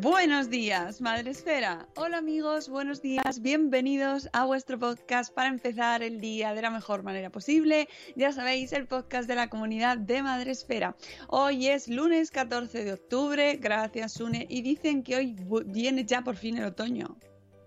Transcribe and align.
Buenos 0.00 0.48
días, 0.48 1.00
Madre 1.00 1.30
Esfera. 1.32 1.86
Hola 1.96 2.18
amigos, 2.18 2.68
buenos 2.68 3.02
días, 3.02 3.42
bienvenidos 3.42 4.30
a 4.32 4.44
vuestro 4.46 4.78
podcast 4.78 5.32
para 5.34 5.48
empezar 5.48 6.02
el 6.02 6.20
día 6.20 6.54
de 6.54 6.62
la 6.62 6.70
mejor 6.70 7.02
manera 7.02 7.28
posible. 7.30 7.88
Ya 8.16 8.32
sabéis, 8.32 8.72
el 8.72 8.86
podcast 8.86 9.28
de 9.28 9.34
la 9.34 9.50
comunidad 9.50 9.98
de 9.98 10.22
Madre 10.22 10.52
Esfera. 10.52 10.96
Hoy 11.28 11.66
es 11.68 11.88
lunes 11.88 12.30
14 12.30 12.84
de 12.84 12.92
octubre, 12.94 13.56
gracias 13.56 14.12
Sune, 14.14 14.46
y 14.48 14.62
dicen 14.62 15.02
que 15.02 15.16
hoy 15.16 15.36
viene 15.66 16.04
ya 16.04 16.22
por 16.22 16.36
fin 16.36 16.56
el 16.56 16.64
otoño. 16.66 17.18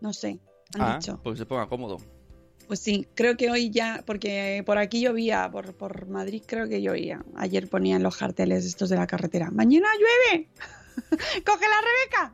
No 0.01 0.11
sé, 0.13 0.39
han 0.75 0.81
Ah, 0.81 0.97
dicho. 0.99 1.19
pues 1.21 1.37
se 1.37 1.45
ponga 1.45 1.67
cómodo. 1.67 1.97
Pues 2.67 2.79
sí, 2.79 3.05
creo 3.13 3.35
que 3.37 3.51
hoy 3.51 3.69
ya, 3.69 4.01
porque 4.07 4.63
por 4.65 4.77
aquí 4.79 5.01
llovía, 5.01 5.49
por, 5.51 5.75
por 5.75 6.07
Madrid 6.07 6.41
creo 6.47 6.67
que 6.67 6.81
llovía. 6.81 7.23
Ayer 7.35 7.69
ponían 7.69 8.01
los 8.01 8.17
carteles 8.17 8.65
estos 8.65 8.89
de 8.89 8.95
la 8.95 9.05
carretera. 9.05 9.51
¡Mañana 9.51 9.87
llueve! 9.99 10.47
¡Coge 11.45 11.65
la 11.67 11.81
Rebeca! 11.81 12.33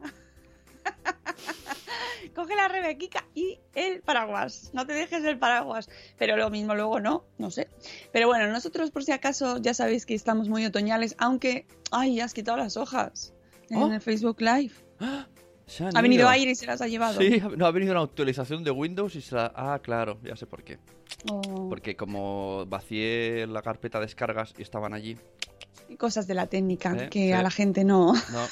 Coge 2.36 2.56
la 2.56 2.68
Rebequica 2.68 3.26
y 3.36 3.60
el 3.76 4.02
paraguas. 4.02 4.72
No 4.74 4.86
te 4.86 4.94
dejes 4.94 5.24
el 5.24 5.38
paraguas. 5.40 5.90
Pero 6.18 6.38
lo 6.38 6.50
mismo 6.50 6.76
luego 6.76 7.00
no, 7.00 7.26
no 7.38 7.52
sé. 7.52 7.68
Pero 8.12 8.28
bueno, 8.28 8.48
nosotros 8.52 8.92
por 8.92 9.04
si 9.04 9.12
acaso 9.12 9.58
ya 9.58 9.74
sabéis 9.74 10.06
que 10.06 10.14
estamos 10.16 10.50
muy 10.50 10.66
otoñales, 10.66 11.16
aunque... 11.20 11.66
¡Ay, 11.92 12.20
has 12.20 12.34
quitado 12.34 12.58
las 12.58 12.78
hojas! 12.78 13.34
En 13.70 13.78
Oh. 13.84 13.94
el 13.94 14.02
Facebook 14.02 14.42
Live. 14.42 14.72
Han 15.00 15.96
Ha 15.96 16.02
venido 16.02 16.22
ido. 16.22 16.30
aire 16.30 16.52
y 16.52 16.56
se 16.56 16.66
las 16.66 16.82
ha 16.82 16.88
llevado. 16.88 17.20
Sí, 17.22 17.42
no 17.58 17.66
ha 17.68 17.72
venido 17.72 17.94
una 17.94 18.02
actualización 18.02 18.64
de 18.64 18.72
Windows 18.72 19.16
y 19.16 19.22
se 19.22 19.36
la... 19.36 19.52
Ah, 19.56 19.80
claro, 19.82 20.20
ya 20.24 20.36
sé 20.36 20.48
por 20.48 20.64
qué. 20.64 20.80
Oh. 21.32 21.70
Porque 21.70 21.96
como 21.96 22.66
vacié 22.68 23.46
la 23.48 23.62
carpeta 23.62 24.00
de 24.00 24.06
descargas 24.06 24.54
y 24.58 24.64
estaban 24.64 24.94
allí. 24.94 25.18
Cosas 25.98 26.28
de 26.28 26.34
la 26.34 26.48
técnica 26.48 26.96
Eh, 26.96 27.10
que 27.10 27.28
sí. 27.28 27.32
a 27.32 27.42
la 27.44 27.52
gente 27.52 27.84
no... 27.84 28.14
No, 28.32 28.48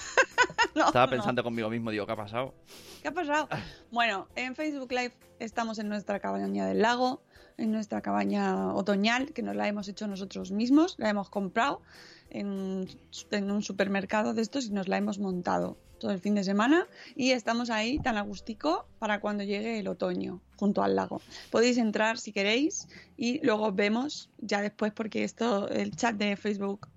no, 0.76 0.88
estaba 0.88 1.06
no. 1.06 1.12
pensando 1.12 1.44
conmigo 1.44 1.70
mismo, 1.70 1.92
digo, 1.92 2.06
¿qué 2.06 2.12
ha 2.12 2.16
pasado? 2.16 2.54
¿Qué 3.02 3.08
ha 3.08 3.14
pasado? 3.14 3.48
Bueno, 3.92 4.28
en 4.36 4.56
Facebook 4.56 4.92
Live 4.92 5.14
estamos 5.40 5.80
en 5.80 5.90
nuestra 5.90 6.20
cabaña 6.20 6.66
del 6.68 6.82
lago, 6.82 7.22
en 7.58 7.72
nuestra 7.72 8.02
cabaña 8.02 8.74
otoñal, 8.76 9.34
que 9.34 9.42
nos 9.42 9.56
la 9.56 9.68
hemos 9.68 9.88
hecho 9.88 10.08
nosotros 10.08 10.52
mismos, 10.52 10.96
la 11.00 11.10
hemos 11.10 11.30
comprado 11.30 11.82
en, 12.30 12.88
en 13.32 13.52
un 13.52 13.64
supermercado 13.64 14.34
de 14.34 14.42
estos 14.44 14.66
y 14.68 14.72
nos 14.72 14.88
la 14.88 14.98
hemos 14.98 15.18
montado 15.20 15.78
todo 16.00 16.12
el 16.12 16.20
fin 16.20 16.36
de 16.36 16.44
semana 16.44 16.86
y 17.16 17.32
estamos 17.32 17.72
ahí 17.72 17.98
tan 17.98 18.18
agustico 18.18 18.86
para 19.00 19.20
cuando 19.20 19.44
llegue 19.44 19.80
el 19.80 19.88
otoño 19.88 20.42
junto 20.58 20.84
al 20.84 20.96
lago. 20.96 21.22
Podéis 21.50 21.78
entrar 21.80 22.20
si 22.20 22.32
queréis 22.32 22.88
y 23.16 23.40
luego 23.44 23.72
vemos 23.72 24.30
ya 24.38 24.62
después 24.62 24.92
porque 24.94 25.24
esto, 25.24 25.68
el 25.70 25.96
chat 25.96 26.16
de 26.16 26.36
Facebook 26.36 26.88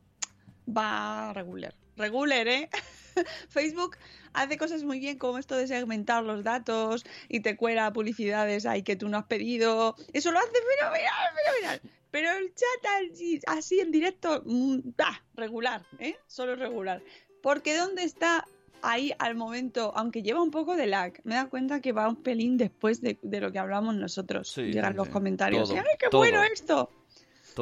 va 0.69 1.33
regular. 1.33 1.75
Regular, 1.97 2.49
¿eh? 2.49 2.71
Facebook 3.49 3.97
hace 4.33 4.57
cosas 4.57 4.85
muy 4.85 5.01
bien 5.01 5.19
como 5.19 5.39
esto 5.39 5.57
de 5.57 5.67
segmentar 5.67 6.25
los 6.25 6.45
datos 6.45 7.05
y 7.29 7.41
te 7.41 7.57
cuela 7.57 7.93
publicidades 7.93 8.67
ahí 8.67 8.83
que 8.83 8.97
tú 8.97 9.09
no 9.09 9.19
has 9.19 9.27
pedido. 9.27 9.97
Eso 10.13 10.33
lo 10.33 10.39
hace 10.39 10.51
fenomenal, 10.79 11.35
fenomenal. 11.45 11.81
Pero 12.11 12.31
el 12.31 12.53
chat 12.55 13.43
así, 13.47 13.81
en 13.81 13.93
directo, 13.93 14.43
ah, 14.99 15.21
regular, 15.35 15.85
¿eh? 15.99 16.17
Solo 16.27 16.57
regular. 16.57 17.03
Porque 17.43 17.77
¿dónde 17.77 18.03
está 18.03 18.45
ahí 18.83 19.13
al 19.19 19.35
momento, 19.35 19.93
aunque 19.95 20.23
lleva 20.23 20.43
un 20.43 20.51
poco 20.51 20.77
de 20.77 20.87
lag, 20.87 21.21
me 21.25 21.35
da 21.35 21.49
cuenta 21.49 21.81
que 21.81 21.93
va 21.93 22.09
un 22.09 22.23
pelín 22.23 22.57
después 22.57 23.01
de, 23.01 23.19
de 23.23 23.41
lo 23.41 23.53
que 23.53 23.59
hablamos 23.59 23.95
nosotros. 23.95 24.51
Sí, 24.51 24.63
Llegan 24.63 24.93
sí, 24.93 24.97
los 24.97 25.09
comentarios. 25.09 25.69
Todo, 25.69 25.79
¡Ay, 25.79 25.97
qué 25.99 26.09
todo. 26.09 26.21
bueno 26.21 26.43
esto! 26.43 26.91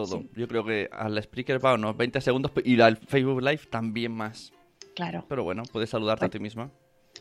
Todo. 0.06 0.22
Yo 0.36 0.46
creo 0.46 0.64
que 0.64 0.88
al 0.92 1.20
Spreaker 1.20 1.64
va 1.64 1.74
unos 1.74 1.96
20 1.96 2.20
segundos 2.20 2.52
y 2.64 2.80
al 2.80 2.96
Facebook 2.98 3.42
Live 3.42 3.62
también 3.68 4.12
más. 4.12 4.52
Claro. 4.94 5.24
Pero 5.28 5.42
bueno, 5.42 5.64
puedes 5.72 5.90
saludarte 5.90 6.26
a 6.26 6.28
ti 6.28 6.38
misma. 6.38 6.70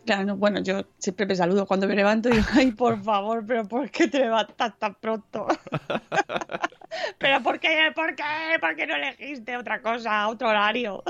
Claro, 0.06 0.26
no, 0.26 0.38
bueno, 0.38 0.62
yo 0.62 0.84
siempre 1.00 1.26
me 1.26 1.36
saludo 1.36 1.66
cuando 1.66 1.88
me 1.88 1.96
levanto 1.96 2.30
y 2.30 2.34
digo, 2.34 2.46
ay, 2.54 2.72
por 2.72 3.02
favor, 3.02 3.44
pero 3.48 3.68
¿por 3.68 3.90
qué 3.90 4.08
te 4.08 4.20
levantas 4.20 4.78
tan 4.78 4.94
pronto? 4.94 5.48
pero 7.18 7.42
¿por 7.42 7.60
qué? 7.60 7.92
¿Por 7.96 8.16
qué? 8.16 8.24
¿Por 8.62 8.76
qué 8.76 8.86
no 8.86 8.96
elegiste 8.96 9.58
otra 9.58 9.82
cosa, 9.82 10.28
otro 10.28 10.50
horario? 10.50 11.04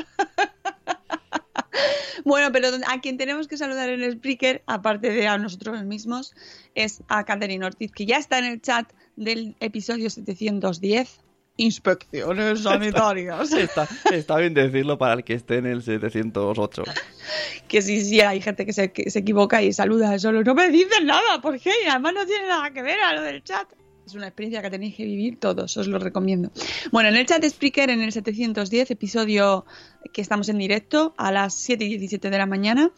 bueno, 2.23 2.49
pero 2.53 2.69
a 2.87 3.01
quien 3.01 3.17
tenemos 3.17 3.49
que 3.49 3.57
saludar 3.57 3.89
en 3.89 4.01
el 4.03 4.13
Spreaker, 4.13 4.63
aparte 4.67 5.09
de 5.09 5.27
a 5.27 5.37
nosotros 5.37 5.83
mismos, 5.83 6.33
es 6.75 7.03
a 7.09 7.25
Catherine 7.25 7.65
Ortiz, 7.65 7.91
que 7.91 8.05
ya 8.05 8.17
está 8.17 8.39
en 8.39 8.45
el 8.45 8.61
chat 8.61 8.89
del 9.17 9.57
episodio 9.59 10.09
710. 10.09 11.26
Inspecciones 11.57 12.61
sanitarias. 12.61 13.51
Está, 13.57 13.87
está 14.11 14.37
bien 14.37 14.53
decirlo 14.53 14.97
para 14.97 15.15
el 15.15 15.23
que 15.23 15.33
esté 15.33 15.57
en 15.57 15.65
el 15.65 15.81
708. 15.81 16.83
que 17.67 17.81
sí, 17.81 18.05
sí, 18.05 18.21
hay 18.21 18.41
gente 18.41 18.65
que 18.65 18.73
se, 18.73 18.91
que 18.91 19.09
se 19.09 19.19
equivoca 19.19 19.61
y 19.61 19.73
saluda 19.73 20.17
solo. 20.19 20.43
No 20.43 20.53
me 20.53 20.69
dicen 20.69 21.07
nada, 21.07 21.41
¿por 21.41 21.59
qué? 21.59 21.71
Además 21.89 22.13
no 22.13 22.25
tiene 22.25 22.47
nada 22.47 22.71
que 22.71 22.81
ver 22.81 22.99
a 22.99 23.13
lo 23.13 23.21
del 23.23 23.43
chat. 23.43 23.67
Es 24.07 24.15
una 24.15 24.27
experiencia 24.27 24.61
que 24.61 24.69
tenéis 24.69 24.95
que 24.95 25.03
vivir 25.03 25.37
todos, 25.37 25.75
os 25.75 25.85
lo 25.85 25.99
recomiendo. 25.99 26.49
Bueno, 26.93 27.09
en 27.09 27.17
el 27.17 27.25
chat 27.25 27.41
de 27.41 27.49
Spreaker, 27.49 27.89
en 27.89 28.01
el 28.01 28.13
710, 28.13 28.91
episodio 28.91 29.65
que 30.13 30.21
estamos 30.21 30.47
en 30.47 30.57
directo 30.59 31.13
a 31.17 31.29
las 31.29 31.55
7 31.55 31.83
y 31.83 31.89
17 31.89 32.29
de 32.29 32.37
la 32.37 32.45
mañana, 32.45 32.91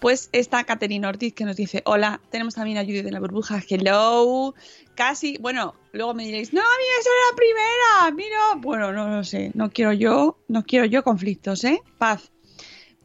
pues 0.00 0.30
está 0.32 0.64
Caterina 0.64 1.10
Ortiz 1.10 1.32
que 1.32 1.44
nos 1.44 1.54
dice, 1.54 1.82
hola, 1.84 2.20
tenemos 2.30 2.56
también 2.56 2.76
a 2.78 2.82
Judith 2.82 3.04
de 3.04 3.12
la 3.12 3.20
burbuja, 3.20 3.62
hello, 3.68 4.56
casi, 4.98 5.38
bueno, 5.38 5.74
luego 5.92 6.12
me 6.12 6.24
diréis, 6.24 6.52
no, 6.52 6.60
mira, 6.60 6.94
esa 7.00 7.08
era 7.08 7.30
la 7.30 7.36
primera, 7.36 8.16
mira, 8.16 8.38
bueno, 8.60 8.92
no 8.92 9.16
lo 9.16 9.22
sé, 9.22 9.52
no 9.54 9.70
quiero 9.70 9.92
yo, 9.92 10.36
no 10.48 10.64
quiero 10.64 10.86
yo 10.86 11.04
conflictos, 11.04 11.62
¿eh? 11.62 11.80
Paz. 11.98 12.32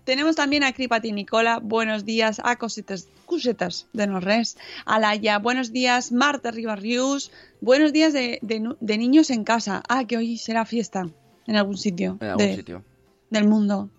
Tenemos 0.04 0.36
también 0.36 0.64
a 0.64 0.74
Cripati 0.74 1.12
Nicola, 1.12 1.60
buenos 1.62 2.04
días, 2.04 2.42
a 2.44 2.56
Cosetas, 2.58 3.08
Cosetas 3.28 3.88
de 3.94 4.08
Norres, 4.08 4.58
a 4.86 4.98
Laia, 5.00 5.38
buenos 5.38 5.72
días, 5.72 6.12
Marta 6.12 6.50
Ribarrius, 6.50 7.32
buenos 7.62 7.94
días 7.94 8.12
de, 8.12 8.40
de- 8.42 8.76
de 8.80 8.98
niños 8.98 9.30
en 9.30 9.44
casa. 9.44 9.84
Ah, 9.88 10.06
que 10.06 10.18
hoy 10.18 10.38
será 10.40 10.66
fiesta 10.66 11.06
en 11.46 11.56
algún 11.56 11.78
sitio, 11.78 12.18
En 12.22 12.28
algún 12.30 12.46
de- 12.48 12.56
sitio. 12.56 12.84
del 13.30 13.48
mundo. 13.48 13.90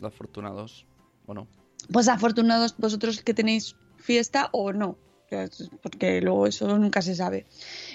Los 0.00 0.12
afortunados. 0.14 0.86
Bueno. 1.26 1.46
Pues 1.92 2.08
afortunados 2.08 2.74
vosotros 2.78 3.22
que 3.22 3.34
tenéis 3.34 3.76
fiesta 3.98 4.48
o 4.52 4.72
no, 4.72 4.96
porque 5.82 6.20
luego 6.20 6.46
eso 6.46 6.66
nunca 6.78 7.02
se 7.02 7.14
sabe. 7.14 7.46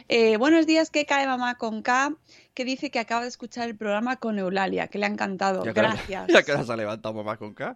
Eh, 0.08 0.38
buenos 0.38 0.66
días, 0.66 0.90
que 0.90 1.06
cae 1.06 1.26
mamá 1.28 1.56
con 1.58 1.82
K, 1.82 2.14
que 2.54 2.66
dice 2.66 2.90
que 2.92 3.00
acaba 3.00 3.22
de 3.22 3.28
escuchar 3.30 3.68
el 3.70 3.76
programa 3.76 4.18
con 4.18 4.40
Eulalia, 4.40 4.88
que 4.88 4.98
le 4.98 5.06
ha 5.06 5.10
encantado. 5.10 5.64
Ya 5.64 5.74
Gracias. 5.74 6.28
Ya 6.28 6.44
que 6.44 6.52
ahora 6.52 6.64
se 6.66 6.72
ha 6.74 6.78
levantado 6.78 7.14
mamá 7.14 7.38
con 7.38 7.54
K. 7.54 7.76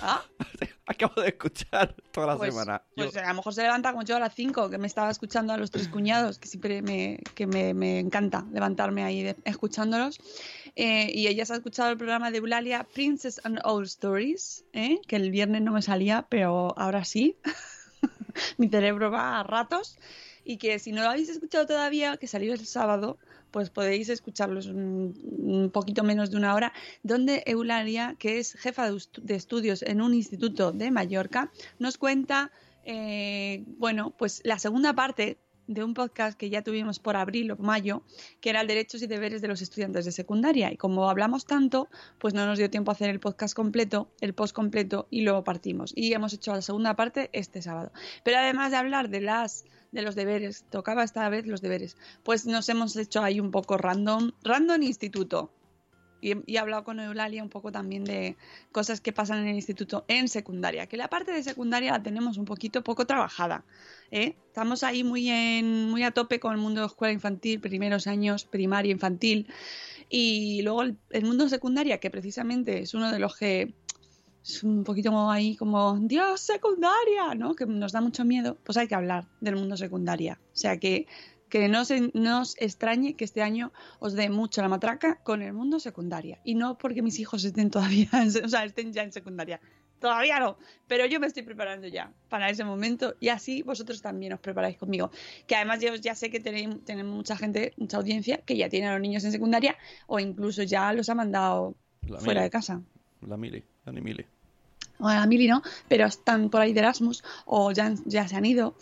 Ah, 0.00 0.22
Acabo 0.86 1.20
de 1.20 1.28
escuchar 1.28 1.94
toda 2.12 2.28
la 2.28 2.36
pues, 2.38 2.54
semana. 2.54 2.82
Yo- 2.96 3.04
pues 3.10 3.16
a 3.16 3.28
lo 3.28 3.34
mejor 3.34 3.52
se 3.52 3.62
levanta 3.62 3.92
como 3.92 4.04
yo 4.04 4.16
a 4.16 4.20
las 4.20 4.34
5, 4.34 4.70
que 4.70 4.78
me 4.78 4.86
estaba 4.86 5.10
escuchando 5.10 5.52
a 5.52 5.58
los 5.58 5.70
tres 5.70 5.88
cuñados, 5.88 6.38
que 6.38 6.48
siempre 6.48 6.80
me, 6.80 7.18
que 7.34 7.46
me, 7.46 7.74
me 7.74 7.98
encanta 7.98 8.46
levantarme 8.52 9.04
ahí 9.04 9.22
de- 9.22 9.36
escuchándolos. 9.44 10.18
Eh, 10.76 11.10
y 11.12 11.26
ella 11.26 11.44
se 11.44 11.52
ha 11.52 11.56
escuchado 11.56 11.90
el 11.90 11.98
programa 11.98 12.30
de 12.30 12.38
Eulalia, 12.38 12.86
Princess 12.94 13.40
and 13.44 13.58
All 13.64 13.84
Stories, 13.84 14.64
¿eh? 14.72 14.98
que 15.06 15.16
el 15.16 15.30
viernes 15.30 15.60
no 15.60 15.72
me 15.72 15.82
salía, 15.82 16.24
pero 16.28 16.72
ahora 16.78 17.04
sí. 17.04 17.36
Mi 18.58 18.68
cerebro 18.68 19.10
va 19.10 19.40
a 19.40 19.42
ratos. 19.42 19.98
Y 20.44 20.56
que 20.56 20.78
si 20.78 20.90
no 20.90 21.02
lo 21.02 21.10
habéis 21.10 21.28
escuchado 21.28 21.66
todavía, 21.66 22.16
que 22.16 22.26
salió 22.26 22.52
el 22.52 22.66
sábado, 22.66 23.18
pues 23.52 23.70
podéis 23.70 24.08
escucharlos 24.08 24.66
un, 24.66 25.70
poquito 25.72 26.02
menos 26.02 26.30
de 26.30 26.36
una 26.36 26.54
hora, 26.54 26.72
donde 27.04 27.44
Eulalia, 27.46 28.16
que 28.18 28.38
es 28.38 28.54
jefa 28.54 28.90
de 28.90 29.34
estudios 29.34 29.82
en 29.82 30.00
un 30.00 30.14
instituto 30.14 30.72
de 30.72 30.90
Mallorca, 30.90 31.52
nos 31.78 31.96
cuenta, 31.98 32.50
eh, 32.84 33.62
bueno, 33.78 34.12
pues 34.18 34.40
la 34.44 34.58
segunda 34.58 34.94
parte 34.94 35.38
de 35.74 35.84
un 35.84 35.94
podcast 35.94 36.38
que 36.38 36.50
ya 36.50 36.62
tuvimos 36.62 36.98
por 36.98 37.16
abril 37.16 37.52
o 37.52 37.56
mayo, 37.56 38.02
que 38.40 38.50
era 38.50 38.60
el 38.60 38.66
derechos 38.66 39.02
y 39.02 39.06
deberes 39.06 39.42
de 39.42 39.48
los 39.48 39.62
estudiantes 39.62 40.04
de 40.04 40.12
secundaria. 40.12 40.72
Y 40.72 40.76
como 40.76 41.08
hablamos 41.08 41.46
tanto, 41.46 41.88
pues 42.18 42.34
no 42.34 42.46
nos 42.46 42.58
dio 42.58 42.70
tiempo 42.70 42.90
a 42.90 42.94
hacer 42.94 43.10
el 43.10 43.20
podcast 43.20 43.54
completo, 43.54 44.10
el 44.20 44.34
post 44.34 44.54
completo, 44.54 45.06
y 45.10 45.22
luego 45.22 45.44
partimos. 45.44 45.92
Y 45.94 46.12
hemos 46.12 46.32
hecho 46.32 46.52
la 46.52 46.62
segunda 46.62 46.94
parte 46.96 47.30
este 47.32 47.62
sábado. 47.62 47.92
Pero 48.24 48.38
además 48.38 48.70
de 48.70 48.76
hablar 48.76 49.08
de 49.08 49.20
las 49.20 49.64
de 49.92 50.02
los 50.02 50.14
deberes, 50.14 50.64
tocaba 50.70 51.04
esta 51.04 51.28
vez 51.28 51.46
los 51.46 51.60
deberes, 51.60 51.96
pues 52.22 52.46
nos 52.46 52.68
hemos 52.70 52.96
hecho 52.96 53.22
ahí 53.22 53.40
un 53.40 53.50
poco 53.50 53.76
random, 53.76 54.32
random 54.42 54.82
instituto. 54.82 55.52
Y, 56.22 56.32
he- 56.32 56.42
y 56.46 56.56
he 56.56 56.58
hablado 56.58 56.84
con 56.84 56.98
Eulalia 57.00 57.42
un 57.42 57.50
poco 57.50 57.70
también 57.70 58.04
de 58.04 58.36
cosas 58.70 59.02
que 59.02 59.12
pasan 59.12 59.40
en 59.40 59.48
el 59.48 59.56
instituto 59.56 60.06
en 60.08 60.28
secundaria, 60.28 60.86
que 60.86 60.96
la 60.96 61.08
parte 61.08 61.32
de 61.32 61.42
secundaria 61.42 61.92
la 61.92 62.02
tenemos 62.02 62.38
un 62.38 62.46
poquito 62.46 62.82
poco 62.82 63.04
trabajada. 63.06 63.64
¿eh? 64.10 64.36
Estamos 64.46 64.82
ahí 64.84 65.04
muy, 65.04 65.28
en, 65.28 65.90
muy 65.90 66.02
a 66.04 66.12
tope 66.12 66.40
con 66.40 66.52
el 66.52 66.58
mundo 66.58 66.80
de 66.80 66.86
escuela 66.86 67.12
infantil, 67.12 67.60
primeros 67.60 68.06
años, 68.06 68.44
primaria, 68.44 68.92
infantil. 68.92 69.48
Y 70.08 70.62
luego 70.62 70.82
el, 70.82 70.96
el 71.10 71.24
mundo 71.24 71.48
secundaria, 71.48 71.98
que 71.98 72.10
precisamente 72.10 72.80
es 72.80 72.94
uno 72.94 73.10
de 73.10 73.18
los 73.18 73.36
que 73.36 73.74
es 74.44 74.62
un 74.64 74.82
poquito 74.84 75.30
ahí 75.30 75.56
como, 75.56 75.98
Dios, 76.00 76.40
secundaria, 76.40 77.34
¿no? 77.36 77.54
Que 77.54 77.64
nos 77.66 77.92
da 77.92 78.00
mucho 78.00 78.24
miedo. 78.24 78.58
Pues 78.64 78.76
hay 78.76 78.88
que 78.88 78.94
hablar 78.94 79.26
del 79.40 79.56
mundo 79.56 79.76
secundaria. 79.76 80.38
O 80.52 80.56
sea 80.56 80.78
que, 80.78 81.06
que 81.52 81.68
no, 81.68 81.84
se, 81.84 82.10
no 82.14 82.40
os 82.40 82.56
extrañe 82.58 83.12
que 83.12 83.26
este 83.26 83.42
año 83.42 83.74
os 83.98 84.14
dé 84.14 84.30
mucho 84.30 84.62
la 84.62 84.70
matraca 84.70 85.16
con 85.16 85.42
el 85.42 85.52
mundo 85.52 85.80
secundaria. 85.80 86.40
Y 86.44 86.54
no 86.54 86.78
porque 86.78 87.02
mis 87.02 87.18
hijos 87.18 87.44
estén 87.44 87.68
todavía, 87.70 88.08
o 88.44 88.48
sea, 88.48 88.64
estén 88.64 88.94
ya 88.94 89.02
en 89.02 89.12
secundaria. 89.12 89.60
Todavía 90.00 90.40
no, 90.40 90.56
pero 90.88 91.04
yo 91.04 91.20
me 91.20 91.26
estoy 91.26 91.42
preparando 91.42 91.88
ya 91.88 92.10
para 92.30 92.48
ese 92.48 92.64
momento 92.64 93.16
y 93.20 93.28
así 93.28 93.60
vosotros 93.60 94.00
también 94.00 94.32
os 94.32 94.40
preparáis 94.40 94.78
conmigo. 94.78 95.10
Que 95.46 95.54
además 95.54 95.80
yo 95.80 95.94
ya 95.96 96.14
sé 96.14 96.30
que 96.30 96.40
tenéis, 96.40 96.70
tenemos 96.86 97.14
mucha 97.14 97.36
gente, 97.36 97.74
mucha 97.76 97.98
audiencia 97.98 98.38
que 98.38 98.56
ya 98.56 98.70
tiene 98.70 98.88
a 98.88 98.92
los 98.92 99.02
niños 99.02 99.22
en 99.24 99.32
secundaria 99.32 99.76
o 100.06 100.18
incluso 100.18 100.62
ya 100.62 100.90
los 100.94 101.10
ha 101.10 101.14
mandado 101.14 101.74
La 102.08 102.18
fuera 102.18 102.40
Mili. 102.40 102.44
de 102.44 102.50
casa. 102.50 102.80
La 103.28 103.36
Mili, 103.36 103.62
la 103.84 103.92
ni 103.92 104.00
Mili. 104.00 104.24
O 105.00 105.08
la 105.08 105.26
Mili 105.26 105.48
no, 105.48 105.62
pero 105.86 106.06
están 106.06 106.48
por 106.48 106.62
ahí 106.62 106.72
de 106.72 106.80
Erasmus 106.80 107.22
o 107.44 107.72
ya, 107.72 107.92
ya 108.06 108.26
se 108.26 108.36
han 108.36 108.46
ido. 108.46 108.74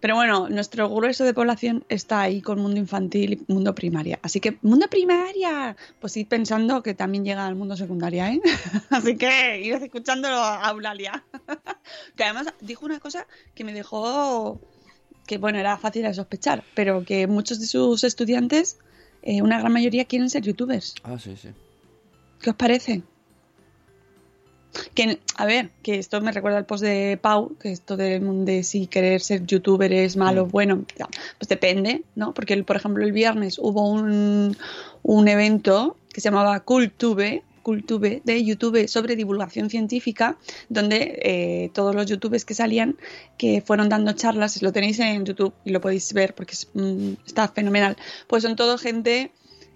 Pero 0.00 0.14
bueno, 0.14 0.48
nuestro 0.48 0.88
grueso 0.88 1.24
de 1.24 1.34
población 1.34 1.84
está 1.88 2.20
ahí 2.20 2.40
con 2.40 2.60
mundo 2.60 2.78
infantil 2.78 3.32
y 3.48 3.52
mundo 3.52 3.74
primaria. 3.74 4.20
Así 4.22 4.38
que, 4.38 4.58
mundo 4.62 4.86
primaria, 4.88 5.76
pues 6.00 6.16
ir 6.16 6.28
pensando 6.28 6.82
que 6.82 6.94
también 6.94 7.24
llega 7.24 7.46
al 7.46 7.56
mundo 7.56 7.76
secundaria, 7.76 8.32
¿eh? 8.32 8.40
Así 8.90 9.16
que 9.16 9.60
ir 9.60 9.74
escuchándolo 9.74 10.36
a 10.36 10.70
Eulalia. 10.70 11.24
que 12.16 12.24
además 12.24 12.54
dijo 12.60 12.86
una 12.86 13.00
cosa 13.00 13.26
que 13.56 13.64
me 13.64 13.72
dejó, 13.72 14.60
que 15.26 15.38
bueno, 15.38 15.58
era 15.58 15.76
fácil 15.78 16.02
de 16.04 16.14
sospechar, 16.14 16.62
pero 16.74 17.04
que 17.04 17.26
muchos 17.26 17.58
de 17.58 17.66
sus 17.66 18.04
estudiantes, 18.04 18.78
eh, 19.22 19.42
una 19.42 19.58
gran 19.58 19.72
mayoría 19.72 20.04
quieren 20.04 20.30
ser 20.30 20.44
youtubers. 20.44 20.94
Ah, 21.02 21.18
sí, 21.18 21.36
sí. 21.36 21.48
¿Qué 22.40 22.50
os 22.50 22.56
parece? 22.56 23.02
Que, 24.94 25.18
a 25.36 25.46
ver, 25.46 25.70
que 25.82 25.98
esto 25.98 26.20
me 26.20 26.30
recuerda 26.30 26.58
al 26.58 26.66
post 26.66 26.82
de 26.84 27.18
Pau, 27.20 27.56
que 27.60 27.72
esto 27.72 27.96
de, 27.96 28.20
de 28.20 28.62
si 28.62 28.86
querer 28.86 29.20
ser 29.20 29.44
youtuber 29.46 29.92
es 29.92 30.16
malo, 30.16 30.46
bueno, 30.46 30.84
ya, 30.98 31.06
pues 31.38 31.48
depende, 31.48 32.02
¿no? 32.14 32.34
Porque, 32.34 32.54
el- 32.54 32.64
por 32.64 32.76
ejemplo, 32.76 33.02
el 33.04 33.12
viernes 33.12 33.58
hubo 33.58 33.88
un, 33.90 34.56
un 35.02 35.28
evento 35.28 35.96
que 36.12 36.20
se 36.20 36.28
llamaba 36.30 36.60
Cultube, 36.60 37.42
Cultube 37.62 38.22
de 38.24 38.44
YouTube 38.44 38.88
sobre 38.88 39.16
divulgación 39.16 39.68
científica, 39.68 40.36
donde 40.68 41.18
eh, 41.22 41.70
todos 41.74 41.94
los 41.94 42.06
youtubers 42.06 42.44
que 42.44 42.54
salían, 42.54 42.96
que 43.36 43.60
fueron 43.62 43.88
dando 43.88 44.12
charlas, 44.12 44.62
lo 44.62 44.72
tenéis 44.72 44.98
en 45.00 45.24
YouTube 45.24 45.52
y 45.64 45.70
lo 45.70 45.80
podéis 45.80 46.12
ver 46.12 46.34
porque 46.34 46.54
es, 46.54 46.68
mm, 46.74 47.12
está 47.26 47.48
fenomenal, 47.48 47.96
pues 48.26 48.42
son 48.42 48.54
todo 48.56 48.78
gente 48.78 49.32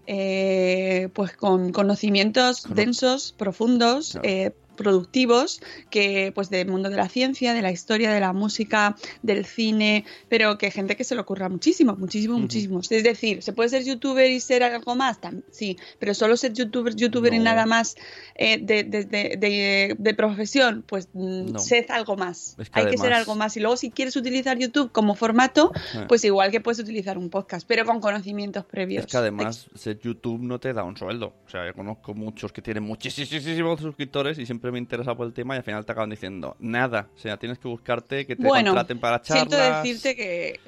eh, 0.07 1.09
pues 1.13 1.33
con 1.37 1.71
conocimientos 1.73 2.65
densos, 2.75 3.33
profundos, 3.37 4.19
eh, 4.25 4.51
productivos, 4.77 5.61
que 5.91 6.33
pues 6.35 6.51
del 6.51 6.69
mundo 6.69 6.91
de 6.91 6.97
la 6.97 7.09
ciencia, 7.09 7.55
de 7.55 7.63
la 7.63 7.71
historia, 7.71 8.11
de 8.13 8.21
la 8.21 8.33
música, 8.33 8.97
del 9.23 9.45
cine, 9.47 10.05
pero 10.29 10.59
que 10.59 10.71
gente 10.71 10.97
que 10.97 11.05
se 11.05 11.15
le 11.15 11.21
ocurra 11.21 11.49
muchísimo, 11.49 11.95
muchísimo, 11.97 12.39
muchísimo. 12.39 12.81
Es 12.81 12.89
decir, 13.03 13.43
¿se 13.43 13.53
puede 13.53 13.69
ser 13.69 13.85
youtuber 13.85 14.31
y 14.31 14.41
ser 14.41 14.63
algo 14.63 14.95
más? 14.95 15.19
Sí, 15.51 15.77
pero 15.99 16.15
solo 16.15 16.37
ser 16.37 16.53
youtuber, 16.53 16.95
youtuber 16.97 17.33
y 17.35 17.39
nada 17.39 17.67
más 17.67 17.95
eh, 18.35 18.59
de, 18.61 18.85
de- 18.85 19.97
de- 19.99 20.15
profesión, 20.15 20.85
pues 20.87 21.09
mm, 21.13 21.53
No. 21.53 21.59
sed 21.59 21.87
algo 21.91 22.17
más. 22.17 22.55
Es 22.59 22.69
que 22.71 22.81
Hay 22.81 22.87
que 22.87 22.99
ser 22.99 23.13
algo 23.13 23.35
más. 23.35 23.57
Y 23.57 23.61
luego 23.61 23.77
si 23.77 23.91
quieres 23.91 24.15
utilizar 24.17 24.59
YouTube 24.59 24.93
como 24.93 25.15
formato, 25.15 25.73
Eh. 25.95 26.05
pues 26.09 26.25
igual 26.25 26.51
que 26.51 26.61
puedes 26.61 26.79
utilizar 26.79 27.19
un 27.19 27.31
podcast, 27.31 27.67
pero 27.67 27.85
con 27.85 28.01
conocimientos 28.01 28.65
previos. 28.65 29.05
Es 29.07 29.11
que 29.11 29.17
además 29.17 29.67
ser 29.75 29.99
YouTube 29.99 30.41
no 30.43 30.61
te 30.61 30.73
da 30.73 30.85
un 30.85 30.97
sueldo. 30.97 31.35
O 31.47 31.51
sea, 31.51 31.67
yo 31.67 31.75
conozco 31.75 32.15
muchos 32.15 32.53
que 32.53 32.63
tienen 32.63 32.83
muchísimos 32.85 33.81
suscriptores 33.81 34.39
y 34.39 34.47
siempre 34.47 34.62
me 34.71 34.79
interesa 34.79 35.15
por 35.17 35.27
el 35.27 35.33
tema 35.33 35.55
y 35.55 35.59
al 35.59 35.65
final 35.65 35.85
te 35.85 35.93
acaban 35.93 36.11
diciendo 36.11 36.57
nada. 36.61 37.09
O 37.17 37.19
sea, 37.19 37.37
tienes 37.39 37.59
que 37.59 37.67
buscarte 37.69 38.27
que 38.27 38.37
te 38.37 38.45
bueno, 38.47 38.71
contraten 38.71 39.01
para 39.01 39.21
charlas. 39.23 39.49
siento 39.49 39.57
decirte 39.83 40.15
que, 40.15 40.61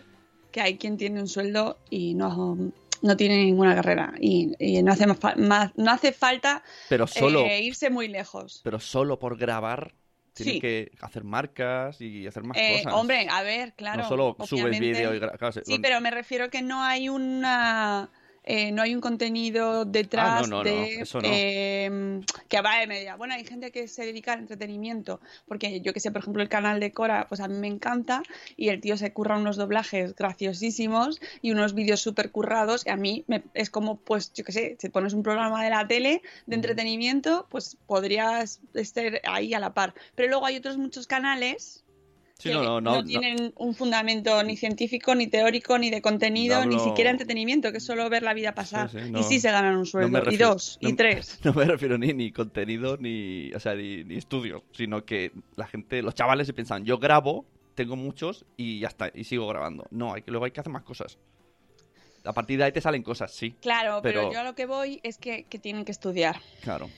que 0.51 0.61
hay 0.61 0.77
quien 0.79 0.97
tiene 0.97 1.21
un 1.21 1.29
sueldo 1.29 1.79
y 1.91 2.15
no, 2.15 2.57
no 3.03 3.17
tiene 3.17 3.37
ninguna 3.45 3.75
carrera 3.75 4.15
y, 4.19 4.53
y 4.59 4.83
no, 4.83 4.93
hace 4.93 5.07
más 5.07 5.19
más- 5.37 5.71
no 5.77 5.91
hace 5.93 6.13
falta 6.13 6.63
Pero 6.89 7.07
solo, 7.07 7.41
eh, 7.45 7.61
irse 7.63 7.91
muy 7.91 8.09
lejos. 8.09 8.61
pero 8.65 8.81
solo 8.81 9.19
por 9.19 9.37
grabar 9.37 9.95
tienes 10.33 10.55
Sí. 10.55 10.61
que 10.61 10.91
hacer 11.01 11.23
marcas 11.23 12.01
y 12.01 12.27
hacer 12.27 12.43
más 12.43 12.57
Eh, 12.59 12.79
cosas. 12.83 12.95
hombre, 12.99 13.29
a 13.31 13.43
ver, 13.45 13.73
claro. 13.75 14.03
no 14.03 14.09
solo 14.09 14.37
subes 14.45 14.81
vídeo 14.81 15.15
y 15.15 15.19
gra- 15.21 15.37
claro, 15.39 15.53
se- 15.53 15.65
Sí, 15.65 15.79
pero 15.79 16.01
me 16.01 16.11
refiero 16.11 16.51
que 16.51 16.61
no 16.63 16.83
hay 16.83 17.09
una. 17.09 18.11
Eh, 18.45 18.73
no 18.73 18.83
hay 18.83 18.95
un 18.95 19.01
contenido 19.01 19.85
detrás 19.85 20.37
Ah, 20.37 20.41
no, 20.43 20.47
no, 20.47 20.57
no, 20.57 20.63
de 20.63 21.01
eso 21.01 21.21
eh, 21.25 22.21
que 22.49 22.61
va 22.61 22.79
de 22.81 22.87
media. 22.87 23.17
Bueno, 23.17 23.35
hay 23.35 23.45
gente 23.45 23.71
que 23.73 23.89
se 23.89 24.05
dedica 24.05 24.35
al 24.35 24.41
entretenimiento, 24.41 25.21
porque 25.49 25.81
yo 25.81 25.93
que 25.93 26.01
sé, 26.01 26.11
por 26.11 26.21
ejemplo, 26.23 26.43
el 26.43 26.49
canal 26.49 26.81
de 26.81 26.93
Cora, 26.93 27.27
pues 27.29 27.41
a 27.41 27.49
mí 27.49 27.57
me 27.59 27.69
encanta 27.69 28.23
y 28.57 28.69
el 28.69 28.81
tío 28.81 28.97
se 28.97 29.13
curra 29.13 29.39
unos 29.39 29.57
doblajes 29.57 30.15
graciosísimos 30.15 31.21
y 31.43 31.51
unos 31.53 31.75
vídeos 31.75 32.01
súper 32.01 32.31
currados 32.31 32.85
y 32.87 32.91
a 32.91 32.97
mí 32.97 33.25
me- 33.29 33.43
es 33.55 33.71
como, 33.71 33.97
pues 33.97 34.33
yo 34.35 34.45
que 34.45 34.53
sé, 34.53 34.77
si 34.79 34.89
pones 34.89 35.13
un 35.15 35.23
programa 35.23 35.63
de 35.65 35.71
la 35.71 35.87
tele 35.87 36.23
de 36.47 36.55
entretenimiento, 36.57 37.47
pues 37.51 37.77
podrías 37.87 38.61
estar 38.75 39.21
ahí 39.25 39.55
a 39.55 39.59
la 39.61 39.75
par. 39.75 39.95
Pero 40.15 40.29
luego 40.29 40.47
hay 40.47 40.57
otros 40.57 40.77
muchos 40.79 41.07
canales 41.07 41.84
Sí, 42.39 42.49
que 42.49 42.55
no, 42.57 42.65
no, 42.65 42.81
no, 42.81 42.97
no. 42.97 43.05
tienen 43.05 43.53
un 43.57 43.75
fundamento 43.75 44.43
ni 44.43 44.57
científico, 44.57 45.15
ni 45.15 45.29
teórico, 45.29 45.79
ni 45.79 45.91
de 45.91 46.03
contenido, 46.03 46.67
ni 46.67 46.81
siquiera 46.81 47.11
entretenimiento, 47.11 47.71
que 47.71 47.79
es 47.79 47.85
solo 47.87 48.11
ver 48.11 48.25
la 48.25 48.35
vida 48.35 48.55
pasar. 48.55 48.91
Sí, 48.91 48.99
sí, 49.01 49.11
no. 49.11 49.21
Y 49.21 49.23
sí 49.23 49.41
se 49.41 49.51
ganan 49.53 49.77
un 49.77 49.87
sueldo, 49.87 50.21
y 50.31 50.37
dos, 50.37 50.77
y 50.81 50.95
tres. 50.95 51.39
No 51.45 51.53
me 51.53 51.65
refiero 51.65 51.97
ni, 51.97 52.13
ni 52.13 52.33
contenido, 52.33 52.97
ni, 52.97 53.53
o 53.53 53.61
sea, 53.61 53.75
ni, 53.75 54.03
ni 54.05 54.17
estudio, 54.17 54.65
sino 54.73 55.05
que 55.05 55.31
la 55.57 55.67
gente, 55.67 56.03
los 56.03 56.15
chavales 56.15 56.47
se 56.49 56.53
piensan, 56.53 56.85
yo 56.85 56.99
grabo, 56.99 57.45
tengo 57.77 57.95
muchos 57.95 58.45
y 58.57 58.81
ya 58.81 58.89
está, 58.89 59.11
y 59.15 59.25
sigo 59.25 59.47
grabando. 59.47 59.87
No, 59.91 60.13
hay 60.15 60.23
que, 60.23 60.31
luego 60.33 60.45
hay 60.45 60.51
que 60.51 60.61
hacer 60.61 60.73
más 60.73 60.83
cosas. 60.83 61.19
A 62.25 62.33
partir 62.33 62.59
de 62.59 62.65
ahí 62.65 62.73
te 62.73 62.81
salen 62.81 63.03
cosas, 63.03 63.33
sí. 63.33 63.55
Claro, 63.61 64.01
pero, 64.03 64.23
Pero- 64.23 64.33
yo 64.33 64.41
a 64.41 64.45
lo 64.45 64.55
que 64.55 64.67
voy 64.67 64.99
es 65.03 65.19
que, 65.19 65.45
que 65.45 65.59
tienen 65.59 65.85
que 65.85 65.93
estudiar. 65.93 66.41
Claro. 66.63 66.89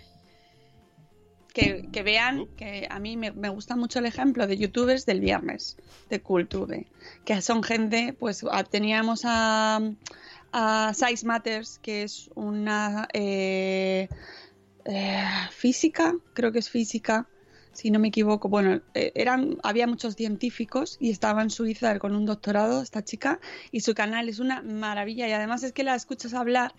Que, 1.56 1.88
que 1.90 2.02
vean 2.02 2.48
que 2.58 2.86
a 2.90 2.98
mí 2.98 3.16
me, 3.16 3.32
me 3.32 3.48
gusta 3.48 3.76
mucho 3.76 4.00
el 4.00 4.04
ejemplo 4.04 4.46
de 4.46 4.58
youtubers 4.58 5.06
del 5.06 5.20
viernes, 5.20 5.78
de 6.10 6.20
Cultube, 6.20 6.86
que 7.24 7.40
son 7.40 7.62
gente, 7.62 8.12
pues 8.12 8.44
teníamos 8.70 9.22
a, 9.24 9.80
a 10.52 10.92
Size 10.92 11.24
Matters, 11.24 11.78
que 11.78 12.02
es 12.02 12.28
una 12.34 13.08
eh, 13.14 14.10
eh, 14.84 15.24
física, 15.50 16.14
creo 16.34 16.52
que 16.52 16.58
es 16.58 16.68
física, 16.68 17.26
si 17.72 17.90
no 17.90 17.98
me 17.98 18.08
equivoco. 18.08 18.48
Bueno, 18.48 18.82
eh, 18.94 19.12
eran, 19.14 19.58
había 19.62 19.86
muchos 19.86 20.14
científicos 20.14 20.96
y 21.00 21.10
estaba 21.10 21.42
en 21.42 21.50
Suiza 21.50 21.98
con 21.98 22.14
un 22.14 22.26
doctorado 22.26 22.82
esta 22.82 23.02
chica 23.02 23.40
y 23.70 23.80
su 23.80 23.94
canal 23.94 24.28
es 24.28 24.40
una 24.40 24.62
maravilla 24.62 25.26
y 25.26 25.32
además 25.32 25.62
es 25.62 25.72
que 25.72 25.84
la 25.84 25.94
escuchas 25.94 26.34
hablar 26.34 26.74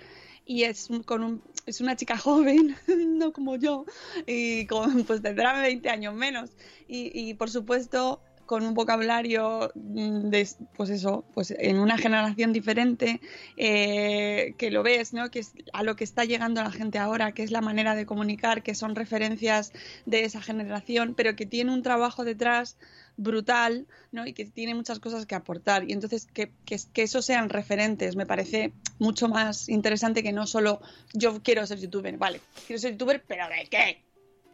y 0.47 0.63
es 0.63 0.87
con 1.05 1.23
un, 1.23 1.43
es 1.65 1.81
una 1.81 1.95
chica 1.95 2.17
joven, 2.17 2.75
no 2.87 3.33
como 3.33 3.57
yo, 3.57 3.85
y 4.25 4.65
con, 4.65 5.03
pues 5.03 5.21
tendrá 5.21 5.61
20 5.61 5.89
años 5.89 6.15
menos. 6.15 6.51
Y, 6.87 7.11
y, 7.13 7.33
por 7.33 7.49
supuesto 7.49 8.21
con 8.47 8.63
un 8.63 8.73
vocabulario 8.73 9.71
mm, 9.75 10.29
de, 10.29 10.47
pues 10.75 10.89
eso, 10.89 11.25
pues 11.35 11.51
en 11.51 11.77
una 11.77 11.97
generación 11.99 12.53
diferente, 12.53 13.21
eh, 13.57 14.55
que 14.57 14.71
lo 14.71 14.81
ves, 14.81 15.13
¿no? 15.13 15.29
Que 15.29 15.39
es 15.39 15.53
a 15.73 15.83
lo 15.83 15.95
que 15.95 16.03
está 16.03 16.25
llegando 16.25 16.63
la 16.63 16.71
gente 16.71 16.97
ahora, 16.97 17.33
que 17.33 17.43
es 17.43 17.51
la 17.51 17.61
manera 17.61 17.93
de 17.93 18.07
comunicar, 18.07 18.63
que 18.63 18.73
son 18.73 18.95
referencias 18.95 19.73
de 20.05 20.23
esa 20.23 20.41
generación, 20.41 21.13
pero 21.15 21.35
que 21.35 21.45
tiene 21.45 21.71
un 21.71 21.83
trabajo 21.83 22.23
detrás 22.23 22.77
brutal, 23.17 23.85
¿no? 24.11 24.25
Y 24.25 24.33
que 24.33 24.45
tiene 24.45 24.73
muchas 24.73 24.99
cosas 24.99 25.25
que 25.25 25.35
aportar. 25.35 25.83
Y 25.87 25.93
entonces 25.93 26.25
que, 26.25 26.51
que, 26.65 26.77
que 26.93 27.03
eso 27.03 27.21
sean 27.21 27.49
referentes 27.49 28.15
me 28.15 28.25
parece 28.25 28.73
mucho 28.97 29.27
más 29.27 29.69
interesante 29.69 30.23
que 30.23 30.31
no 30.31 30.47
solo 30.47 30.81
yo 31.13 31.43
quiero 31.43 31.67
ser 31.67 31.79
youtuber, 31.79 32.17
vale, 32.17 32.41
quiero 32.65 32.79
ser 32.79 32.93
youtuber, 32.93 33.23
pero 33.27 33.47
¿de 33.49 33.67
qué? 33.69 34.06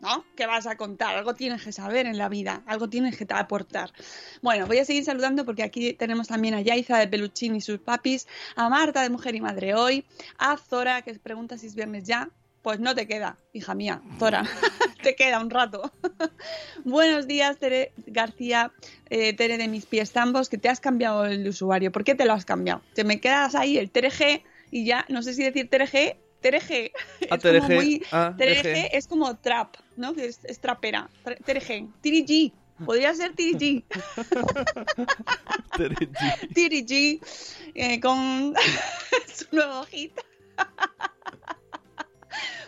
¿No? 0.03 0.25
¿Qué 0.35 0.45
vas 0.45 0.67
a 0.67 0.75
contar? 0.75 1.15
Algo 1.15 1.33
tienes 1.33 1.63
que 1.63 1.71
saber 1.71 2.05
en 2.05 2.17
la 2.17 2.27
vida, 2.27 2.61
algo 2.67 2.89
tienes 2.89 3.17
que 3.17 3.25
aportar. 3.29 3.91
Bueno, 4.41 4.67
voy 4.67 4.79
a 4.79 4.85
seguir 4.85 5.05
saludando 5.05 5.45
porque 5.45 5.63
aquí 5.63 5.93
tenemos 5.93 6.27
también 6.27 6.53
a 6.55 6.61
Yaiza 6.61 6.99
de 6.99 7.07
Peluchín 7.07 7.55
y 7.55 7.61
sus 7.61 7.79
papis, 7.79 8.27
a 8.57 8.67
Marta 8.67 9.01
de 9.01 9.09
Mujer 9.09 9.33
y 9.33 9.41
Madre 9.41 9.75
Hoy, 9.75 10.05
a 10.37 10.57
Zora 10.57 11.01
que 11.03 11.13
pregunta 11.15 11.57
si 11.57 11.67
es 11.67 11.75
viernes 11.75 12.03
ya. 12.03 12.29
Pues 12.61 12.79
no 12.79 12.95
te 12.95 13.07
queda, 13.07 13.37
hija 13.51 13.75
mía, 13.75 14.01
Zora, 14.19 14.43
te 15.03 15.15
queda 15.15 15.39
un 15.39 15.49
rato. 15.49 15.91
Buenos 16.85 17.27
días, 17.27 17.57
Tere 17.57 17.91
García, 18.07 18.71
eh, 19.09 19.33
Tere 19.33 19.57
de 19.57 19.67
mis 19.67 19.85
pies 19.85 20.15
ambos, 20.15 20.47
que 20.47 20.57
te 20.57 20.69
has 20.69 20.79
cambiado 20.79 21.25
el 21.25 21.45
usuario. 21.47 21.91
¿Por 21.91 22.05
qué 22.05 22.15
te 22.15 22.23
lo 22.23 22.31
has 22.31 22.45
cambiado? 22.45 22.81
Te 22.93 23.03
me 23.03 23.19
quedas 23.19 23.55
ahí 23.55 23.77
el 23.77 23.89
Tere 23.89 24.11
G 24.11 24.43
y 24.71 24.85
ya, 24.85 25.05
no 25.09 25.21
sé 25.23 25.33
si 25.33 25.43
decir 25.43 25.69
Tere 25.69 25.87
G 26.43 26.91
Tereje. 26.91 26.91
Ah, 27.31 27.35
es 27.35 27.41
como 27.41 27.67
muy. 27.75 28.03
Ah, 28.11 28.35
es 28.91 29.07
como 29.07 29.35
trap, 29.37 29.75
¿no? 29.95 30.13
Que 30.13 30.25
es, 30.25 30.39
es 30.43 30.59
trapera. 30.59 31.09
Tre- 31.23 31.37
Tereje. 31.43 31.87
Tiri 32.01 32.23
G. 32.25 32.51
Podría 32.85 33.13
ser 33.15 33.33
Tiri 33.33 33.53
G. 33.57 33.83
Tiri 36.53 36.85
G. 36.85 37.19
eh, 37.75 37.99
con 37.99 38.53
su 39.33 39.45
nuevo 39.55 39.83
hit. 39.85 40.11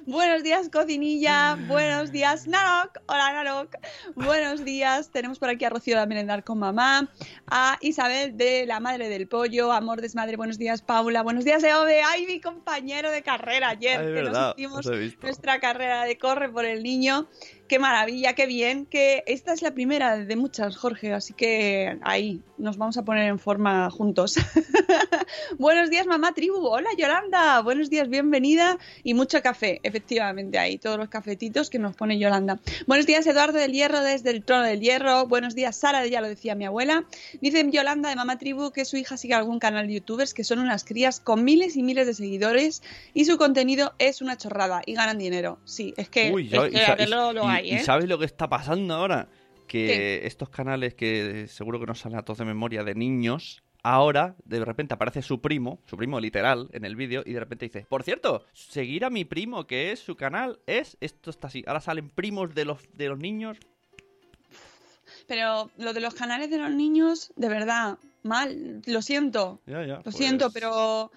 Buenos 0.07 0.43
días, 0.43 0.69
cocinilla. 0.69 1.57
Buenos 1.67 2.11
días, 2.11 2.45
Narok. 2.47 2.99
Hola, 3.07 3.33
Narok. 3.33 3.75
Buenos 4.13 4.63
días. 4.63 5.09
Tenemos 5.09 5.39
por 5.39 5.49
aquí 5.49 5.65
a 5.65 5.71
Rocío 5.71 5.99
de 5.99 6.05
Merendar 6.05 6.43
con 6.43 6.59
mamá. 6.59 7.09
A 7.47 7.79
Isabel 7.81 8.37
de 8.37 8.67
La 8.67 8.79
Madre 8.79 9.09
del 9.09 9.27
Pollo. 9.27 9.71
Amor 9.71 10.01
Desmadre. 10.01 10.37
Buenos 10.37 10.59
días, 10.59 10.83
Paula. 10.83 11.23
Buenos 11.23 11.43
días, 11.43 11.63
Eove. 11.63 12.03
Ay, 12.03 12.27
mi 12.27 12.39
compañero 12.39 13.09
de 13.09 13.23
carrera 13.23 13.69
ayer. 13.69 13.99
Ay, 13.99 14.05
que 14.05 14.11
verdad, 14.11 14.55
nos 14.55 14.59
hicimos 14.59 15.17
nuestra 15.23 15.59
carrera 15.59 16.03
de 16.03 16.19
Corre 16.19 16.49
por 16.49 16.65
el 16.65 16.83
Niño. 16.83 17.27
Qué 17.67 17.79
maravilla, 17.79 18.33
qué 18.33 18.45
bien. 18.45 18.85
Que 18.85 19.23
esta 19.25 19.51
es 19.53 19.61
la 19.63 19.71
primera 19.73 20.17
de 20.17 20.35
muchas, 20.35 20.77
Jorge. 20.77 21.13
Así 21.13 21.33
que 21.33 21.97
ahí 22.03 22.41
nos 22.59 22.77
vamos 22.77 22.95
a 22.97 23.03
poner 23.03 23.27
en 23.27 23.39
forma 23.39 23.89
juntos. 23.89 24.35
Buenos 25.57 25.89
días, 25.89 26.05
mamá 26.05 26.33
tribu. 26.33 26.57
Hola, 26.67 26.89
Yolanda. 26.97 27.61
Buenos 27.61 27.89
días, 27.89 28.07
bienvenida. 28.09 28.77
Y 29.03 29.13
mucho 29.15 29.41
café, 29.41 29.79
efectivamente, 29.83 30.59
ahí. 30.59 30.77
Todos 30.77 30.97
los 30.97 31.09
cafetitos 31.09 31.69
que 31.69 31.79
nos 31.79 31.95
pone 31.95 32.19
Yolanda. 32.19 32.59
Buenos 32.87 33.05
días, 33.07 33.25
Eduardo 33.25 33.57
del 33.57 33.71
Hierro, 33.71 34.01
desde 34.01 34.29
el 34.29 34.43
trono 34.43 34.63
del 34.63 34.79
Hierro. 34.81 35.25
Buenos 35.27 35.55
días, 35.55 35.75
Sara, 35.75 36.05
ya 36.05 36.21
lo 36.21 36.27
decía 36.27 36.53
mi 36.55 36.65
abuela. 36.65 37.05
Dice 37.41 37.65
Yolanda 37.71 38.09
de 38.09 38.15
Mamá 38.15 38.37
Tribu 38.37 38.71
que 38.71 38.85
su 38.85 38.97
hija 38.97 39.17
sigue 39.17 39.33
algún 39.33 39.59
canal 39.59 39.87
de 39.87 39.93
youtubers 39.95 40.33
que 40.33 40.43
son 40.43 40.59
unas 40.59 40.83
crías 40.83 41.19
con 41.19 41.43
miles 41.43 41.75
y 41.77 41.83
miles 41.83 42.05
de 42.05 42.13
seguidores 42.13 42.83
y 43.13 43.25
su 43.25 43.37
contenido 43.37 43.93
es 43.97 44.21
una 44.21 44.37
chorrada 44.37 44.81
y 44.85 44.93
ganan 44.93 45.17
dinero. 45.17 45.57
Sí, 45.65 45.93
es 45.97 46.09
que, 46.09 46.31
Uy, 46.31 46.45
es 46.51 46.71
ya- 46.71 46.95
que 46.95 47.07
lo 47.07 47.33
y- 47.61 47.71
¿eh? 47.71 47.79
sabes 47.83 48.07
lo 48.07 48.17
que 48.19 48.25
está 48.25 48.47
pasando 48.49 48.93
ahora? 48.95 49.27
Que 49.67 49.87
¿Qué? 49.87 50.27
estos 50.27 50.49
canales 50.49 50.93
que 50.93 51.47
seguro 51.47 51.79
que 51.79 51.85
nos 51.87 51.99
salen 51.99 52.19
a 52.19 52.23
todos 52.23 52.37
de 52.39 52.45
memoria 52.45 52.83
de 52.83 52.93
niños, 52.95 53.63
ahora 53.81 54.35
de 54.45 54.63
repente 54.63 54.93
aparece 54.93 55.21
su 55.23 55.41
primo, 55.41 55.79
su 55.87 55.97
primo 55.97 56.19
literal, 56.19 56.69
en 56.71 56.85
el 56.85 56.95
vídeo, 56.95 57.23
y 57.25 57.33
de 57.33 57.39
repente 57.39 57.65
dice, 57.65 57.85
por 57.89 58.03
cierto, 58.03 58.45
seguir 58.53 59.05
a 59.05 59.09
mi 59.09 59.25
primo, 59.25 59.65
que 59.65 59.91
es 59.91 59.99
su 59.99 60.15
canal, 60.15 60.59
es, 60.67 60.97
esto 61.01 61.29
está 61.31 61.47
así. 61.47 61.63
Ahora 61.67 61.81
salen 61.81 62.09
primos 62.09 62.53
de 62.53 62.65
los, 62.65 62.79
de 62.93 63.09
los 63.09 63.17
niños. 63.17 63.57
Pero 65.27 65.71
lo 65.77 65.93
de 65.93 65.99
los 66.01 66.13
canales 66.13 66.51
de 66.51 66.59
los 66.59 66.69
niños, 66.71 67.33
de 67.35 67.49
verdad, 67.49 67.97
mal, 68.21 68.81
lo 68.85 69.01
siento. 69.01 69.59
Ya, 69.65 69.81
ya. 69.85 69.95
Lo 69.97 70.03
pues- 70.03 70.15
siento, 70.15 70.51
pero. 70.51 71.11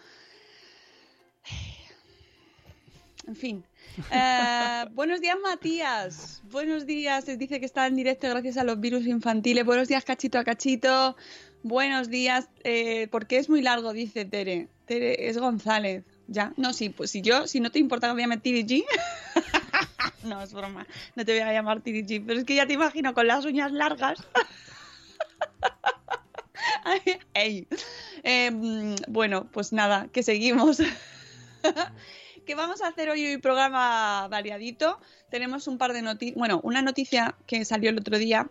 En 3.26 3.36
fin. 3.36 3.62
Eh, 4.10 4.84
buenos 4.92 5.20
días, 5.20 5.36
Matías. 5.42 6.42
Buenos 6.50 6.86
días. 6.86 7.26
Les 7.26 7.38
dice 7.38 7.58
que 7.58 7.66
está 7.66 7.86
en 7.86 7.96
directo 7.96 8.28
gracias 8.28 8.56
a 8.56 8.64
los 8.64 8.78
virus 8.80 9.06
infantiles. 9.06 9.64
Buenos 9.64 9.88
días, 9.88 10.04
cachito 10.04 10.38
a 10.38 10.44
cachito. 10.44 11.16
Buenos 11.62 12.08
días. 12.08 12.48
Eh, 12.64 13.08
porque 13.10 13.38
es 13.38 13.48
muy 13.48 13.60
largo, 13.62 13.92
dice 13.92 14.24
Tere. 14.24 14.68
Tere 14.86 15.28
es 15.28 15.38
González. 15.38 16.04
Ya. 16.28 16.52
No, 16.56 16.72
sí, 16.72 16.90
pues 16.90 17.10
si 17.10 17.22
yo, 17.22 17.46
si 17.46 17.60
no 17.60 17.70
te 17.70 17.78
importa 17.78 18.08
que 18.08 18.14
me 18.14 18.22
llame 18.22 18.36
TVG. 18.38 18.84
no, 20.24 20.42
es 20.42 20.52
broma. 20.52 20.86
No 21.16 21.24
te 21.24 21.32
voy 21.32 21.40
a 21.40 21.52
llamar 21.52 21.80
TVG. 21.80 22.24
Pero 22.26 22.38
es 22.38 22.44
que 22.44 22.54
ya 22.54 22.66
te 22.66 22.74
imagino 22.74 23.14
con 23.14 23.26
las 23.26 23.44
uñas 23.44 23.72
largas. 23.72 24.18
Eh, 27.34 28.50
bueno, 29.06 29.48
pues 29.52 29.72
nada, 29.72 30.08
que 30.12 30.22
seguimos. 30.24 30.82
que 32.48 32.54
vamos 32.54 32.80
a 32.80 32.88
hacer 32.88 33.10
hoy 33.10 33.34
un 33.34 33.42
programa 33.42 34.26
variadito. 34.28 34.98
Tenemos 35.28 35.68
un 35.68 35.76
par 35.76 35.92
de 35.92 36.00
noticias. 36.00 36.34
Bueno, 36.34 36.60
una 36.64 36.80
noticia 36.80 37.34
que 37.46 37.66
salió 37.66 37.90
el 37.90 37.98
otro 37.98 38.16
día 38.16 38.48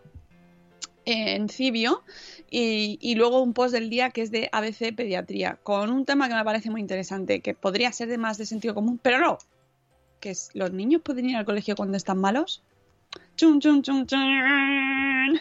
en 1.04 1.48
Cibio 1.48 2.04
y, 2.48 2.98
y 3.02 3.16
luego 3.16 3.42
un 3.42 3.54
post 3.54 3.74
del 3.74 3.90
día 3.90 4.10
que 4.10 4.22
es 4.22 4.30
de 4.30 4.48
ABC 4.52 4.94
Pediatría, 4.94 5.58
con 5.64 5.90
un 5.90 6.04
tema 6.04 6.28
que 6.28 6.36
me 6.36 6.44
parece 6.44 6.70
muy 6.70 6.80
interesante, 6.80 7.40
que 7.40 7.54
podría 7.54 7.90
ser 7.90 8.06
de 8.06 8.18
más 8.18 8.38
de 8.38 8.46
sentido 8.46 8.72
común, 8.72 9.00
pero 9.02 9.18
no. 9.18 9.38
Que 10.20 10.30
es, 10.30 10.50
¿los 10.54 10.72
niños 10.72 11.02
pueden 11.02 11.28
ir 11.28 11.36
al 11.36 11.44
colegio 11.44 11.74
cuando 11.74 11.96
están 11.96 12.18
malos? 12.18 12.62
Chun, 13.34 13.58
chun, 13.58 13.82
chun, 13.82 14.06
chun. 14.06 15.40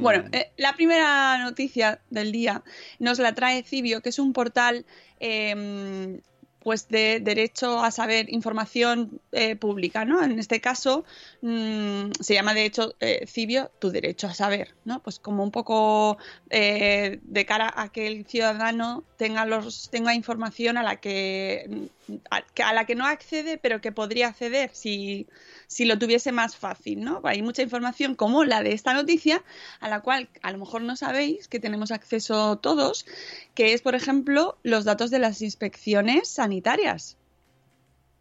Bueno, 0.00 0.28
eh, 0.32 0.50
la 0.56 0.74
primera 0.74 1.38
noticia 1.38 2.00
del 2.10 2.32
día 2.32 2.64
nos 2.98 3.20
la 3.20 3.34
trae 3.34 3.62
Cibio, 3.62 4.02
que 4.02 4.08
es 4.08 4.18
un 4.18 4.32
portal 4.32 4.84
eh, 5.20 6.20
pues 6.64 6.88
de 6.88 7.20
derecho 7.20 7.84
a 7.84 7.90
saber 7.90 8.32
información 8.32 9.20
eh, 9.32 9.54
pública, 9.54 10.06
¿no? 10.06 10.22
En 10.24 10.38
este 10.38 10.62
caso 10.62 11.04
mm, 11.42 12.12
se 12.18 12.34
llama 12.34 12.54
de 12.54 12.64
hecho 12.64 12.94
eh, 13.00 13.26
Cibio 13.26 13.70
tu 13.78 13.90
derecho 13.90 14.26
a 14.26 14.34
saber, 14.34 14.74
¿no? 14.86 15.02
Pues 15.02 15.18
como 15.18 15.44
un 15.44 15.50
poco 15.50 16.16
eh, 16.48 17.20
de 17.22 17.46
cara 17.46 17.72
a 17.76 17.90
que 17.90 18.06
el 18.06 18.24
ciudadano 18.24 19.04
tenga 19.18 19.44
los 19.44 19.90
tenga 19.90 20.14
información 20.14 20.78
a 20.78 20.82
la 20.82 20.96
que 20.96 21.90
a, 22.30 22.72
la 22.72 22.86
que 22.86 22.94
no 22.94 23.06
accede, 23.06 23.58
pero 23.58 23.80
que 23.80 23.92
podría 23.92 24.28
acceder 24.28 24.70
si 24.72 25.26
si 25.66 25.84
lo 25.84 25.98
tuviese 25.98 26.32
más 26.32 26.56
fácil, 26.56 27.02
¿no? 27.02 27.20
Hay 27.24 27.42
mucha 27.42 27.62
información 27.62 28.14
como 28.14 28.44
la 28.44 28.62
de 28.62 28.72
esta 28.72 28.94
noticia, 28.94 29.42
a 29.80 29.88
la 29.88 30.00
cual 30.00 30.28
a 30.42 30.52
lo 30.52 30.58
mejor 30.58 30.82
no 30.82 30.96
sabéis 30.96 31.48
que 31.48 31.60
tenemos 31.60 31.90
acceso 31.90 32.58
todos, 32.58 33.06
que 33.54 33.72
es, 33.72 33.82
por 33.82 33.94
ejemplo, 33.94 34.56
los 34.62 34.84
datos 34.84 35.10
de 35.10 35.18
las 35.18 35.42
inspecciones 35.42 36.28
sanitarias. 36.28 36.53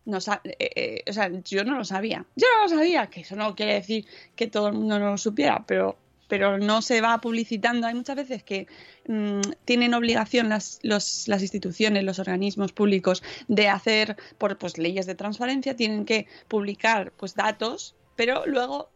No 0.06 0.20
sa- 0.20 0.42
eh, 0.44 0.56
eh, 0.76 1.04
o 1.10 1.14
sea, 1.14 1.30
yo 1.44 1.64
no 1.64 1.78
lo 1.78 1.86
sabía. 1.86 2.26
Yo 2.36 2.48
no 2.58 2.64
lo 2.64 2.70
sabía, 2.70 3.08
que 3.08 3.22
eso 3.22 3.36
no 3.36 3.56
quiere 3.56 3.76
decir 3.76 4.06
que 4.36 4.48
todo 4.48 4.68
el 4.68 4.74
mundo 4.74 5.00
no 5.00 5.12
lo 5.12 5.18
supiera, 5.18 5.64
pero, 5.66 5.98
pero 6.28 6.58
no 6.58 6.82
se 6.82 7.00
va 7.00 7.20
publicitando. 7.22 7.88
Hay 7.88 7.94
muchas 7.94 8.18
veces 8.18 8.44
que 8.44 8.68
mm, 9.08 9.40
tienen 9.66 9.94
obligación 9.94 10.50
las, 10.50 10.80
los- 10.84 11.28
las 11.30 11.42
instituciones, 11.42 12.04
los 12.04 12.20
organismos 12.20 12.74
públicos 12.74 13.24
de 13.48 13.70
hacer, 13.70 14.18
por 14.38 14.58
pues, 14.58 14.78
leyes 14.78 15.06
de 15.06 15.16
transparencia, 15.16 15.76
tienen 15.76 16.04
que 16.06 16.28
publicar 16.50 17.14
pues, 17.14 17.34
datos, 17.36 17.96
pero 18.18 18.46
luego 18.46 18.90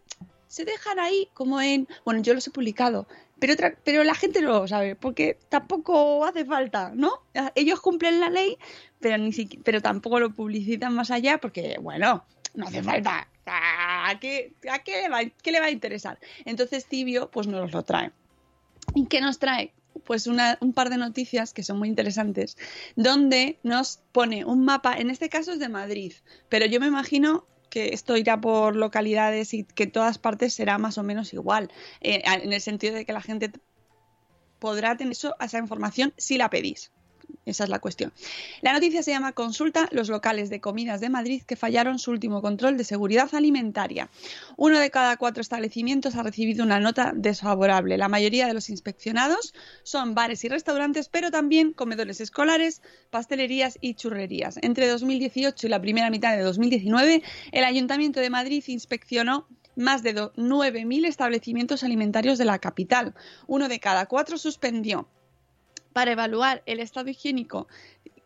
se 0.47 0.65
dejan 0.65 0.99
ahí 0.99 1.29
como 1.33 1.61
en, 1.61 1.87
bueno, 2.05 2.21
yo 2.21 2.33
los 2.33 2.47
he 2.47 2.51
publicado, 2.51 3.07
pero, 3.39 3.53
otra- 3.53 3.75
pero 3.83 4.03
la 4.03 4.15
gente 4.15 4.41
no 4.41 4.49
lo 4.59 4.67
sabe, 4.67 4.95
porque 4.95 5.37
tampoco 5.49 6.25
hace 6.25 6.45
falta, 6.45 6.91
¿no? 6.95 7.11
Ellos 7.55 7.79
cumplen 7.81 8.19
la 8.19 8.29
ley, 8.29 8.57
pero, 8.99 9.17
ni 9.17 9.31
siqui- 9.31 9.61
pero 9.63 9.81
tampoco 9.81 10.19
lo 10.19 10.31
publicitan 10.33 10.93
más 10.93 11.11
allá, 11.11 11.37
porque, 11.37 11.77
bueno, 11.81 12.25
no 12.53 12.67
hace 12.67 12.81
falta. 12.83 13.27
¿A 13.45 14.19
qué, 14.19 14.53
a 14.69 14.79
qué 14.79 15.03
le, 15.03 15.09
va, 15.09 15.19
qué 15.41 15.51
le 15.51 15.59
va 15.59 15.67
a 15.67 15.71
interesar? 15.71 16.19
Entonces 16.45 16.85
Tibio, 16.85 17.29
pues 17.31 17.47
nos 17.47 17.71
lo 17.71 17.83
trae. 17.83 18.11
¿Y 18.95 19.05
qué 19.07 19.21
nos 19.21 19.39
trae? 19.39 19.71
Pues 20.05 20.27
una- 20.27 20.57
un 20.61 20.73
par 20.73 20.89
de 20.89 20.97
noticias 20.97 21.53
que 21.53 21.63
son 21.63 21.79
muy 21.79 21.87
interesantes, 21.89 22.57
donde 22.95 23.57
nos 23.63 23.99
pone 24.11 24.45
un 24.45 24.63
mapa, 24.65 24.95
en 24.97 25.09
este 25.09 25.29
caso 25.29 25.51
es 25.53 25.59
de 25.59 25.69
Madrid, 25.69 26.13
pero 26.49 26.65
yo 26.65 26.79
me 26.79 26.87
imagino 26.87 27.45
que 27.69 27.93
esto 27.93 28.17
irá 28.17 28.39
por 28.39 28.75
localidades 28.75 29.53
y 29.53 29.63
que 29.63 29.87
todas 29.87 30.17
partes 30.17 30.53
será 30.53 30.77
más 30.77 30.97
o 30.97 31.03
menos 31.03 31.33
igual, 31.33 31.71
eh, 32.01 32.21
en 32.25 32.53
el 32.53 32.61
sentido 32.61 32.95
de 32.95 33.05
que 33.05 33.13
la 33.13 33.21
gente 33.21 33.51
podrá 34.59 34.97
tener 34.97 35.11
eso, 35.11 35.35
esa 35.39 35.59
información 35.59 36.13
si 36.17 36.37
la 36.37 36.49
pedís. 36.49 36.91
Esa 37.45 37.63
es 37.63 37.69
la 37.69 37.79
cuestión. 37.79 38.11
La 38.61 38.73
noticia 38.73 39.01
se 39.03 39.11
llama 39.11 39.31
Consulta 39.31 39.87
los 39.91 40.09
locales 40.09 40.49
de 40.49 40.59
comidas 40.59 40.99
de 40.99 41.09
Madrid 41.09 41.43
que 41.43 41.55
fallaron 41.55 41.97
su 41.97 42.11
último 42.11 42.41
control 42.41 42.75
de 42.75 42.83
seguridad 42.83 43.33
alimentaria. 43.33 44.09
Uno 44.57 44.79
de 44.79 44.91
cada 44.91 45.15
cuatro 45.15 45.41
establecimientos 45.41 46.15
ha 46.15 46.23
recibido 46.23 46.65
una 46.65 46.79
nota 46.79 47.13
desfavorable. 47.15 47.97
La 47.97 48.09
mayoría 48.09 48.47
de 48.47 48.53
los 48.53 48.69
inspeccionados 48.69 49.53
son 49.83 50.13
bares 50.13 50.43
y 50.43 50.49
restaurantes, 50.49 51.07
pero 51.07 51.31
también 51.31 51.71
comedores 51.71 52.19
escolares, 52.19 52.81
pastelerías 53.09 53.77
y 53.79 53.93
churrerías. 53.93 54.59
Entre 54.61 54.87
2018 54.87 55.67
y 55.67 55.69
la 55.69 55.81
primera 55.81 56.09
mitad 56.09 56.35
de 56.35 56.43
2019, 56.43 57.23
el 57.51 57.63
Ayuntamiento 57.63 58.19
de 58.19 58.29
Madrid 58.29 58.63
inspeccionó 58.67 59.47
más 59.77 60.03
de 60.03 60.15
9.000 60.15 61.05
establecimientos 61.05 61.83
alimentarios 61.83 62.37
de 62.37 62.45
la 62.45 62.59
capital. 62.59 63.13
Uno 63.45 63.69
de 63.69 63.79
cada 63.79 64.07
cuatro 64.07 64.37
suspendió 64.37 65.07
para 65.97 66.11
evaluar 66.11 66.61
el 66.67 66.79
estado 66.79 67.09
higiénico 67.09 67.67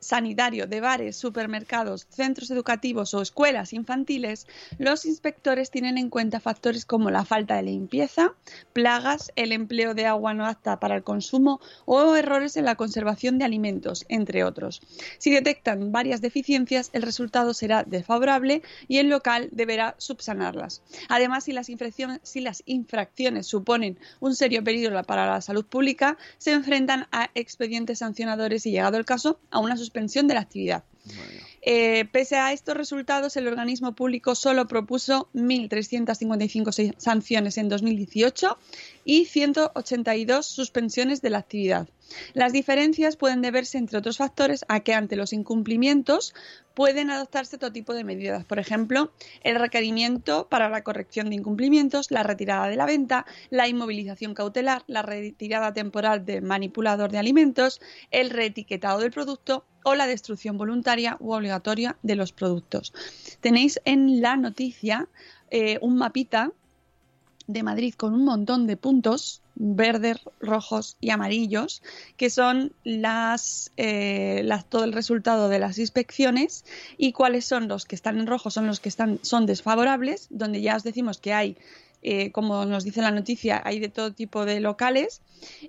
sanitario 0.02 0.66
de 0.66 0.82
bares, 0.82 1.16
supermercados, 1.16 2.08
centros 2.10 2.50
educativos 2.50 3.14
o 3.14 3.22
escuelas 3.22 3.72
infantiles, 3.72 4.48
los 4.80 5.06
inspectores 5.06 5.70
tienen 5.70 5.98
en 5.98 6.10
cuenta 6.10 6.40
factores 6.40 6.86
como 6.86 7.12
la 7.12 7.24
falta 7.24 7.56
de 7.56 7.64
limpieza, 7.64 8.34
plagas, 8.74 9.32
el 9.36 9.52
empleo 9.52 9.94
de 9.94 10.08
agua 10.08 10.34
no 10.34 10.48
apta 10.48 10.80
para 10.80 10.96
el 10.96 11.04
consumo 11.04 11.62
o 11.86 12.16
errores 12.16 12.58
en 12.58 12.66
la 12.66 12.76
conservación 12.76 13.38
de 13.38 13.46
alimentos, 13.46 14.06
entre 14.10 14.44
otros. 14.44 14.82
Si 15.20 15.30
detectan 15.32 15.92
varias 15.92 16.20
deficiencias, 16.20 16.90
el 16.94 17.04
resultado 17.04 17.54
será 17.54 17.84
desfavorable 17.84 18.64
y 18.88 18.98
el 18.98 19.08
local 19.08 19.50
deberá 19.52 19.94
subsanarlas. 20.00 20.82
Además, 21.10 21.44
si 21.44 21.54
las, 21.54 21.68
si 22.24 22.42
las 22.42 22.64
infracciones 22.66 23.46
suponen 23.46 24.00
un 24.20 24.36
serio 24.36 24.64
peligro 24.64 25.02
para 25.04 25.28
la 25.28 25.42
salud 25.42 25.66
pública, 25.66 26.18
se 26.40 26.54
enfrentan 26.54 27.08
a 27.12 27.30
expedientes 27.36 28.00
sancionadores 28.00 28.66
y, 28.66 28.72
llegado 28.72 28.98
el 28.98 29.06
caso, 29.06 29.40
a 29.52 29.60
una 29.60 29.78
suspensión 29.78 29.91
suspensión 29.92 30.28
de 30.28 30.36
la 30.36 30.42
actividad. 30.42 30.84
Eh, 31.64 32.06
pese 32.12 32.38
a 32.38 32.54
estos 32.54 32.76
resultados, 32.76 33.36
el 33.38 33.48
organismo 33.48 33.94
público 33.94 34.34
solo 34.34 34.68
propuso 34.68 35.30
1.355 35.34 36.96
sanciones 36.98 37.58
en 37.58 37.70
2018 37.70 38.58
y 39.06 39.26
182 39.26 40.46
suspensiones 40.46 41.22
de 41.22 41.30
la 41.30 41.40
actividad. 41.40 41.88
Las 42.34 42.52
diferencias 42.52 43.16
pueden 43.16 43.42
deberse, 43.42 43.78
entre 43.78 43.98
otros 43.98 44.18
factores, 44.18 44.66
a 44.68 44.82
que 44.82 44.94
ante 44.94 45.16
los 45.16 45.34
incumplimientos 45.34 46.34
pueden 46.74 47.10
adoptarse 47.10 47.58
todo 47.58 47.72
tipo 47.72 47.94
de 47.94 48.04
medidas. 48.04 48.44
Por 48.44 48.60
ejemplo, 48.60 49.12
el 49.44 49.56
requerimiento 49.60 50.48
para 50.50 50.70
la 50.70 50.84
corrección 50.84 51.30
de 51.30 51.36
incumplimientos, 51.36 52.12
la 52.12 52.24
retirada 52.24 52.68
de 52.68 52.76
la 52.76 52.86
venta, 52.86 53.26
la 53.50 53.68
inmovilización 53.68 54.34
cautelar, 54.34 54.84
la 54.88 55.04
retirada 55.04 55.74
temporal 55.74 56.26
del 56.26 56.42
manipulador 56.42 57.12
de 57.12 57.20
alimentos, 57.20 57.82
el 58.10 58.30
reetiquetado 58.30 59.00
del 59.00 59.12
producto 59.12 59.66
o 59.84 59.96
la 59.96 60.08
destrucción 60.08 60.58
voluntaria 60.58 61.18
u 61.20 61.32
obligatoria 61.34 61.98
de 62.04 62.16
los 62.16 62.32
productos. 62.32 62.94
Tenéis 63.40 63.80
en 63.86 64.22
la 64.22 64.36
noticia 64.36 65.08
eh, 65.50 65.78
un 65.82 65.98
mapita 65.98 66.52
de 67.48 67.64
Madrid 67.64 67.94
con 67.96 68.14
un 68.14 68.26
montón 68.26 68.68
de 68.68 68.78
puntos 68.78 69.42
verdes, 69.56 70.18
rojos 70.40 70.98
y 71.02 71.12
amarillos, 71.12 71.84
que 72.18 72.30
son 72.30 72.72
eh, 72.86 74.48
todo 74.70 74.84
el 74.86 74.94
resultado 74.94 75.50
de 75.50 75.60
las 75.60 75.78
inspecciones 75.78 76.66
y 76.98 77.12
cuáles 77.12 77.46
son 77.46 77.68
los 77.68 77.86
que 77.86 77.96
están 77.96 78.20
en 78.20 78.28
rojo, 78.28 78.50
son 78.50 78.68
los 78.68 78.80
que 78.80 78.90
están, 78.90 79.20
son 79.22 79.46
desfavorables, 79.46 80.28
donde 80.30 80.62
ya 80.62 80.76
os 80.76 80.84
decimos 80.84 81.20
que 81.20 81.34
hay 81.34 81.58
eh, 82.02 82.32
como 82.32 82.66
nos 82.66 82.84
dice 82.84 83.02
la 83.02 83.12
noticia, 83.12 83.62
hay 83.64 83.80
de 83.80 83.90
todo 83.90 84.14
tipo 84.14 84.46
de 84.46 84.60
locales 84.60 85.22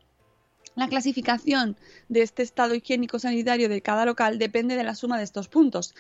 La 0.75 0.89
clasificación 0.89 1.77
de 2.09 2.23
este 2.23 2.43
estado 2.43 2.75
higiénico 2.75 3.19
sanitario 3.19 3.69
de 3.69 3.83
cada 3.83 4.07
local 4.07 4.39
depende 4.39 4.75
de 4.75 4.85
la 4.85 4.95
suma 4.95 5.19
de 5.19 5.25
estos 5.25 5.49
puntos 5.49 5.95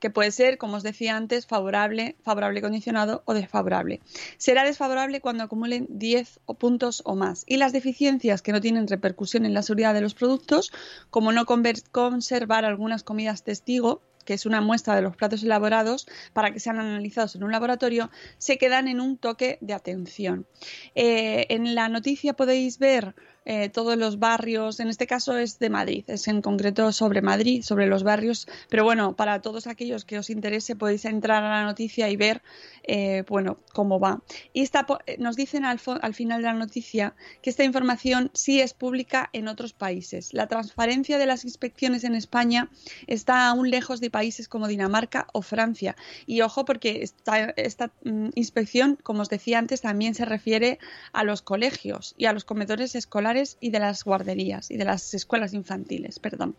que 0.00 0.10
puede 0.10 0.30
ser, 0.30 0.58
como 0.58 0.76
os 0.76 0.82
decía 0.82 1.16
antes, 1.16 1.46
favorable, 1.46 2.16
favorable 2.22 2.62
condicionado 2.62 3.22
o 3.24 3.34
desfavorable. 3.34 4.00
Será 4.38 4.64
desfavorable 4.64 5.20
cuando 5.20 5.44
acumulen 5.44 5.86
10 5.90 6.40
puntos 6.58 7.02
o 7.04 7.14
más. 7.14 7.44
Y 7.46 7.56
las 7.56 7.72
deficiencias 7.72 8.42
que 8.42 8.52
no 8.52 8.60
tienen 8.60 8.88
repercusión 8.88 9.46
en 9.46 9.54
la 9.54 9.62
seguridad 9.62 9.94
de 9.94 10.00
los 10.00 10.14
productos, 10.14 10.72
como 11.10 11.32
no 11.32 11.44
conservar 11.46 12.64
algunas 12.64 13.02
comidas 13.02 13.42
testigo, 13.42 14.02
que 14.26 14.34
es 14.34 14.44
una 14.44 14.60
muestra 14.60 14.94
de 14.94 15.02
los 15.02 15.16
platos 15.16 15.42
elaborados 15.42 16.06
para 16.34 16.52
que 16.52 16.60
sean 16.60 16.78
analizados 16.78 17.36
en 17.36 17.44
un 17.44 17.52
laboratorio, 17.52 18.10
se 18.38 18.58
quedan 18.58 18.88
en 18.88 19.00
un 19.00 19.16
toque 19.16 19.56
de 19.62 19.72
atención. 19.72 20.46
Eh, 20.94 21.46
en 21.48 21.74
la 21.74 21.88
noticia 21.88 22.34
podéis 22.34 22.78
ver 22.78 23.14
eh, 23.48 23.68
todos 23.68 23.96
los 23.96 24.18
barrios, 24.18 24.80
en 24.80 24.88
este 24.88 25.06
caso 25.06 25.36
es 25.38 25.60
de 25.60 25.70
Madrid, 25.70 26.04
es 26.08 26.26
en 26.26 26.42
concreto 26.42 26.90
sobre 26.90 27.22
Madrid, 27.22 27.62
sobre 27.62 27.86
los 27.86 28.02
barrios, 28.02 28.48
pero 28.68 28.82
bueno, 28.82 29.14
para 29.14 29.40
todos 29.40 29.68
aquellos 29.68 30.04
que 30.04 30.18
os 30.18 30.30
interese 30.30 30.74
podéis 30.74 31.04
entrar 31.04 31.44
a 31.44 31.48
la 31.48 31.64
noticia 31.64 32.10
y 32.10 32.16
ver, 32.16 32.42
eh, 32.86 33.24
bueno, 33.28 33.58
cómo 33.72 33.98
va. 33.98 34.22
Y 34.52 34.62
esta, 34.62 34.86
eh, 35.06 35.16
nos 35.18 35.36
dicen 35.36 35.64
al, 35.64 35.80
al 36.00 36.14
final 36.14 36.42
de 36.42 36.48
la 36.48 36.54
noticia 36.54 37.14
que 37.42 37.50
esta 37.50 37.64
información 37.64 38.30
sí 38.32 38.60
es 38.60 38.74
pública 38.74 39.28
en 39.32 39.48
otros 39.48 39.72
países. 39.72 40.32
La 40.32 40.46
transparencia 40.46 41.18
de 41.18 41.26
las 41.26 41.44
inspecciones 41.44 42.04
en 42.04 42.14
España 42.14 42.70
está 43.06 43.48
aún 43.48 43.70
lejos 43.70 44.00
de 44.00 44.10
países 44.10 44.48
como 44.48 44.68
Dinamarca 44.68 45.26
o 45.32 45.42
Francia. 45.42 45.96
Y 46.26 46.40
ojo 46.42 46.64
porque 46.64 47.02
esta, 47.02 47.50
esta 47.56 47.90
mm, 48.04 48.28
inspección, 48.34 48.98
como 49.02 49.22
os 49.22 49.28
decía 49.28 49.58
antes, 49.58 49.80
también 49.80 50.14
se 50.14 50.24
refiere 50.24 50.78
a 51.12 51.24
los 51.24 51.42
colegios 51.42 52.14
y 52.16 52.26
a 52.26 52.32
los 52.32 52.44
comedores 52.44 52.94
escolares 52.94 53.56
y 53.60 53.70
de 53.70 53.80
las 53.80 54.04
guarderías 54.04 54.70
y 54.70 54.76
de 54.76 54.84
las 54.84 55.14
escuelas 55.14 55.54
infantiles, 55.54 56.18
perdón. 56.18 56.56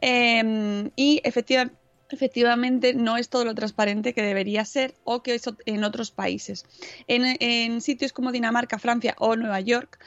Em, 0.00 0.90
y 0.96 1.20
efectivamente 1.24 1.83
efectivamente 2.14 2.94
no 2.94 3.16
es 3.16 3.28
todo 3.28 3.44
lo 3.44 3.54
transparente 3.54 4.14
que 4.14 4.22
debería 4.22 4.64
ser 4.64 4.94
o 5.04 5.22
que 5.22 5.34
es 5.34 5.44
en 5.66 5.84
otros 5.84 6.10
países. 6.10 6.64
En, 7.06 7.80
sitios 7.80 8.12
como 8.12 8.32
Dinamarca, 8.32 8.78
Francia 8.78 9.14
o 9.18 9.36
Nueva 9.36 9.60
York, 9.60 9.98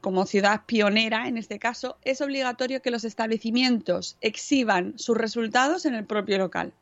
como 0.00 0.26
ciudad 0.26 0.62
pionera 0.66 1.28
en 1.28 1.36
este 1.36 1.58
caso, 1.58 1.96
es 2.04 2.20
obligatorio 2.20 2.82
que 2.82 2.90
los 2.90 3.04
establecimientos 3.04 4.16
exhiban 4.20 4.98
sus 4.98 5.16
resultados 5.16 5.84
en 5.86 5.94
el 5.94 6.04
propio 6.04 6.38
local. 6.38 6.72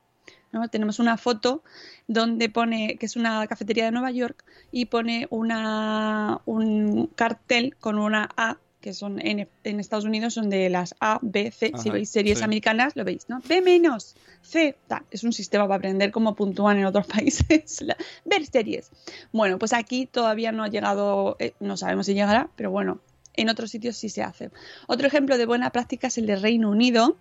Tenemos 0.70 0.98
una 0.98 1.18
foto 1.18 1.62
donde 2.06 2.48
pone 2.48 2.96
que 2.96 3.06
es 3.06 3.16
una 3.16 3.46
cafetería 3.46 3.84
de 3.84 3.90
Nueva 3.90 4.10
York 4.10 4.44
y 4.72 4.86
pone 4.86 5.26
una, 5.30 6.40
un 6.46 7.08
cartel 7.08 7.76
con 7.78 7.98
una 7.98 8.28
A 8.36 8.56
que 8.86 8.94
son 8.94 9.18
en, 9.18 9.48
Estados 9.64 10.04
Unidos 10.04 10.34
son 10.34 10.48
de 10.48 10.70
las 10.70 10.94
A, 11.00 11.18
B, 11.20 11.50
C. 11.50 11.72
si 11.76 11.90
veis 11.90 12.08
series 12.08 12.40
americanas, 12.40 12.94
lo 12.94 13.04
veis, 13.04 13.28
¿no? 13.28 13.40
B 13.48 13.60
menos, 13.60 14.14
C, 14.42 14.76
es 15.10 15.24
un 15.24 15.32
sistema 15.32 15.64
para 15.64 15.78
aprender 15.78 16.12
cómo 16.12 16.36
puntúan 16.36 16.78
en 16.78 16.84
otros 16.84 17.04
países. 17.16 17.84
ver 18.24 18.46
series. 18.46 18.92
Bueno, 19.32 19.58
pues 19.58 19.72
aquí 19.72 20.06
todavía 20.06 20.52
no 20.52 20.62
ha 20.62 20.68
llegado, 20.68 21.34
eh, 21.40 21.54
no 21.58 21.76
sabemos 21.76 22.06
si 22.06 22.14
llegará, 22.14 22.48
pero 22.54 22.70
bueno, 22.70 23.00
en 23.34 23.48
otros 23.48 23.72
sitios 23.72 23.96
sí 23.96 24.08
se 24.08 24.22
hace. 24.22 24.50
Otro 24.86 25.08
ejemplo 25.08 25.36
de 25.36 25.46
buena 25.46 25.70
práctica 25.70 26.06
es 26.06 26.16
el 26.18 26.26
de 26.26 26.36
Reino 26.36 26.70
Unido, 26.70 27.16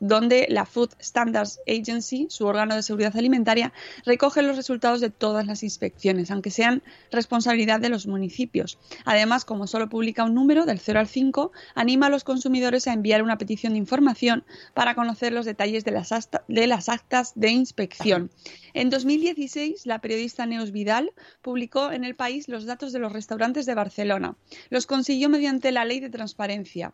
donde 0.00 0.46
la 0.48 0.66
Food 0.66 0.90
Standards 1.00 1.60
Agency, 1.66 2.26
su 2.28 2.46
órgano 2.46 2.74
de 2.74 2.82
seguridad 2.82 3.16
alimentaria, 3.16 3.72
recoge 4.04 4.42
los 4.42 4.56
resultados 4.56 5.00
de 5.00 5.10
todas 5.10 5.46
las 5.46 5.62
inspecciones, 5.62 6.30
aunque 6.30 6.50
sean 6.50 6.82
responsabilidad 7.10 7.80
de 7.80 7.88
los 7.88 8.06
municipios. 8.06 8.78
Además, 9.04 9.44
como 9.44 9.66
solo 9.66 9.88
publica 9.88 10.24
un 10.24 10.34
número 10.34 10.66
del 10.66 10.80
0 10.80 11.00
al 11.00 11.08
5, 11.08 11.52
anima 11.74 12.06
a 12.06 12.10
los 12.10 12.24
consumidores 12.24 12.86
a 12.86 12.92
enviar 12.92 13.22
una 13.22 13.38
petición 13.38 13.72
de 13.74 13.78
información 13.78 14.44
para 14.74 14.94
conocer 14.94 15.32
los 15.32 15.46
detalles 15.46 15.84
de 15.84 15.92
las, 15.92 16.10
de 16.48 16.66
las 16.66 16.88
actas 16.88 17.32
de 17.34 17.50
inspección. 17.50 18.30
En 18.74 18.90
2016, 18.90 19.86
la 19.86 20.00
periodista 20.00 20.46
Neus 20.46 20.72
Vidal 20.72 21.12
publicó 21.42 21.92
en 21.92 22.04
el 22.04 22.14
país 22.14 22.48
los 22.48 22.64
datos 22.64 22.92
de 22.92 22.98
los 22.98 23.12
restaurantes 23.12 23.66
de 23.66 23.74
Barcelona. 23.74 24.36
Los 24.70 24.86
consiguió 24.86 25.28
mediante 25.28 25.72
la 25.72 25.84
ley 25.84 26.00
de 26.00 26.10
transparencia. 26.10 26.92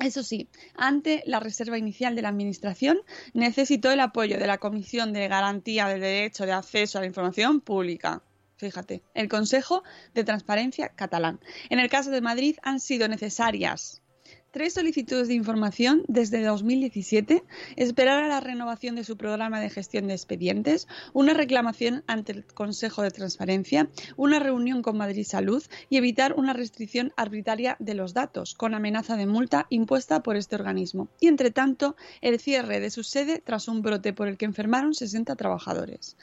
Eso 0.00 0.22
sí, 0.22 0.48
ante 0.76 1.22
la 1.26 1.40
reserva 1.40 1.76
inicial 1.76 2.16
de 2.16 2.22
la 2.22 2.30
Administración, 2.30 3.00
necesitó 3.34 3.90
el 3.90 4.00
apoyo 4.00 4.38
de 4.38 4.46
la 4.46 4.58
Comisión 4.58 5.12
de 5.12 5.28
Garantía 5.28 5.88
del 5.88 6.00
Derecho 6.00 6.46
de 6.46 6.52
Acceso 6.52 6.98
a 6.98 7.02
la 7.02 7.06
Información 7.06 7.60
Pública. 7.60 8.22
Fíjate, 8.56 9.02
el 9.14 9.28
Consejo 9.28 9.82
de 10.14 10.24
Transparencia 10.24 10.88
catalán. 10.88 11.40
En 11.68 11.80
el 11.80 11.90
caso 11.90 12.10
de 12.10 12.20
Madrid 12.20 12.56
han 12.62 12.80
sido 12.80 13.08
necesarias 13.08 14.02
tres 14.50 14.74
solicitudes 14.74 15.28
de 15.28 15.34
información 15.34 16.02
desde 16.08 16.42
2017, 16.44 17.44
esperar 17.76 18.22
a 18.22 18.28
la 18.28 18.40
renovación 18.40 18.96
de 18.96 19.04
su 19.04 19.16
programa 19.16 19.60
de 19.60 19.70
gestión 19.70 20.08
de 20.08 20.14
expedientes, 20.14 20.88
una 21.12 21.34
reclamación 21.34 22.02
ante 22.06 22.32
el 22.32 22.44
Consejo 22.44 23.02
de 23.02 23.10
Transparencia, 23.10 23.88
una 24.16 24.38
reunión 24.38 24.82
con 24.82 24.96
Madrid 24.96 25.24
Salud 25.24 25.62
y 25.88 25.96
evitar 25.96 26.34
una 26.34 26.52
restricción 26.52 27.12
arbitraria 27.16 27.76
de 27.78 27.94
los 27.94 28.14
datos, 28.14 28.54
con 28.54 28.74
amenaza 28.74 29.16
de 29.16 29.26
multa 29.26 29.66
impuesta 29.70 30.22
por 30.22 30.36
este 30.36 30.56
organismo. 30.56 31.08
Y, 31.20 31.28
entre 31.28 31.50
tanto, 31.50 31.96
el 32.20 32.40
cierre 32.40 32.80
de 32.80 32.90
su 32.90 33.04
sede 33.04 33.42
tras 33.44 33.68
un 33.68 33.82
brote 33.82 34.12
por 34.12 34.28
el 34.28 34.36
que 34.36 34.46
enfermaron 34.46 34.94
60 34.94 35.36
trabajadores. 35.36 36.16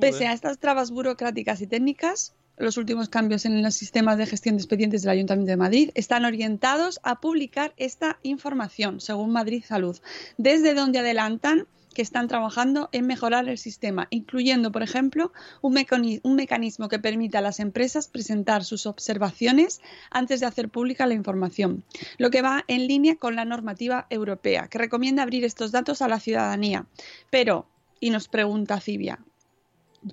Pese 0.00 0.26
a 0.26 0.32
estas 0.32 0.58
trabas 0.58 0.90
burocráticas 0.90 1.60
y 1.60 1.68
técnicas, 1.68 2.34
los 2.56 2.76
últimos 2.76 3.08
cambios 3.08 3.44
en 3.44 3.62
los 3.62 3.74
sistemas 3.74 4.18
de 4.18 4.26
gestión 4.26 4.56
de 4.56 4.62
expedientes 4.62 5.02
del 5.02 5.10
Ayuntamiento 5.10 5.50
de 5.50 5.56
Madrid 5.56 5.90
están 5.94 6.24
orientados 6.24 7.00
a 7.02 7.20
publicar 7.20 7.74
esta 7.76 8.18
información, 8.22 9.00
según 9.00 9.32
Madrid 9.32 9.62
Salud, 9.66 9.98
desde 10.38 10.74
donde 10.74 11.00
adelantan 11.00 11.66
que 11.96 12.02
están 12.02 12.28
trabajando 12.28 12.90
en 12.92 13.06
mejorar 13.06 13.48
el 13.48 13.56
sistema, 13.56 14.06
incluyendo, 14.10 14.70
por 14.70 14.82
ejemplo, 14.82 15.32
un, 15.62 15.72
mecanismo 15.72 16.90
que 16.90 16.98
permita 16.98 17.38
a 17.38 17.40
las 17.40 17.58
empresas 17.58 18.06
presentar 18.06 18.64
sus 18.64 18.84
observaciones 18.84 19.80
antes 20.10 20.40
de 20.40 20.46
hacer 20.46 20.68
pública 20.68 21.06
la 21.06 21.14
información, 21.14 21.84
lo 22.18 22.30
que 22.30 22.42
va 22.42 22.64
en 22.68 22.86
línea 22.86 23.16
con 23.16 23.34
la 23.34 23.46
normativa 23.46 24.06
europea, 24.10 24.68
que 24.68 24.76
recomienda 24.76 25.22
abrir 25.22 25.42
estos 25.46 25.72
datos 25.72 26.02
a 26.02 26.08
la 26.08 26.20
ciudadanía. 26.20 26.84
Pero, 27.30 27.66
y 27.98 28.10
nos 28.10 28.28
pregunta 28.28 28.78
Cibia, 28.78 29.18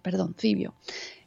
perdón, 0.01 0.35
Cibio, 0.39 0.73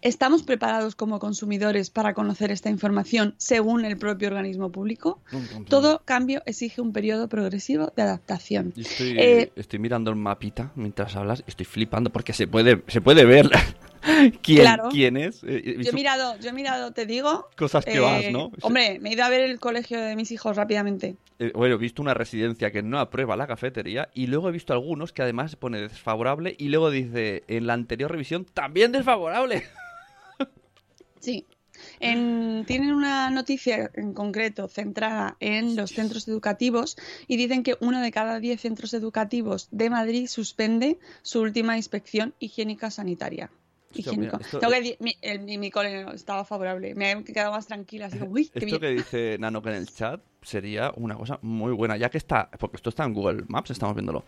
¿Estamos 0.06 0.44
preparados 0.44 0.94
como 0.94 1.18
consumidores 1.18 1.90
para 1.90 2.14
conocer 2.14 2.52
esta 2.52 2.70
información 2.70 3.34
según 3.38 3.84
el 3.84 3.98
propio 3.98 4.28
organismo 4.28 4.70
público? 4.70 5.20
Todo 5.68 6.00
cambio 6.04 6.42
exige 6.46 6.80
un 6.80 6.92
periodo 6.92 7.28
progresivo 7.28 7.92
de 7.96 8.02
adaptación. 8.02 8.72
Estoy, 8.76 9.18
eh, 9.18 9.52
estoy 9.56 9.80
mirando 9.80 10.12
el 10.12 10.16
mapita 10.16 10.70
mientras 10.76 11.16
hablas, 11.16 11.42
estoy 11.48 11.66
flipando 11.66 12.10
porque 12.10 12.32
se 12.34 12.46
puede, 12.46 12.84
se 12.86 13.00
puede 13.00 13.24
ver 13.24 13.50
quién, 14.42 14.64
quién 14.92 15.16
es. 15.16 15.42
Eh, 15.42 15.76
yo 15.82 15.90
he 15.90 15.92
mirado, 15.92 16.38
yo 16.38 16.50
he 16.50 16.52
mirado, 16.52 16.92
te 16.92 17.04
digo. 17.04 17.48
Cosas 17.56 17.84
que 17.84 17.98
vas, 17.98 18.22
eh, 18.22 18.30
¿no? 18.30 18.52
Hombre, 18.62 19.00
me 19.00 19.10
he 19.10 19.14
ido 19.14 19.24
a 19.24 19.28
ver 19.28 19.40
el 19.40 19.58
colegio 19.58 20.00
de 20.00 20.14
mis 20.14 20.30
hijos 20.30 20.54
rápidamente. 20.54 21.16
Bueno, 21.52 21.74
he 21.74 21.78
visto 21.78 22.00
una 22.00 22.14
residencia 22.14 22.70
que 22.70 22.84
no 22.84 23.00
aprueba 23.00 23.36
la 23.36 23.48
cafetería 23.48 24.08
y 24.14 24.28
luego 24.28 24.50
he 24.50 24.52
visto 24.52 24.72
algunos 24.72 25.12
que 25.12 25.22
además 25.22 25.56
pone 25.56 25.80
desfavorable 25.80 26.54
y 26.56 26.68
luego 26.68 26.92
dice 26.92 27.42
en 27.48 27.66
la 27.66 27.72
anterior 27.72 28.12
revisión 28.12 28.44
también 28.44 28.92
desfavorable. 28.92 29.64
Sí. 31.20 31.46
tienen 31.98 32.92
una 32.92 33.30
noticia 33.30 33.90
en 33.94 34.14
concreto 34.14 34.68
centrada 34.68 35.36
en 35.40 35.76
los 35.76 35.90
centros 35.90 36.26
educativos 36.28 36.96
y 37.26 37.36
dicen 37.36 37.62
que 37.62 37.76
uno 37.80 38.00
de 38.00 38.10
cada 38.10 38.40
diez 38.40 38.60
centros 38.60 38.94
educativos 38.94 39.68
de 39.70 39.90
Madrid 39.90 40.26
suspende 40.26 40.98
su 41.22 41.40
última 41.40 41.76
inspección 41.76 42.34
higiénica 42.38 42.90
sanitaria. 42.90 43.50
Higiénico. 43.94 44.38
mi, 45.00 45.70
cole 45.70 46.06
estaba 46.14 46.44
favorable. 46.44 46.94
Me 46.94 47.12
he 47.12 47.24
quedado 47.24 47.52
más 47.52 47.66
tranquila. 47.66 48.06
esto 48.06 48.80
que 48.80 48.88
dice 48.88 49.36
Nano 49.38 49.62
en 49.64 49.74
el 49.74 49.88
chat 49.88 50.20
sería 50.42 50.92
una 50.96 51.14
cosa 51.14 51.38
muy 51.42 51.72
buena, 51.72 51.96
ya 51.96 52.10
que 52.10 52.18
está, 52.18 52.50
porque 52.58 52.76
esto 52.76 52.90
está 52.90 53.04
en 53.04 53.14
Google 53.14 53.44
Maps, 53.48 53.70
estamos 53.70 53.94
viéndolo 53.94 54.24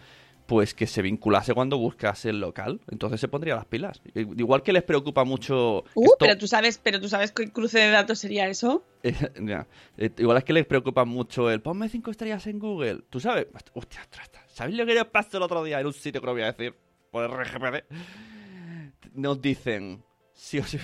pues 0.49 0.73
que 0.73 0.87
se 0.87 1.03
vinculase 1.03 1.53
cuando 1.53 1.77
buscas 1.77 2.25
el 2.25 2.41
local. 2.41 2.81
Entonces 2.91 3.21
se 3.21 3.29
pondría 3.29 3.55
las 3.55 3.67
pilas. 3.67 4.01
Igual 4.15 4.63
que 4.63 4.73
les 4.73 4.83
preocupa 4.83 5.23
mucho. 5.25 5.85
Uh, 5.95 6.09
pero 6.19 6.39
tú 6.39 6.49
sabes, 6.49 6.81
pero 6.83 6.99
tú 6.99 7.07
sabes 7.07 7.33
qué 7.33 7.53
cruce 7.53 7.79
de 7.79 7.91
datos 7.91 8.19
sería 8.19 8.49
eso. 8.49 8.83
Eh, 10.01 10.11
igual 10.19 10.39
es 10.39 10.45
que 10.45 10.53
les 10.53 10.65
preocupa 10.65 11.05
mucho 11.05 11.51
el 11.51 11.61
ponme 11.61 11.89
cinco 11.89 12.11
estrellas 12.11 12.47
en 12.47 12.59
Google. 12.59 13.03
Tú 13.11 13.21
sabes. 13.21 13.47
Hostia, 13.75 14.01
¿sabéis 14.49 14.77
lo 14.77 14.87
que 14.87 14.95
yo 14.95 15.11
pasé 15.11 15.37
el 15.37 15.43
otro 15.43 15.63
día 15.65 15.81
en 15.81 15.87
un 15.87 15.93
sitio 15.93 16.21
que 16.21 16.27
lo 16.27 16.33
voy 16.33 16.43
a 16.43 16.53
decir? 16.53 16.75
Por 17.11 17.25
el 17.25 17.31
RGPD. 17.31 17.85
Nos 19.15 19.41
dicen. 19.43 20.03
Si 20.33 20.59
os... 20.59 20.77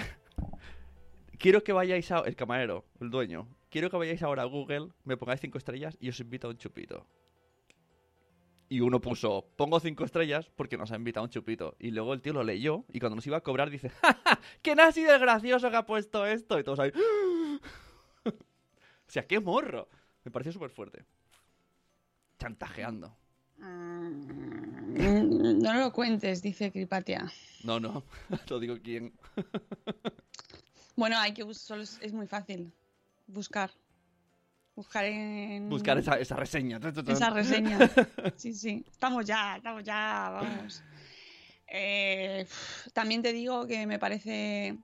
Quiero 1.39 1.63
que 1.65 1.73
vayáis 1.73 2.11
a. 2.11 2.21
El 2.21 2.37
camarero, 2.37 2.85
el 3.01 3.11
dueño. 3.11 3.49
Quiero 3.71 3.89
que 3.89 3.97
vayáis 3.97 4.23
ahora 4.23 4.43
a 4.43 4.47
Google, 4.47 4.89
me 5.05 5.17
pongáis 5.17 5.41
cinco 5.41 5.59
estrellas 5.59 5.97
y 6.01 6.09
os 6.09 6.21
invito 6.21 6.49
a 6.49 6.51
un 6.51 6.59
chupito. 6.59 7.07
Y 8.69 8.81
uno 8.81 9.01
puso, 9.01 9.47
pongo 9.57 9.79
cinco 9.79 10.05
estrellas 10.05 10.51
porque 10.57 10.77
nos 10.77 10.91
ha 10.91 10.97
invitado 10.97 11.25
un 11.25 11.31
chupito. 11.31 11.77
Y 11.79 11.91
luego 11.91 12.15
el 12.15 12.23
tío 12.23 12.33
lo 12.33 12.43
leyó 12.43 12.85
y 12.93 13.01
cuando 13.01 13.17
nos 13.17 13.27
iba 13.27 13.37
a 13.37 13.43
cobrar 13.43 13.71
dice, 13.71 13.91
¡Ja, 13.91 14.19
ja! 14.25 14.41
¡Qué 14.63 14.75
nazi 14.75 15.03
gracioso 15.03 15.71
que 15.71 15.77
ha 15.77 15.87
puesto 15.87 16.27
esto! 16.27 16.59
Y 16.59 16.65
todos 16.65 16.81
ahí... 16.81 16.93
o 18.25 18.31
sea, 19.07 19.27
qué 19.27 19.41
morro. 19.41 19.89
Me 20.25 20.31
pareció 20.31 20.53
súper 20.53 20.71
fuerte. 20.71 21.05
Chantajeando. 22.39 23.15
Mm, 23.59 25.63
no 25.63 25.75
lo 25.75 25.93
cuentes, 25.93 26.43
dice 26.43 26.73
Cripatia. 26.73 27.31
No, 27.63 27.79
no, 27.79 28.03
lo 28.49 28.59
digo 28.59 28.77
quién. 28.83 29.13
bueno, 30.97 31.19
hay 31.19 31.35
que 31.35 31.55
solo 31.55 31.83
es 31.83 32.13
muy 32.13 32.27
fácil 32.27 32.73
buscar. 33.27 33.71
Buscar 34.75 35.05
en... 35.05 35.69
Buscar 35.69 35.99
esa, 35.99 36.19
esa 36.19 36.37
reseña. 36.37 36.81
Esa 37.07 37.31
reseña. 37.31 37.79
Sí, 38.37 38.55
sí. 38.55 38.85
Estamos 38.91 39.25
ya, 39.25 39.57
estamos 39.57 39.85
ya, 39.85 40.31
vamos. 40.33 40.83
Eh, 41.69 42.47
también 42.93 43.23
te 43.23 43.33
digo 43.33 43.67
que 43.67 43.87
me 43.87 43.99
parece 43.99 44.77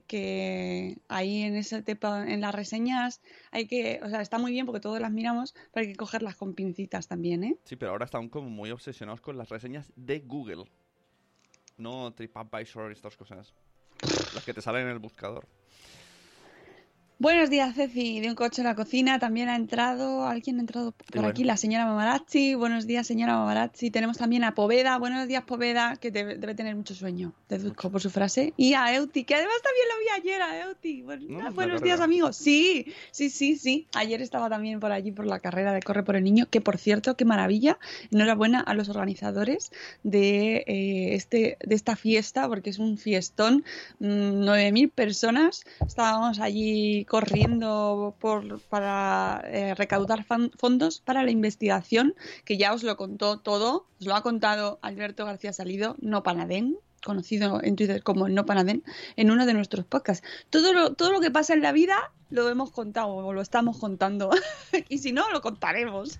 que 0.00 0.98
ahí 1.08 1.42
en 1.42 1.56
ese 1.56 1.84
en 1.86 2.40
las 2.40 2.54
reseñas, 2.54 3.20
hay 3.50 3.66
que, 3.66 4.00
o 4.02 4.08
sea, 4.08 4.20
está 4.20 4.38
muy 4.38 4.52
bien 4.52 4.66
porque 4.66 4.80
todos 4.80 5.00
las 5.00 5.12
miramos, 5.12 5.54
pero 5.72 5.86
hay 5.86 5.92
que 5.92 5.96
cogerlas 5.96 6.36
con 6.36 6.54
pincitas 6.54 7.06
también, 7.06 7.44
¿eh? 7.44 7.56
Sí, 7.64 7.76
pero 7.76 7.92
ahora 7.92 8.04
están 8.04 8.28
como 8.28 8.50
muy 8.50 8.70
obsesionados 8.70 9.20
con 9.20 9.38
las 9.38 9.48
reseñas 9.48 9.92
de 9.96 10.20
Google. 10.20 10.64
No 11.76 12.12
TripAdvisor 12.12 12.90
y 12.90 12.94
estas 12.94 13.16
cosas. 13.16 13.52
Las 14.34 14.44
que 14.44 14.54
te 14.54 14.62
salen 14.62 14.82
en 14.82 14.92
el 14.92 14.98
buscador. 14.98 15.46
Buenos 17.20 17.48
días, 17.48 17.76
Ceci, 17.76 18.18
de 18.18 18.28
un 18.28 18.34
coche 18.34 18.60
en 18.60 18.66
la 18.66 18.74
cocina. 18.74 19.20
También 19.20 19.48
ha 19.48 19.54
entrado, 19.54 20.26
alguien 20.26 20.58
ha 20.58 20.60
entrado 20.60 20.92
por 20.92 21.24
aquí, 21.24 21.44
la 21.44 21.56
señora 21.56 21.86
Mamarazzi. 21.86 22.56
Buenos 22.56 22.88
días, 22.88 23.06
señora 23.06 23.36
Mamarazzi. 23.36 23.92
Tenemos 23.92 24.18
también 24.18 24.42
a 24.42 24.56
Poveda. 24.56 24.98
Buenos 24.98 25.28
días, 25.28 25.44
Poveda, 25.44 25.96
que 25.96 26.10
debe, 26.10 26.54
tener 26.56 26.74
mucho 26.74 26.92
sueño, 26.92 27.32
deduzco 27.48 27.88
por 27.88 28.00
su 28.00 28.10
frase. 28.10 28.52
Y 28.56 28.74
a 28.74 28.92
Euti, 28.96 29.22
que 29.22 29.36
además 29.36 29.54
también 29.62 29.86
lo 29.88 30.00
vi 30.00 30.22
ayer, 30.22 30.42
a 30.42 30.60
Euti. 30.66 31.02
buenos 31.54 31.82
días, 31.82 32.00
amigos. 32.00 32.36
Sí, 32.36 32.92
sí, 33.12 33.30
sí, 33.30 33.56
sí. 33.56 33.86
Ayer 33.94 34.20
estaba 34.20 34.50
también 34.50 34.80
por 34.80 34.90
allí 34.90 35.12
por 35.12 35.24
la 35.24 35.38
carrera 35.38 35.72
de 35.72 35.82
Corre 35.82 36.02
por 36.02 36.16
el 36.16 36.24
Niño, 36.24 36.46
que 36.50 36.60
por 36.60 36.78
cierto, 36.78 37.16
qué 37.16 37.24
maravilla. 37.24 37.78
Enhorabuena 38.10 38.58
a 38.58 38.74
los 38.74 38.88
organizadores 38.88 39.70
de, 40.02 40.64
eh, 40.66 41.14
este, 41.14 41.58
de 41.64 41.74
esta 41.76 41.94
fiesta, 41.94 42.48
porque 42.48 42.70
es 42.70 42.80
un 42.80 42.98
fiestón. 42.98 43.64
9.000 44.00 44.88
mm, 44.88 44.90
personas. 44.90 45.64
Estábamos 45.86 46.40
allí 46.40 47.03
corriendo 47.04 48.16
por, 48.18 48.60
para 48.62 49.42
eh, 49.46 49.74
recaudar 49.74 50.24
fondos 50.24 51.00
para 51.00 51.22
la 51.22 51.30
investigación, 51.30 52.14
que 52.44 52.56
ya 52.56 52.72
os 52.72 52.82
lo 52.82 52.96
contó 52.96 53.38
todo, 53.38 53.86
os 54.00 54.06
lo 54.06 54.14
ha 54.14 54.22
contado 54.22 54.78
Alberto 54.82 55.24
García 55.24 55.52
Salido, 55.52 55.96
no 56.00 56.22
Panadén, 56.22 56.78
conocido 57.04 57.60
en 57.62 57.76
Twitter 57.76 58.02
como 58.02 58.28
No 58.28 58.46
Panadén, 58.46 58.82
en 59.16 59.30
uno 59.30 59.46
de 59.46 59.54
nuestros 59.54 59.84
podcasts. 59.84 60.26
Todo 60.50 60.72
lo, 60.72 60.94
todo 60.94 61.12
lo 61.12 61.20
que 61.20 61.30
pasa 61.30 61.54
en 61.54 61.62
la 61.62 61.72
vida 61.72 62.12
lo 62.30 62.48
hemos 62.48 62.72
contado 62.72 63.08
o 63.08 63.32
lo 63.32 63.40
estamos 63.40 63.78
contando. 63.78 64.30
y 64.88 64.98
si 64.98 65.12
no, 65.12 65.30
lo 65.30 65.40
contaremos. 65.40 66.18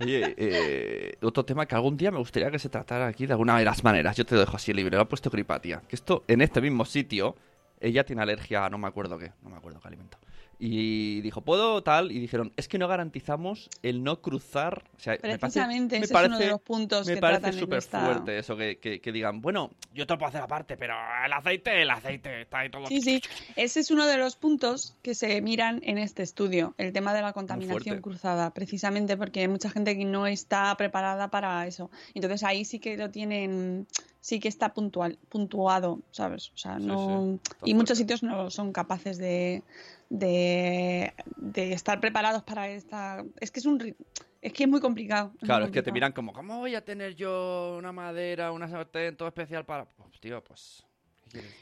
Oye, 0.00 0.34
eh, 0.36 1.16
otro 1.22 1.44
tema 1.44 1.66
que 1.66 1.74
algún 1.74 1.96
día 1.96 2.10
me 2.10 2.18
gustaría 2.18 2.50
que 2.50 2.58
se 2.58 2.68
tratara 2.68 3.06
aquí 3.06 3.26
de 3.26 3.32
alguna 3.32 3.58
de 3.58 3.64
las 3.64 3.84
maneras. 3.84 4.16
Yo 4.16 4.26
te 4.26 4.34
lo 4.34 4.40
dejo 4.40 4.56
así 4.56 4.72
libre. 4.72 4.96
Lo 4.96 5.02
ha 5.02 5.08
puesto 5.08 5.30
Cripatia. 5.30 5.82
Que 5.88 5.96
esto, 5.96 6.24
en 6.28 6.42
este 6.42 6.60
mismo 6.60 6.84
sitio, 6.84 7.36
ella 7.82 8.04
tiene 8.04 8.22
alergia 8.22 8.64
a 8.64 8.70
no 8.70 8.78
me 8.78 8.88
acuerdo 8.88 9.18
qué. 9.18 9.32
No 9.42 9.50
me 9.50 9.56
acuerdo 9.56 9.80
qué 9.80 9.88
alimento. 9.88 10.18
Y 10.64 11.22
dijo, 11.22 11.40
¿puedo 11.40 11.82
tal? 11.82 12.12
Y 12.12 12.20
dijeron, 12.20 12.52
es 12.56 12.68
que 12.68 12.78
no 12.78 12.86
garantizamos 12.86 13.68
el 13.82 14.04
no 14.04 14.20
cruzar. 14.22 14.84
O 14.96 15.00
sea, 15.00 15.14
me 15.14 15.18
parece- 15.18 15.38
Precisamente, 15.40 15.98
me 15.98 16.04
ese 16.04 16.12
parece, 16.14 16.34
es 16.34 16.36
uno 16.36 16.44
de 16.46 16.50
los 16.52 16.60
puntos 16.60 17.06
Me 17.08 17.14
que 17.14 17.20
parece 17.20 17.52
súper 17.54 17.82
fuerte 17.82 18.38
eso, 18.38 18.56
que, 18.56 18.78
que- 18.78 19.00
que 19.00 19.10
digan, 19.10 19.40
bueno, 19.40 19.72
yo 19.92 20.06
te 20.06 20.14
lo 20.14 20.18
puedo 20.18 20.28
hacer 20.28 20.40
aparte, 20.42 20.76
pero 20.76 20.94
el 21.26 21.32
aceite, 21.32 21.82
el 21.82 21.90
aceite, 21.90 22.42
está 22.42 22.60
ahí 22.60 22.70
todo. 22.70 22.86
Sí, 22.86 23.00
sí. 23.00 23.20
Ese 23.56 23.80
es 23.80 23.90
uno 23.90 24.06
de 24.06 24.18
los 24.18 24.36
puntos 24.36 24.94
que 25.02 25.16
se 25.16 25.40
miran 25.42 25.80
en 25.82 25.98
este 25.98 26.22
estudio, 26.22 26.74
el 26.78 26.92
tema 26.92 27.12
de 27.12 27.22
la 27.22 27.32
contaminación 27.32 28.00
cruzada, 28.00 28.54
precisamente 28.54 29.16
porque 29.16 29.40
hay 29.40 29.48
mucha 29.48 29.68
gente 29.68 29.98
que 29.98 30.04
no 30.04 30.28
está 30.28 30.76
preparada 30.76 31.28
para 31.32 31.66
eso. 31.66 31.90
Entonces 32.14 32.44
ahí 32.44 32.64
sí 32.64 32.78
que 32.78 32.96
lo 32.96 33.10
tienen, 33.10 33.88
sí 34.22 34.38
que 34.40 34.48
está 34.48 34.72
puntual, 34.72 35.18
puntuado, 35.28 36.00
¿sabes? 36.12 36.52
O 36.54 36.56
sea, 36.56 36.78
no. 36.78 37.38
sí. 37.42 37.70
Y 37.70 37.74
muchos 37.74 37.98
sitios 37.98 38.22
no 38.22 38.50
son 38.50 38.72
capaces 38.72 39.18
de, 39.18 39.62
de, 40.08 41.12
de 41.36 41.72
estar 41.72 42.00
preparados 42.00 42.44
para 42.44 42.68
esta. 42.68 43.24
Es 43.40 43.50
que 43.50 43.60
es 43.60 43.66
un. 43.66 43.94
Es 44.40 44.52
que 44.52 44.64
es 44.64 44.70
muy 44.70 44.80
complicado. 44.80 45.32
muy 45.40 45.46
Claro, 45.46 45.64
es 45.66 45.70
que 45.72 45.82
te 45.82 45.92
miran 45.92 46.12
como, 46.12 46.32
¿cómo 46.32 46.58
voy 46.58 46.74
a 46.74 46.84
tener 46.84 47.14
yo 47.14 47.76
una 47.78 47.92
madera, 47.92 48.52
una 48.52 48.68
sartén, 48.68 49.16
todo 49.16 49.28
especial 49.28 49.64
para...? 49.64 49.84
Pues, 49.84 50.20
tío, 50.20 50.42
pues... 50.42 50.84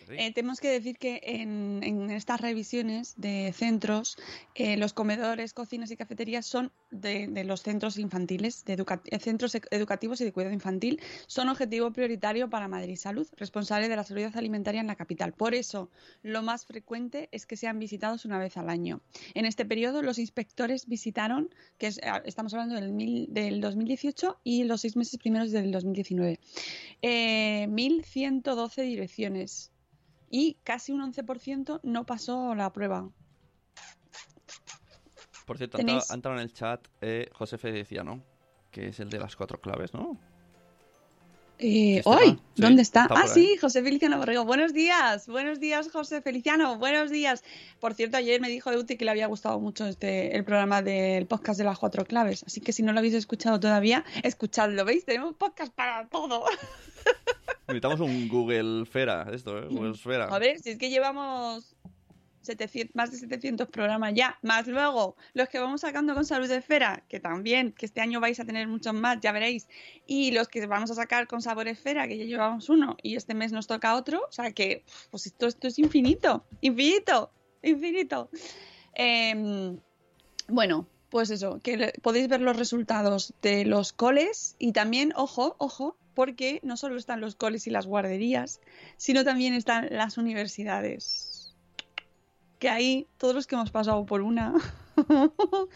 Eh, 0.09 0.33
tenemos 0.33 0.61
que 0.61 0.69
decir 0.69 0.99
que 0.99 1.21
en, 1.23 2.11
estas 2.11 2.41
revisiones 2.41 3.15
de 3.17 3.53
centros, 3.57 4.17
eh, 4.55 4.77
los 4.77 4.93
comedores, 4.93 5.53
cocinas 5.53 5.91
y 5.91 5.97
cafeterías 5.97 6.47
son 6.47 6.73
de, 6.91 7.29
los 7.45 7.63
centros 7.63 7.97
infantiles, 7.99 8.65
de 8.65 8.75
eh, 8.75 9.19
centros 9.21 9.55
ec- 9.55 9.69
educativos 9.71 10.21
y 10.21 10.25
de 10.25 10.33
cuidado 10.33 10.53
infantil, 10.53 11.01
son 11.27 11.49
objetivo 11.49 11.93
prioritario 11.93 12.51
para 12.51 12.67
Madrid 12.69 12.97
Salud, 12.97 13.29
responsable 13.37 13.89
de 13.89 13.97
la 13.97 14.03
seguridad 14.05 14.37
alimentaria 14.37 14.81
en 14.81 14.89
la 14.89 14.97
capital. 14.97 15.33
Por 15.33 15.55
eso, 15.55 15.91
lo 16.23 16.43
más 16.43 16.67
frecuente 16.67 17.29
es 17.31 17.47
que 17.47 17.57
sean 17.57 17.79
visitados 17.79 18.25
una 18.25 18.39
vez 18.39 18.57
al 18.57 18.69
año. 18.71 19.01
En 19.35 19.45
este 19.45 19.65
periodo, 19.65 20.03
los 20.03 20.19
inspectores 20.19 20.87
visitaron, 20.87 21.55
que 21.79 21.87
es- 21.89 22.01
ah, 22.03 22.23
estamos 22.25 22.53
hablando 22.55 22.75
del, 22.75 22.93
mil- 22.93 23.29
del 23.31 23.61
2018 23.61 24.39
y 24.43 24.65
los 24.65 24.81
seis 24.81 24.97
meses 24.97 25.19
primeros 25.19 25.53
del 25.53 25.71
2019, 25.71 26.41
eh, 27.03 27.67
1.112 27.69 28.83
direcciones 28.83 29.60
y 30.31 30.55
casi 30.65 30.93
un 30.93 31.13
11% 31.13 31.81
no 31.83 32.07
pasó 32.07 32.55
la 32.55 32.73
prueba. 32.73 33.11
Por 35.45 35.59
cierto, 35.59 35.79
ha 35.79 36.15
entrado, 36.15 36.37
en 36.37 36.43
el 36.43 36.53
chat 36.53 36.87
eh, 37.01 37.29
José 37.33 37.59
Feliciano, 37.59 38.23
que 38.71 38.89
es 38.89 39.01
el 39.01 39.11
de 39.11 39.19
las 39.19 39.35
cuatro 39.35 39.61
claves, 39.61 39.93
¿no? 39.93 40.19
Eh. 41.59 42.01
¿Hoy? 42.05 42.31
Sí, 42.31 42.41
¿Dónde 42.57 42.81
está? 42.81 43.03
está 43.03 43.15
ah, 43.21 43.27
sí, 43.27 43.59
José 43.61 43.83
Feliciano 43.83 44.17
Borrego. 44.17 44.45
Buenos 44.45 44.73
días, 44.73 45.27
buenos 45.27 45.61
días, 45.61 45.91
José 45.91 46.23
Feliciano, 46.23 46.79
buenos 46.79 47.11
días. 47.11 47.45
Por 47.81 47.93
cierto, 47.95 48.17
ayer 48.17 48.41
me 48.41 48.49
dijo 48.49 48.71
Euti 48.71 48.97
que 48.97 49.05
le 49.05 49.11
había 49.11 49.27
gustado 49.27 49.59
mucho 49.61 49.85
este 49.87 50.37
el 50.37 50.45
programa 50.45 50.81
del 50.81 51.27
podcast 51.27 51.59
de 51.59 51.65
las 51.65 51.79
cuatro 51.79 52.07
claves. 52.07 52.45
Así 52.47 52.61
que 52.61 52.73
si 52.73 52.83
no 52.83 52.93
lo 52.93 53.01
habéis 53.01 53.15
escuchado 53.15 53.61
todavía, 53.61 54.05
escuchadlo, 54.23 54.85
¿veis? 54.87 55.05
Tenemos 55.05 55.35
podcast 55.35 55.75
para 55.75 56.09
todo. 56.09 56.45
Necesitamos 57.73 58.01
un 58.01 58.29
Google 58.29 58.85
Fera, 58.87 59.27
esto, 59.33 59.59
¿eh? 59.59 59.67
Google 59.71 59.93
Esfera. 59.93 60.25
A 60.27 60.39
ver, 60.39 60.59
si 60.59 60.71
es 60.71 60.79
que 60.79 60.91
llevamos 60.91 61.77
700, 62.43 62.95
más 62.95 63.11
de 63.11 63.19
700 63.19 63.69
programas 63.69 64.15
ya, 64.15 64.39
más 64.43 64.67
luego 64.67 65.17
los 65.35 65.49
que 65.49 65.59
vamos 65.59 65.83
sacando 65.83 66.15
con 66.15 66.25
Salud 66.25 66.51
Esfera, 66.51 67.05
que 67.09 67.21
también, 67.21 67.73
que 67.73 67.87
este 67.87 68.01
año 68.01 68.21
vais 68.21 68.41
a 68.41 68.45
tener 68.45 68.67
muchos 68.67 68.95
más, 68.95 69.19
ya 69.21 69.33
veréis, 69.33 69.69
y 70.07 70.33
los 70.33 70.49
que 70.49 70.67
vamos 70.67 70.91
a 70.91 70.95
sacar 70.95 71.27
con 71.27 71.43
Sabor 71.43 71.69
Esfera, 71.69 72.09
que 72.09 72.19
ya 72.19 72.25
llevamos 72.25 72.69
uno, 72.69 72.97
y 73.03 73.17
este 73.17 73.35
mes 73.35 73.53
nos 73.53 73.67
toca 73.67 73.95
otro, 73.95 74.23
o 74.29 74.33
sea 74.33 74.53
que, 74.53 74.85
pues 75.11 75.27
esto, 75.27 75.47
esto 75.47 75.69
es 75.69 75.79
infinito, 75.79 76.45
infinito, 76.61 77.31
infinito. 77.63 78.31
Em, 78.95 79.79
bueno, 80.49 80.87
pues 81.11 81.31
eso, 81.31 81.61
que 81.63 81.93
podéis 82.03 82.29
ver 82.29 82.41
los 82.41 82.57
resultados 82.57 83.35
de 83.43 83.65
los 83.65 83.93
coles 83.93 84.57
y 84.59 84.73
también, 84.73 85.13
ojo, 85.17 85.57
ojo, 85.59 85.97
porque 86.21 86.61
no 86.63 86.77
solo 86.77 86.99
están 86.99 87.23
los 87.23 87.35
coles 87.35 87.67
y 87.67 87.71
las 87.71 87.87
guarderías, 87.87 88.61
sino 88.99 89.25
también 89.25 89.55
están 89.55 89.89
las 89.91 90.19
universidades. 90.19 91.55
Que 92.59 92.69
ahí, 92.69 93.07
todos 93.17 93.35
los 93.35 93.47
que 93.47 93.55
hemos 93.55 93.71
pasado 93.71 94.05
por 94.05 94.21
una, 94.21 94.53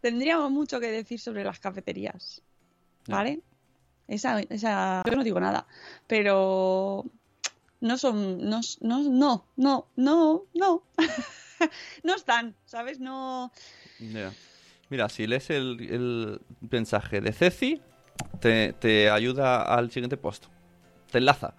tendríamos 0.00 0.50
mucho 0.50 0.80
que 0.80 0.88
decir 0.88 1.20
sobre 1.20 1.44
las 1.44 1.60
cafeterías. 1.60 2.42
¿Vale? 3.06 3.42
Esa, 4.08 4.40
esa, 4.40 5.04
yo 5.08 5.14
no 5.14 5.22
digo 5.22 5.38
nada, 5.38 5.68
pero 6.08 7.04
no 7.80 7.96
son, 7.96 8.38
no, 8.38 8.60
no, 8.80 9.02
no, 9.04 9.46
no, 9.54 9.86
no, 9.94 10.46
no, 10.52 10.82
no 12.02 12.14
están, 12.16 12.56
¿sabes? 12.64 12.98
No. 12.98 13.52
Mira, 14.90 15.08
si 15.08 15.28
lees 15.28 15.48
el, 15.50 15.78
el 15.80 16.40
mensaje 16.72 17.20
de 17.20 17.32
Ceci, 17.32 17.80
te, 18.40 18.72
te 18.74 19.10
ayuda 19.10 19.62
al 19.62 19.90
siguiente 19.90 20.16
post. 20.16 20.46
Te 21.10 21.18
enlaza. 21.18 21.54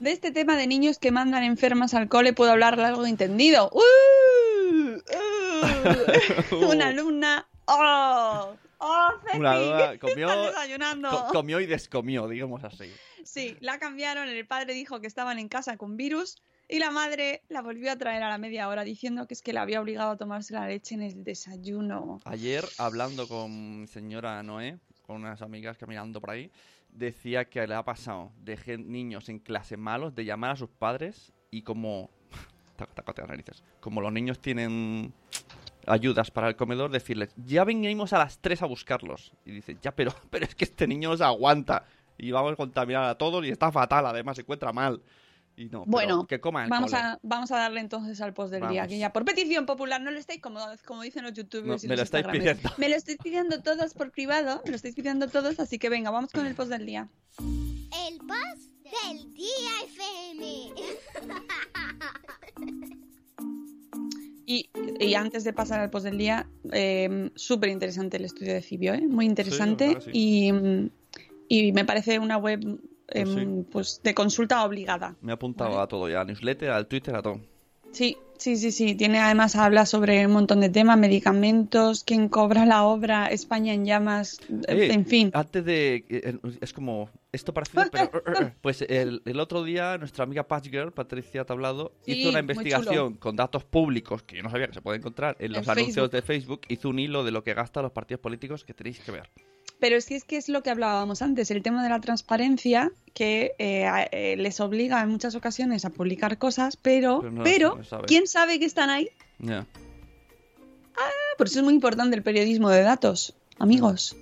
De 0.00 0.10
este 0.12 0.30
tema 0.30 0.56
de 0.56 0.66
niños 0.66 0.98
que 0.98 1.10
mandan 1.10 1.42
enfermas 1.44 1.94
al 1.94 2.08
cole 2.08 2.32
puedo 2.32 2.50
hablar 2.52 2.78
largo 2.78 3.06
y 3.06 3.10
entendido. 3.10 3.70
¡Uh! 3.72 4.98
¡Uh! 6.52 6.66
Una 6.70 6.88
alumna. 6.88 7.48
¡Oh! 7.66 8.54
¡Oh! 8.78 9.08
Una 9.34 9.90
¿Qué 9.92 9.98
comió, 10.00 10.28
co- 11.10 11.26
comió 11.32 11.60
y 11.60 11.66
descomió, 11.66 12.26
digamos 12.28 12.64
así. 12.64 12.90
Sí, 13.24 13.56
la 13.60 13.78
cambiaron. 13.78 14.28
El 14.28 14.46
padre 14.46 14.74
dijo 14.74 15.00
que 15.00 15.06
estaban 15.06 15.38
en 15.38 15.48
casa 15.48 15.76
con 15.76 15.96
virus 15.96 16.42
y 16.68 16.78
la 16.80 16.90
madre 16.90 17.42
la 17.48 17.62
volvió 17.62 17.92
a 17.92 17.96
traer 17.96 18.22
a 18.24 18.28
la 18.28 18.38
media 18.38 18.68
hora 18.68 18.82
diciendo 18.82 19.26
que 19.28 19.34
es 19.34 19.42
que 19.42 19.52
la 19.52 19.62
había 19.62 19.80
obligado 19.80 20.10
a 20.12 20.16
tomarse 20.16 20.54
la 20.54 20.66
leche 20.66 20.94
en 20.96 21.02
el 21.02 21.22
desayuno. 21.22 22.20
Ayer, 22.24 22.64
hablando 22.78 23.28
con 23.28 23.86
señora 23.88 24.42
Noé, 24.42 24.78
unas 25.12 25.42
amigas 25.42 25.78
caminando 25.78 26.20
por 26.20 26.30
ahí, 26.30 26.50
decía 26.90 27.46
que 27.46 27.66
le 27.66 27.74
ha 27.74 27.84
pasado 27.84 28.32
de 28.38 28.78
niños 28.78 29.28
en 29.28 29.38
clase 29.38 29.76
malos 29.76 30.14
de 30.14 30.24
llamar 30.24 30.52
a 30.52 30.56
sus 30.56 30.70
padres 30.70 31.32
y 31.50 31.62
como... 31.62 32.10
Narices. 33.28 33.62
Como 33.80 34.00
los 34.00 34.12
niños 34.12 34.40
tienen 34.40 35.12
ayudas 35.86 36.30
para 36.30 36.48
el 36.48 36.56
comedor, 36.56 36.90
decirles, 36.90 37.32
ya 37.36 37.64
venimos 37.64 38.12
a 38.12 38.18
las 38.18 38.40
3 38.40 38.62
a 38.62 38.66
buscarlos. 38.66 39.32
Y 39.44 39.52
dice, 39.52 39.76
ya, 39.80 39.94
pero, 39.94 40.12
pero 40.30 40.44
es 40.44 40.54
que 40.54 40.64
este 40.64 40.86
niño 40.86 41.10
no 41.10 41.16
se 41.16 41.24
aguanta. 41.24 41.84
Y 42.18 42.30
vamos 42.30 42.52
a 42.52 42.56
contaminar 42.56 43.04
a 43.04 43.16
todos 43.16 43.44
y 43.44 43.50
está 43.50 43.72
fatal, 43.72 44.06
además 44.06 44.36
se 44.36 44.42
encuentra 44.42 44.72
mal. 44.72 45.02
Y 45.56 45.66
no, 45.66 45.84
Bueno, 45.86 46.26
que 46.26 46.40
coma 46.40 46.60
en 46.60 46.64
el 46.64 46.70
vamos 46.70 46.90
cole. 46.92 47.02
a, 47.02 47.18
vamos 47.22 47.50
a 47.52 47.58
darle 47.58 47.80
entonces 47.80 48.20
al 48.20 48.32
post 48.32 48.52
del 48.52 48.68
día, 48.68 48.86
que 48.86 48.98
ya 48.98 49.12
por 49.12 49.24
petición 49.24 49.66
popular 49.66 50.00
no 50.00 50.10
lo 50.10 50.18
estáis 50.18 50.40
como, 50.40 50.60
como 50.86 51.02
dicen 51.02 51.22
los 51.24 51.32
No, 51.32 51.36
youtubers 51.36 51.84
y 51.84 51.88
me 51.88 51.92
los 51.94 51.98
lo 52.00 52.04
estáis 52.04 52.24
instagramers. 52.24 52.58
pidiendo. 52.58 52.76
Me 52.78 52.88
lo 52.88 52.96
estáis 52.96 53.18
pidiendo 53.22 53.62
todos 53.62 53.94
por 53.94 54.10
privado, 54.10 54.62
me 54.64 54.70
lo 54.70 54.76
estáis 54.76 54.94
pidiendo 54.94 55.28
todos, 55.28 55.60
así 55.60 55.78
que 55.78 55.88
venga, 55.90 56.10
vamos 56.10 56.30
con 56.32 56.46
el 56.46 56.54
post 56.54 56.70
del 56.70 56.86
día. 56.86 57.08
El 57.38 58.18
post 58.18 58.70
del 58.82 59.34
día 59.34 59.72
FM. 59.86 60.72
Y, 64.44 64.68
y 65.00 65.14
antes 65.14 65.44
de 65.44 65.52
pasar 65.52 65.80
al 65.80 65.90
post 65.90 66.04
del 66.04 66.18
día, 66.18 66.46
eh, 66.72 67.30
súper 67.36 67.70
interesante 67.70 68.16
el 68.16 68.24
estudio 68.24 68.52
de 68.54 68.60
Cibio, 68.62 68.92
¿eh? 68.94 69.00
muy 69.06 69.24
interesante 69.24 69.98
sí. 70.00 70.10
y, 70.12 70.52
y 71.48 71.72
me 71.72 71.84
parece 71.84 72.18
una 72.18 72.36
web 72.38 72.60
Pues 73.12 73.28
sí. 73.28 73.40
em, 73.40 73.64
pues 73.64 74.00
de 74.02 74.14
consulta 74.14 74.64
obligada. 74.64 75.16
Me 75.20 75.32
he 75.32 75.34
apuntado 75.34 75.80
a 75.80 75.86
todo 75.86 76.08
ya, 76.08 76.20
al 76.20 76.26
newsletter, 76.26 76.70
al 76.70 76.86
Twitter, 76.86 77.14
a 77.14 77.22
todo. 77.22 77.40
Sí, 77.92 78.16
sí, 78.38 78.56
sí, 78.56 78.72
sí. 78.72 78.94
Tiene 78.94 79.18
además 79.18 79.54
habla 79.54 79.84
sobre 79.86 80.26
un 80.26 80.32
montón 80.32 80.60
de 80.60 80.70
temas, 80.70 80.98
medicamentos, 80.98 82.04
quién 82.04 82.28
cobra 82.28 82.64
la 82.66 82.84
obra, 82.84 83.26
España 83.26 83.74
en 83.74 83.84
llamas, 83.84 84.40
Oye, 84.68 84.92
en 84.92 85.06
fin. 85.06 85.30
Antes 85.34 85.64
de. 85.64 86.04
eh, 86.08 86.38
Es 86.60 86.72
como. 86.72 87.10
Esto 87.32 87.54
parecido, 87.54 87.84
pero. 87.90 88.10
Pues 88.60 88.82
el, 88.82 89.22
el 89.24 89.40
otro 89.40 89.64
día, 89.64 89.96
nuestra 89.96 90.24
amiga 90.24 90.42
Patchgirl, 90.46 90.92
Patricia 90.92 91.44
Tablado, 91.46 91.92
Sí, 92.04 92.12
hizo 92.12 92.28
una 92.28 92.40
investigación 92.40 93.14
con 93.14 93.36
datos 93.36 93.64
públicos 93.64 94.22
que 94.22 94.36
yo 94.36 94.42
no 94.42 94.50
sabía 94.50 94.66
que 94.68 94.74
se 94.74 94.82
puede 94.82 94.98
encontrar 94.98 95.36
en 95.38 95.52
los 95.52 95.64
En 95.64 95.70
anuncios 95.70 95.94
Facebook. 95.94 96.10
de 96.10 96.22
Facebook. 96.22 96.60
Hizo 96.68 96.90
un 96.90 96.98
hilo 96.98 97.24
de 97.24 97.30
lo 97.30 97.42
que 97.42 97.54
gastan 97.54 97.84
los 97.84 97.92
partidos 97.92 98.20
políticos 98.20 98.64
que 98.64 98.74
tenéis 98.74 99.00
que 99.00 99.12
ver. 99.12 99.30
Pero 99.80 99.96
es 99.96 100.04
que 100.06 100.14
es 100.14 100.24
que 100.24 100.36
es 100.36 100.48
lo 100.50 100.62
que 100.62 100.70
hablábamos 100.70 101.22
antes, 101.22 101.50
el 101.50 101.62
tema 101.62 101.82
de 101.82 101.88
la 101.88 102.00
transparencia 102.00 102.92
que 103.14 103.52
eh, 103.58 103.88
eh, 104.12 104.36
les 104.36 104.60
obliga 104.60 105.02
en 105.02 105.08
muchas 105.08 105.34
ocasiones 105.34 105.84
a 105.86 105.90
publicar 105.90 106.36
cosas, 106.38 106.76
pero, 106.76 107.20
Pero 107.20 107.32
no- 107.32 107.42
pero, 107.44 107.76
no 107.76 107.84
sabe. 107.84 108.04
¿quién 108.06 108.26
sabe 108.26 108.58
que 108.60 108.66
están 108.66 108.90
ahí? 108.90 109.08
Ya. 109.38 109.66
Por 111.38 111.46
eso 111.46 111.60
es 111.60 111.64
muy 111.64 111.74
importante 111.74 112.14
el 112.14 112.22
periodismo 112.22 112.68
de 112.68 112.82
datos, 112.82 113.34
amigos. 113.58 114.14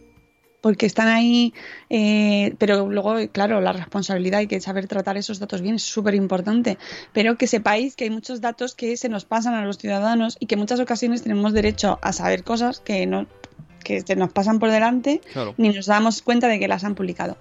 Porque 0.61 0.87
están 0.87 1.09
ahí, 1.09 1.55
eh, 1.89 2.55
pero 2.59 2.89
luego, 2.91 3.17
claro, 3.33 3.61
la 3.61 3.73
responsabilidad 3.73 4.41
hay 4.41 4.47
que 4.47 4.61
saber 4.61 4.87
tratar 4.89 5.17
esos 5.17 5.39
datos 5.39 5.63
bien, 5.63 5.77
es 5.77 5.83
súper 5.83 6.15
importante. 6.15 6.77
Pero 7.13 7.37
que 7.39 7.47
sepáis 7.47 7.97
que 7.97 8.05
hay 8.05 8.11
muchos 8.11 8.41
datos 8.41 8.75
que 8.75 8.97
se 8.97 9.09
nos 9.09 9.25
pasan 9.25 9.55
a 9.55 9.65
los 9.65 9.79
ciudadanos 9.79 10.37
y 10.39 10.47
que 10.47 10.57
en 10.57 10.61
muchas 10.61 10.81
ocasiones 10.81 11.23
tenemos 11.23 11.53
derecho 11.53 11.99
a 12.03 12.13
saber 12.13 12.45
cosas 12.45 12.81
que 12.81 13.07
no 13.07 13.27
que 13.83 14.03
se 14.03 14.15
nos 14.15 14.31
pasan 14.31 14.59
por 14.59 14.71
delante 14.71 15.23
Claro. 15.33 15.55
ni 15.57 15.71
nos 15.71 15.87
damos 15.87 16.21
cuenta 16.21 16.49
de 16.49 16.59
que 16.61 16.69
las 16.69 16.85
han 16.85 16.95
publicado. 16.95 17.39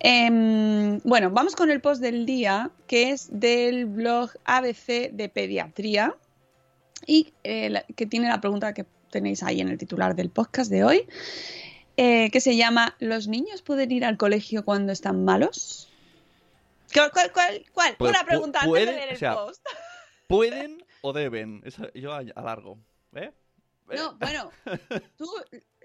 Em, 0.00 0.98
bueno, 1.04 1.30
vamos 1.30 1.54
con 1.54 1.70
el 1.70 1.82
post 1.82 2.00
del 2.00 2.24
día, 2.24 2.70
que 2.86 3.10
es 3.10 3.28
del 3.30 3.84
blog 3.86 4.30
ABC 4.46 5.10
de 5.12 5.28
Pediatría. 5.28 6.14
y 7.06 7.34
eh, 7.44 7.82
que 7.96 8.06
tiene 8.06 8.28
la 8.28 8.40
pregunta 8.40 8.72
que 8.72 8.86
tenéis 9.10 9.42
ahí 9.42 9.60
en 9.60 9.68
el 9.68 9.76
titular 9.76 10.16
del 10.16 10.30
podcast 10.30 10.70
de 10.70 10.84
hoy, 10.84 11.06
eh, 11.96 12.30
que 12.30 12.40
se 12.40 12.56
llama 12.56 12.96
¿Los 12.98 13.28
niños 13.28 13.62
pueden 13.62 13.90
ir 13.92 14.04
al 14.04 14.16
colegio 14.16 14.64
cuando 14.64 14.92
están 14.92 15.24
malos? 15.24 15.90
¿Cuál? 16.92 17.10
cuál, 17.12 17.32
cuál, 17.32 17.64
cuál? 17.72 17.96
Pues, 17.96 18.10
Una 18.10 18.24
pregunta 18.24 18.58
antes 18.60 18.68
puede- 18.70 18.86
de 18.86 18.92
leer 18.92 19.08
el 19.10 19.14
o 19.16 19.18
sea, 19.18 19.34
post. 19.34 19.64
¿Pueden 20.28 20.84
o 21.02 21.12
deben? 21.12 21.60
Esa- 21.64 21.92
yo 21.94 22.12
alargo. 22.12 22.78
¿Eh? 23.14 23.32
No, 23.94 24.16
bueno, 24.16 24.50
tú, 25.18 25.28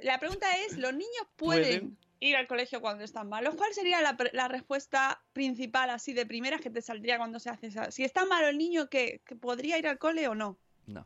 la 0.02 0.18
pregunta 0.20 0.48
es, 0.66 0.78
¿los 0.78 0.94
niños 0.94 1.28
pueden, 1.36 1.62
Pueden. 1.82 1.98
ir 2.22 2.38
al 2.38 2.48
colegio 2.48 2.80
cuando 2.80 3.04
están 3.04 3.28
malos? 3.28 3.56
¿Cuál 3.56 3.74
sería 3.74 4.02
la, 4.02 4.16
la 4.32 4.48
respuesta 4.48 5.22
principal 5.34 5.90
así 5.90 6.14
de 6.14 6.26
primeras 6.26 6.62
que 6.62 6.70
te 6.70 6.82
saldría 6.82 7.18
cuando 7.18 7.40
se 7.40 7.50
hace 7.50 7.68
esa? 7.68 7.92
Si 7.92 8.04
está 8.06 8.26
malo 8.26 8.48
el 8.48 8.58
niño, 8.58 8.90
¿que, 8.90 9.22
que 9.26 9.36
podría 9.36 9.78
ir 9.78 9.88
al 9.88 9.98
cole 10.00 10.28
o 10.30 10.36
no? 10.36 10.58
No. 10.88 11.06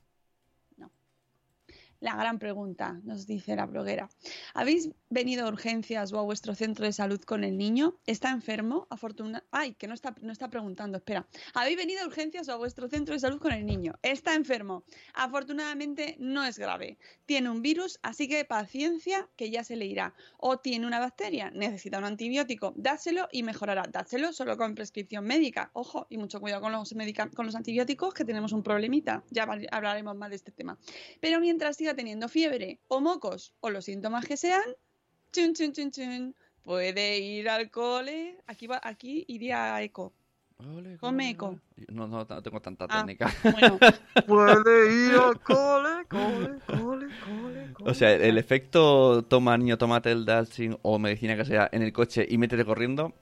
La 2.04 2.18
gran 2.18 2.38
pregunta, 2.38 3.00
nos 3.06 3.26
dice 3.26 3.56
la 3.56 3.66
bloguera. 3.66 4.10
¿Habéis 4.54 4.90
venido 5.14 5.46
a 5.46 5.50
urgencias 5.50 6.12
o 6.12 6.20
a 6.20 6.24
vuestro 6.24 6.56
centro 6.56 6.86
de 6.86 6.94
salud 6.94 7.22
con 7.22 7.44
el 7.44 7.58
niño? 7.58 7.96
¿Está 8.06 8.32
enfermo? 8.32 8.88
Afortuna... 8.90 9.44
Ay, 9.52 9.74
que 9.76 9.88
no 9.88 9.94
está, 9.94 10.16
no 10.22 10.32
está 10.32 10.50
preguntando, 10.50 10.98
espera. 10.98 11.28
¿Habéis 11.54 11.78
venido 11.78 12.02
a 12.02 12.08
urgencias 12.08 12.50
o 12.50 12.54
a 12.54 12.58
vuestro 12.58 12.90
centro 12.90 13.14
de 13.14 13.20
salud 13.20 13.40
con 13.40 13.52
el 13.52 13.66
niño? 13.66 13.94
Está 14.02 14.34
enfermo. 14.34 14.84
Afortunadamente 15.14 16.16
no 16.20 16.44
es 16.44 16.58
grave. 16.58 16.98
Tiene 17.26 17.50
un 17.50 17.62
virus, 17.62 18.00
así 18.02 18.28
que 18.28 18.44
paciencia 18.44 19.30
que 19.36 19.52
ya 19.52 19.64
se 19.64 19.76
le 19.76 19.86
irá. 19.86 20.16
O 20.38 20.58
tiene 20.58 20.88
una 20.88 21.00
bacteria, 21.00 21.52
necesita 21.52 22.00
un 22.00 22.06
antibiótico. 22.06 22.74
Dáselo 22.76 23.28
y 23.32 23.44
mejorará. 23.44 23.84
Dáselo 23.90 24.34
solo 24.34 24.58
con 24.58 24.76
prescripción 24.76 25.26
médica. 25.26 25.70
Ojo, 25.74 26.08
y 26.10 26.18
mucho 26.18 26.40
cuidado 26.40 26.62
con 26.62 26.72
los, 26.72 27.56
antibióticos 27.56 28.14
que 28.14 28.26
tenemos 28.26 28.52
un 28.52 28.64
problemita. 28.64 29.24
Ya 29.30 29.48
hablaremos 29.72 30.16
más 30.16 30.30
de 30.32 30.38
este 30.38 30.52
tema. 30.52 30.78
Pero 31.20 31.40
mientras 31.40 31.78
siga 31.78 31.94
teniendo 31.94 32.28
fiebre 32.28 32.80
o 32.88 33.00
mocos 33.00 33.54
o 33.60 33.70
los 33.70 33.86
síntomas 33.86 34.26
que 34.26 34.38
sean, 34.38 34.64
chun, 35.34 35.54
chun, 35.54 35.74
chun, 35.74 35.92
chun, 35.92 36.36
puede 36.64 37.20
ir 37.20 37.50
al 37.50 37.70
cole. 37.70 38.38
Aquí, 38.48 38.68
va, 38.68 38.80
aquí 38.84 39.26
iría 39.28 39.76
a 39.76 39.82
eco. 39.82 40.14
Come 41.00 41.32
eco. 41.32 41.60
No, 41.90 42.08
no, 42.08 42.26
no 42.30 42.42
tengo 42.42 42.62
tanta 42.62 42.86
Ah, 42.90 43.00
técnica. 43.00 43.34
bueno. 43.44 43.78
Puede 44.28 45.08
ir 45.10 45.16
al 45.16 45.40
cole, 45.42 46.06
cole, 46.08 46.60
cole, 46.66 47.08
cole, 47.20 47.70
O 47.80 47.94
sea, 47.94 48.14
el 48.14 48.38
efecto 48.38 49.24
toma 49.24 49.58
niño, 49.58 49.78
tómate 49.78 50.12
el 50.12 50.24
Dalsin 50.24 50.78
o 50.82 51.00
medicina 51.00 51.36
que 51.36 51.44
sea 51.44 51.68
en 51.74 51.82
el 51.82 51.92
coche 51.92 52.26
y 52.30 52.38
métete 52.38 52.64
corriendo. 52.64 53.14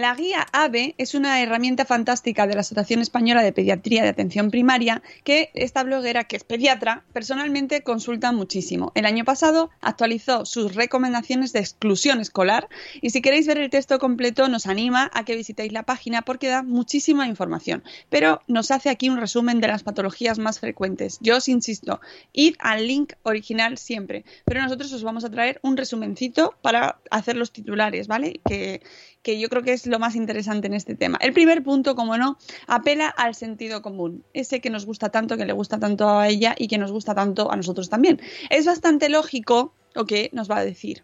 La 0.00 0.14
guía 0.14 0.46
AVE 0.54 0.94
es 0.96 1.14
una 1.14 1.42
herramienta 1.42 1.84
fantástica 1.84 2.46
de 2.46 2.54
la 2.54 2.62
Asociación 2.62 3.02
Española 3.02 3.42
de 3.42 3.52
Pediatría 3.52 4.02
de 4.02 4.08
Atención 4.08 4.50
Primaria 4.50 5.02
que 5.24 5.50
esta 5.52 5.82
bloguera, 5.82 6.24
que 6.24 6.36
es 6.36 6.44
pediatra, 6.44 7.04
personalmente 7.12 7.82
consulta 7.82 8.32
muchísimo. 8.32 8.92
El 8.94 9.04
año 9.04 9.26
pasado 9.26 9.68
actualizó 9.82 10.46
sus 10.46 10.74
recomendaciones 10.74 11.52
de 11.52 11.58
exclusión 11.58 12.18
escolar 12.18 12.70
y 13.02 13.10
si 13.10 13.20
queréis 13.20 13.46
ver 13.46 13.58
el 13.58 13.68
texto 13.68 13.98
completo 13.98 14.48
nos 14.48 14.66
anima 14.66 15.10
a 15.12 15.26
que 15.26 15.36
visitéis 15.36 15.70
la 15.70 15.82
página 15.82 16.22
porque 16.22 16.48
da 16.48 16.62
muchísima 16.62 17.26
información. 17.26 17.84
Pero 18.08 18.40
nos 18.48 18.70
hace 18.70 18.88
aquí 18.88 19.10
un 19.10 19.18
resumen 19.18 19.60
de 19.60 19.68
las 19.68 19.82
patologías 19.82 20.38
más 20.38 20.60
frecuentes. 20.60 21.18
Yo 21.20 21.36
os 21.36 21.48
insisto, 21.50 22.00
id 22.32 22.54
al 22.60 22.86
link 22.86 23.12
original 23.22 23.76
siempre, 23.76 24.24
pero 24.46 24.62
nosotros 24.62 24.94
os 24.94 25.02
vamos 25.02 25.26
a 25.26 25.30
traer 25.30 25.60
un 25.62 25.76
resumencito 25.76 26.54
para 26.62 27.00
hacer 27.10 27.36
los 27.36 27.52
titulares, 27.52 28.08
¿vale? 28.08 28.40
Que, 28.48 28.80
que 29.22 29.38
yo 29.38 29.48
creo 29.48 29.62
que 29.62 29.72
es 29.72 29.86
lo 29.86 29.98
más 29.98 30.16
interesante 30.16 30.66
en 30.66 30.74
este 30.74 30.94
tema. 30.94 31.18
El 31.20 31.32
primer 31.32 31.62
punto, 31.62 31.94
como 31.94 32.16
no, 32.16 32.38
apela 32.66 33.08
al 33.08 33.34
sentido 33.34 33.82
común, 33.82 34.24
ese 34.32 34.60
que 34.60 34.70
nos 34.70 34.86
gusta 34.86 35.10
tanto, 35.10 35.36
que 35.36 35.44
le 35.44 35.52
gusta 35.52 35.78
tanto 35.78 36.08
a 36.08 36.28
ella 36.28 36.54
y 36.56 36.68
que 36.68 36.78
nos 36.78 36.92
gusta 36.92 37.14
tanto 37.14 37.50
a 37.52 37.56
nosotros 37.56 37.90
también. 37.90 38.20
Es 38.48 38.66
bastante 38.66 39.08
lógico 39.08 39.74
lo 39.94 40.06
que 40.06 40.30
nos 40.32 40.50
va 40.50 40.58
a 40.58 40.64
decir. 40.64 41.02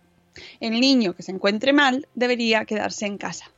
El 0.60 0.80
niño 0.80 1.14
que 1.14 1.22
se 1.22 1.32
encuentre 1.32 1.72
mal 1.72 2.08
debería 2.14 2.64
quedarse 2.64 3.06
en 3.06 3.18
casa. 3.18 3.50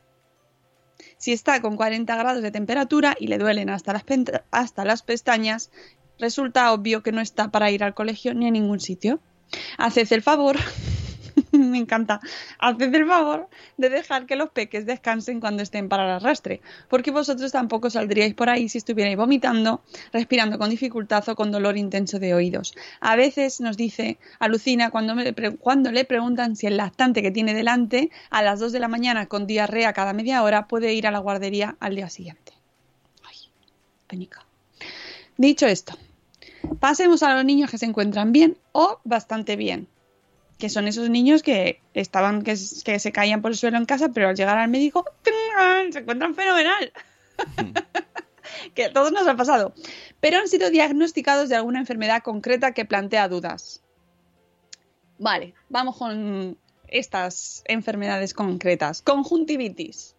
Si 1.17 1.33
está 1.33 1.61
con 1.61 1.77
40 1.77 2.15
grados 2.17 2.43
de 2.43 2.51
temperatura 2.51 3.17
y 3.19 3.27
le 3.27 3.39
duelen 3.39 3.71
hasta 3.71 3.93
las, 3.93 4.05
hasta 4.51 4.85
las 4.85 5.03
pestañas, 5.03 5.71
resulta 6.19 6.73
obvio 6.73 7.03
que 7.03 7.13
no 7.13 7.21
está 7.21 7.51
para 7.51 7.71
ir 7.71 7.83
al 7.83 7.95
colegio 7.95 8.35
ni 8.35 8.47
a 8.47 8.51
ningún 8.51 8.81
sitio. 8.81 9.21
Haced 9.79 10.13
el 10.13 10.23
favor, 10.23 10.57
me 11.73 11.79
encanta, 11.79 12.21
haced 12.59 12.95
el 12.95 13.07
favor 13.07 13.49
de 13.77 13.91
dejar 13.91 14.27
que 14.27 14.37
los 14.37 14.51
peques 14.51 14.87
descansen 14.87 15.41
cuando 15.41 15.63
estén 15.63 15.89
para 15.89 16.05
el 16.05 16.11
arrastre, 16.11 16.61
porque 16.89 17.11
vosotros 17.11 17.53
tampoco 17.53 17.91
saldríais 17.91 18.35
por 18.35 18.49
ahí 18.49 18.69
si 18.69 18.79
estuvierais 18.79 19.17
vomitando, 19.17 19.83
respirando 20.13 20.59
con 20.59 20.71
dificultad 20.71 21.29
o 21.29 21.35
con 21.35 21.51
dolor 21.51 21.77
intenso 21.77 22.19
de 22.19 22.35
oídos. 22.35 22.75
A 23.01 23.17
veces 23.17 23.61
nos 23.61 23.77
dice, 23.77 24.19
alucina 24.39 24.91
cuando, 24.91 25.15
me 25.15 25.33
cuando 25.61 25.93
le 25.93 26.05
preguntan 26.05 26.57
si 26.57 26.67
el 26.67 26.77
lactante 26.77 27.23
que 27.23 27.31
tiene 27.31 27.55
delante 27.55 28.11
a 28.31 28.43
las 28.43 28.61
2 28.61 28.73
de 28.73 28.81
la 28.81 28.89
mañana 28.89 29.27
con 29.27 29.47
diarrea 29.47 29.93
cada 29.93 30.13
media 30.13 30.43
hora 30.43 30.67
puede 30.67 30.95
ir 30.95 31.07
a 31.07 31.11
la 31.11 31.19
guardería 31.19 31.77
al 31.81 31.95
día 31.95 32.09
siguiente. 32.09 32.53
Ay. 33.25 34.29
Dicho 35.37 35.67
esto, 35.67 35.97
pasemos 36.81 37.23
a 37.23 37.35
los 37.35 37.45
niños 37.45 37.71
que 37.71 37.79
se 37.79 37.87
encuentran 37.87 38.33
bien 38.33 38.57
o 38.73 39.01
bastante 39.05 39.57
bien 39.57 39.89
que 40.59 40.69
son 40.69 40.89
esos 40.89 41.09
niños 41.09 41.43
que 41.43 41.81
estaban 41.95 42.43
que, 42.43 42.57
se 42.57 43.13
caían 43.13 43.43
por 43.43 43.53
el 43.53 43.57
suelo 43.57 43.77
en 43.77 43.85
casa, 43.87 44.11
pero 44.11 44.29
al 44.29 44.37
llegar 44.37 44.59
al 44.59 44.69
médico 44.69 45.05
¡tran! 45.23 45.93
se 45.93 46.01
encuentran 46.01 46.35
fenomenal. 46.35 46.93
que 48.75 48.87
a 48.87 48.93
todos 48.93 49.13
nos 49.13 49.27
ha 49.27 49.37
pasado. 49.37 49.73
Pero 50.21 50.39
han 50.39 50.49
sido 50.49 50.71
diagnosticados 50.71 51.49
de 51.49 51.57
alguna 51.57 51.79
enfermedad 51.79 52.23
concreta 52.23 52.73
que 52.73 52.85
plantea 52.85 53.29
dudas. 53.29 53.83
Vale, 55.19 55.55
vamos 55.69 55.97
con 55.97 56.59
estas 56.89 57.63
enfermedades 57.67 58.35
concretas. 58.35 59.03
Conjuntivitis. 59.03 60.17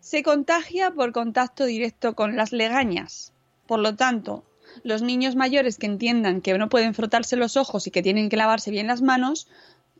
Se 0.00 0.22
contagia 0.22 0.90
por 0.92 1.12
contacto 1.12 1.64
directo 1.64 2.14
con 2.14 2.36
las 2.36 2.52
legañas. 2.52 3.32
Por 3.66 3.80
lo 3.80 3.96
tanto, 3.96 4.44
los 4.82 5.02
niños 5.02 5.36
mayores 5.36 5.78
que 5.78 5.86
entiendan 5.86 6.40
que 6.40 6.56
no 6.58 6.68
pueden 6.68 6.94
frotarse 6.94 7.36
los 7.36 7.56
ojos 7.56 7.86
y 7.86 7.90
que 7.90 8.02
tienen 8.02 8.28
que 8.28 8.36
lavarse 8.36 8.70
bien 8.70 8.86
las 8.86 9.02
manos, 9.02 9.48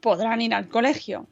podrán 0.01 0.41
ir 0.41 0.55
al 0.55 0.69
colegio. 0.69 1.27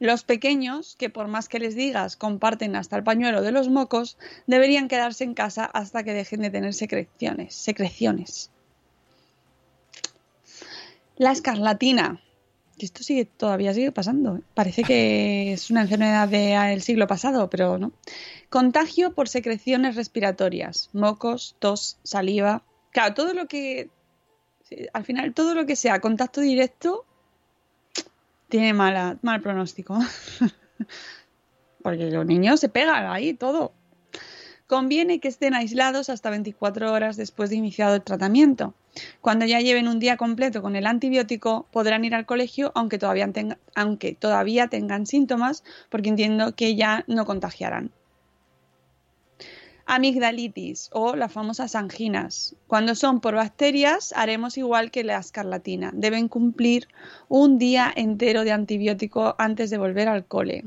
Los 0.00 0.22
pequeños, 0.22 0.94
que 0.96 1.10
por 1.10 1.26
más 1.26 1.48
que 1.48 1.58
les 1.58 1.74
digas 1.74 2.16
comparten 2.16 2.76
hasta 2.76 2.96
el 2.96 3.02
pañuelo 3.02 3.42
de 3.42 3.50
los 3.50 3.68
mocos, 3.68 4.16
deberían 4.46 4.86
quedarse 4.86 5.24
en 5.24 5.34
casa 5.34 5.64
hasta 5.64 6.04
que 6.04 6.14
dejen 6.14 6.42
de 6.42 6.50
tener 6.50 6.72
secreciones. 6.72 7.54
secreciones. 7.54 8.50
La 11.16 11.32
escarlatina. 11.32 12.22
Esto 12.78 13.02
sigue, 13.02 13.24
todavía 13.24 13.74
sigue 13.74 13.90
pasando. 13.90 14.40
Parece 14.54 14.84
que 14.84 15.52
es 15.52 15.68
una 15.68 15.82
enfermedad 15.82 16.28
del 16.28 16.80
siglo 16.80 17.08
pasado, 17.08 17.50
pero 17.50 17.76
no. 17.76 17.90
Contagio 18.50 19.12
por 19.14 19.28
secreciones 19.28 19.96
respiratorias, 19.96 20.90
mocos, 20.92 21.56
tos, 21.58 21.98
saliva. 22.04 22.62
Claro, 22.90 23.14
todo 23.14 23.34
lo 23.34 23.46
que. 23.46 23.90
Al 24.92 25.04
final, 25.04 25.32
todo 25.32 25.54
lo 25.54 25.64
que 25.64 25.76
sea 25.76 26.00
contacto 26.00 26.40
directo 26.40 27.06
tiene 28.48 28.72
mala, 28.72 29.18
mal 29.22 29.40
pronóstico. 29.40 29.98
Porque 31.82 32.10
los 32.10 32.26
niños 32.26 32.60
se 32.60 32.68
pegan 32.68 33.06
ahí, 33.06 33.34
todo. 33.34 33.72
Conviene 34.66 35.20
que 35.20 35.28
estén 35.28 35.54
aislados 35.54 36.10
hasta 36.10 36.28
24 36.28 36.92
horas 36.92 37.16
después 37.16 37.48
de 37.48 37.56
iniciado 37.56 37.94
el 37.94 38.02
tratamiento. 38.02 38.74
Cuando 39.22 39.46
ya 39.46 39.60
lleven 39.60 39.88
un 39.88 39.98
día 39.98 40.18
completo 40.18 40.60
con 40.60 40.76
el 40.76 40.86
antibiótico, 40.86 41.66
podrán 41.70 42.04
ir 42.04 42.14
al 42.14 42.26
colegio 42.26 42.72
aunque 42.74 42.98
todavía, 42.98 43.30
aunque 43.74 44.14
todavía 44.14 44.68
tengan 44.68 45.06
síntomas, 45.06 45.64
porque 45.88 46.10
entiendo 46.10 46.54
que 46.54 46.74
ya 46.74 47.04
no 47.06 47.24
contagiarán. 47.24 47.92
Amigdalitis 49.90 50.90
o 50.92 51.16
las 51.16 51.32
famosas 51.32 51.74
anginas. 51.74 52.54
Cuando 52.66 52.94
son 52.94 53.20
por 53.20 53.34
bacterias, 53.34 54.12
haremos 54.14 54.58
igual 54.58 54.90
que 54.90 55.02
la 55.02 55.18
escarlatina. 55.18 55.90
Deben 55.94 56.28
cumplir 56.28 56.88
un 57.28 57.56
día 57.56 57.90
entero 57.96 58.44
de 58.44 58.52
antibiótico 58.52 59.34
antes 59.38 59.70
de 59.70 59.78
volver 59.78 60.08
al 60.08 60.26
cole. 60.26 60.66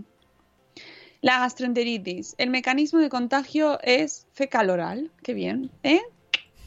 La 1.21 1.38
gastroenteritis. 1.38 2.34
El 2.39 2.49
mecanismo 2.49 2.99
de 2.99 3.10
contagio 3.10 3.79
es 3.84 4.25
fecal-oral. 4.34 5.12
Qué 5.21 5.36
bien, 5.36 5.69
¿eh? 5.84 6.01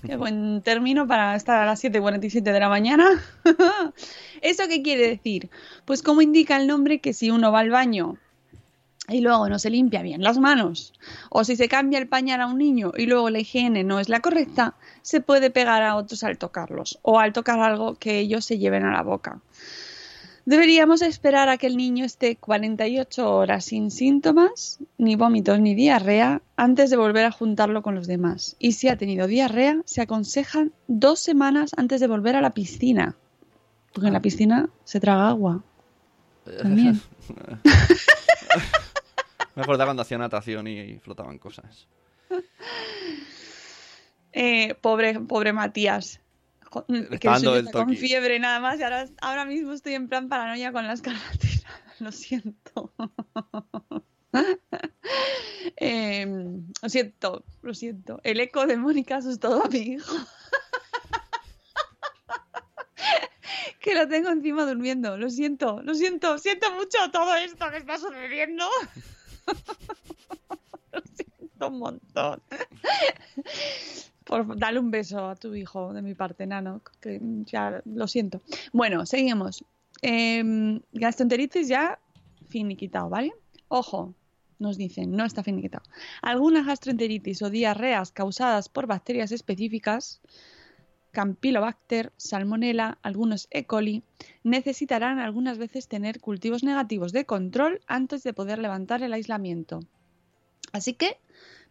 Qué 0.06 0.16
buen 0.16 0.62
término 0.62 1.08
para 1.08 1.34
estar 1.34 1.60
a 1.60 1.66
las 1.66 1.82
7.47 1.82 2.40
de 2.40 2.60
la 2.60 2.68
mañana. 2.68 3.20
¿Eso 4.42 4.68
qué 4.68 4.80
quiere 4.80 5.08
decir? 5.08 5.50
Pues 5.86 6.04
como 6.04 6.22
indica 6.22 6.56
el 6.56 6.68
nombre 6.68 7.00
que 7.00 7.14
si 7.14 7.32
uno 7.32 7.50
va 7.50 7.58
al 7.60 7.70
baño 7.70 8.16
y 9.08 9.20
luego 9.20 9.48
no 9.48 9.58
se 9.58 9.70
limpia 9.70 10.02
bien 10.02 10.22
las 10.22 10.38
manos, 10.38 10.92
o 11.28 11.44
si 11.44 11.56
se 11.56 11.68
cambia 11.68 11.98
el 11.98 12.08
pañal 12.08 12.40
a 12.40 12.46
un 12.46 12.58
niño 12.58 12.92
y 12.96 13.06
luego 13.06 13.30
la 13.30 13.40
higiene 13.40 13.84
no 13.84 14.00
es 14.00 14.08
la 14.08 14.20
correcta, 14.20 14.74
se 15.02 15.20
puede 15.20 15.50
pegar 15.50 15.82
a 15.82 15.96
otros 15.96 16.24
al 16.24 16.38
tocarlos 16.38 16.98
o 17.02 17.18
al 17.18 17.32
tocar 17.32 17.60
algo 17.60 17.96
que 17.96 18.18
ellos 18.18 18.44
se 18.44 18.58
lleven 18.58 18.84
a 18.84 18.92
la 18.92 19.02
boca. 19.02 19.40
Deberíamos 20.46 21.00
esperar 21.00 21.48
a 21.48 21.56
que 21.56 21.66
el 21.66 21.76
niño 21.76 22.04
esté 22.04 22.36
48 22.36 23.34
horas 23.34 23.64
sin 23.64 23.90
síntomas, 23.90 24.78
ni 24.98 25.16
vómitos 25.16 25.58
ni 25.58 25.74
diarrea, 25.74 26.42
antes 26.56 26.90
de 26.90 26.98
volver 26.98 27.24
a 27.24 27.30
juntarlo 27.30 27.82
con 27.82 27.94
los 27.94 28.06
demás. 28.06 28.54
Y 28.58 28.72
si 28.72 28.88
ha 28.88 28.98
tenido 28.98 29.26
diarrea, 29.26 29.80
se 29.86 30.02
aconsejan 30.02 30.72
dos 30.86 31.20
semanas 31.20 31.70
antes 31.78 31.98
de 32.00 32.08
volver 32.08 32.36
a 32.36 32.42
la 32.42 32.50
piscina. 32.50 33.16
Porque 33.94 34.08
en 34.08 34.12
la 34.12 34.20
piscina 34.20 34.68
se 34.84 35.00
traga 35.00 35.28
agua. 35.28 35.62
También. 36.60 37.00
Me 39.54 39.62
acordaba 39.62 39.88
cuando 39.88 40.02
hacía 40.02 40.18
natación 40.18 40.66
y 40.66 40.98
flotaban 40.98 41.38
cosas. 41.38 41.86
Eh, 44.32 44.74
pobre, 44.80 45.20
pobre 45.20 45.52
Matías. 45.52 46.20
Le 46.88 47.20
Que 47.20 47.28
el 47.28 47.70
con 47.70 47.96
fiebre 47.96 48.40
nada 48.40 48.58
más 48.58 48.80
y 48.80 48.82
ahora, 48.82 49.06
ahora 49.20 49.44
mismo 49.44 49.72
estoy 49.72 49.94
en 49.94 50.08
plan 50.08 50.28
paranoia 50.28 50.72
con 50.72 50.86
las 50.86 51.02
carreteras. 51.02 51.64
Lo 52.00 52.12
siento. 52.12 52.92
Eh, 55.76 56.26
lo 56.82 56.88
siento, 56.88 57.44
lo 57.62 57.72
siento. 57.72 58.20
El 58.24 58.40
eco 58.40 58.66
de 58.66 58.76
Mónica 58.76 59.16
asustó 59.16 59.62
a 59.62 59.68
mi 59.68 59.78
hijo. 59.78 60.12
que 63.80 63.94
lo 63.94 64.08
tengo 64.08 64.30
encima 64.30 64.66
durmiendo. 64.66 65.16
Lo 65.16 65.30
siento, 65.30 65.80
lo 65.82 65.94
siento, 65.94 66.38
siento 66.38 66.72
mucho 66.72 66.98
todo 67.12 67.36
esto 67.36 67.70
que 67.70 67.76
está 67.76 67.98
sucediendo. 67.98 68.68
Lo 70.92 71.02
siento 71.14 71.68
un 71.68 71.78
montón. 71.78 72.42
Por 74.24 74.56
darle 74.58 74.80
un 74.80 74.90
beso 74.90 75.28
a 75.28 75.36
tu 75.36 75.54
hijo 75.54 75.92
de 75.92 76.02
mi 76.02 76.14
parte, 76.14 76.46
Nano, 76.46 76.80
que 77.00 77.20
ya 77.44 77.82
lo 77.84 78.06
siento. 78.08 78.40
Bueno, 78.72 79.04
seguimos. 79.06 79.64
Eh, 80.02 80.80
gastroenteritis 80.92 81.68
ya 81.68 81.98
finiquitado, 82.48 83.08
¿vale? 83.08 83.34
Ojo, 83.68 84.14
nos 84.58 84.76
dicen, 84.76 85.12
no 85.12 85.24
está 85.24 85.42
finiquitado. 85.42 85.84
Algunas 86.22 86.66
gastroenteritis 86.66 87.42
o 87.42 87.50
diarreas 87.50 88.12
causadas 88.12 88.68
por 88.68 88.86
bacterias 88.86 89.32
específicas, 89.32 90.20
Campylobacter, 91.14 92.12
Salmonella, 92.18 92.98
algunos 93.00 93.48
E. 93.50 93.64
coli, 93.64 94.02
necesitarán 94.42 95.18
algunas 95.18 95.56
veces 95.56 95.88
tener 95.88 96.20
cultivos 96.20 96.62
negativos 96.62 97.12
de 97.12 97.24
control 97.24 97.80
antes 97.86 98.22
de 98.22 98.34
poder 98.34 98.58
levantar 98.58 99.02
el 99.02 99.14
aislamiento. 99.14 99.80
Así 100.72 100.92
que 100.92 101.16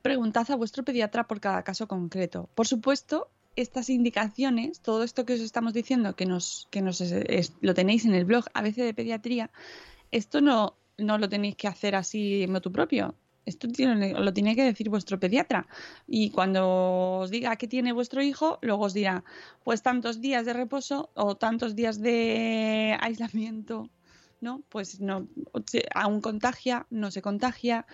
preguntad 0.01 0.49
a 0.49 0.55
vuestro 0.55 0.83
pediatra 0.83 1.27
por 1.27 1.39
cada 1.39 1.63
caso 1.63 1.87
concreto. 1.87 2.49
Por 2.55 2.67
supuesto, 2.67 3.29
estas 3.55 3.89
indicaciones, 3.89 4.79
todo 4.79 5.03
esto 5.03 5.25
que 5.25 5.33
os 5.33 5.41
estamos 5.41 5.73
diciendo, 5.73 6.15
que 6.15 6.25
nos, 6.25 6.67
que 6.71 6.81
nos 6.81 7.03
lo 7.61 7.73
tenéis 7.73 8.05
en 8.05 8.15
el 8.15 8.25
blog 8.25 8.45
ABC 8.53 8.77
de 8.77 8.93
Pediatría, 8.93 9.51
esto 10.11 10.41
no, 10.41 10.75
no 10.97 11.17
lo 11.17 11.29
tenéis 11.29 11.55
que 11.55 11.67
hacer 11.67 11.95
así 11.95 12.45
motu 12.47 12.71
propio. 12.71 13.15
Esto 13.45 13.67
lo 13.67 14.33
tiene 14.33 14.55
que 14.55 14.63
decir 14.63 14.89
vuestro 14.89 15.19
pediatra. 15.19 15.67
Y 16.07 16.29
cuando 16.29 17.19
os 17.19 17.29
diga 17.29 17.55
que 17.57 17.67
tiene 17.67 17.91
vuestro 17.91 18.21
hijo, 18.21 18.57
luego 18.61 18.85
os 18.85 18.93
dirá, 18.93 19.23
pues 19.63 19.81
tantos 19.81 20.21
días 20.21 20.45
de 20.45 20.53
reposo 20.53 21.09
o 21.13 21.35
tantos 21.35 21.75
días 21.75 21.99
de 21.99 22.97
aislamiento, 23.01 23.89
¿no? 24.39 24.61
Pues 24.69 25.01
no, 25.01 25.27
aún 25.93 26.21
contagia, 26.21 26.87
no 26.89 27.11
se 27.11 27.21
contagia. 27.21 27.85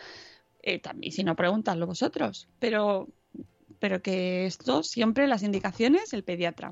Eh, 0.62 0.80
también, 0.80 1.12
si 1.12 1.24
no, 1.24 1.36
preguntadlo 1.36 1.88
vosotros. 1.88 2.48
Pero, 2.60 3.08
pero 3.80 4.02
que 4.02 4.46
esto 4.46 4.84
siempre 4.84 5.28
las 5.28 5.42
indicaciones, 5.42 6.14
el 6.14 6.24
pediatra. 6.24 6.72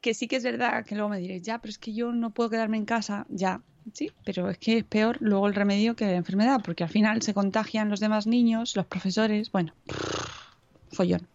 Que 0.00 0.14
sí 0.14 0.28
que 0.28 0.36
es 0.36 0.44
verdad 0.44 0.84
que 0.84 0.94
luego 0.94 1.10
me 1.10 1.18
diréis, 1.18 1.42
ya, 1.42 1.58
pero 1.58 1.70
es 1.70 1.78
que 1.78 1.92
yo 1.92 2.12
no 2.12 2.30
puedo 2.30 2.50
quedarme 2.50 2.76
en 2.76 2.84
casa, 2.84 3.26
ya, 3.28 3.62
sí, 3.92 4.12
pero 4.24 4.48
es 4.48 4.58
que 4.58 4.78
es 4.78 4.84
peor 4.84 5.16
luego 5.20 5.48
el 5.48 5.54
remedio 5.54 5.96
que 5.96 6.06
la 6.06 6.14
enfermedad, 6.14 6.60
porque 6.64 6.84
al 6.84 6.90
final 6.90 7.22
se 7.22 7.34
contagian 7.34 7.88
los 7.90 8.00
demás 8.00 8.26
niños, 8.26 8.76
los 8.76 8.86
profesores, 8.86 9.50
bueno, 9.50 9.74
follón. 10.92 11.26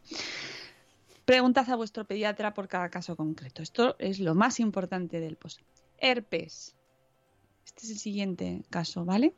Preguntad 1.25 1.69
a 1.69 1.75
vuestro 1.75 2.05
pediatra 2.05 2.53
por 2.53 2.67
cada 2.67 2.89
caso 2.89 3.15
concreto. 3.15 3.61
Esto 3.61 3.95
es 3.97 4.19
lo 4.19 4.35
más 4.35 4.59
importante 4.59 5.21
del 5.21 5.37
post. 5.37 5.61
Herpes. 5.97 6.75
Este 7.65 7.85
es 7.85 7.91
el 7.91 7.97
siguiente 7.97 8.63
caso, 8.69 9.05
¿vale? 9.05 9.33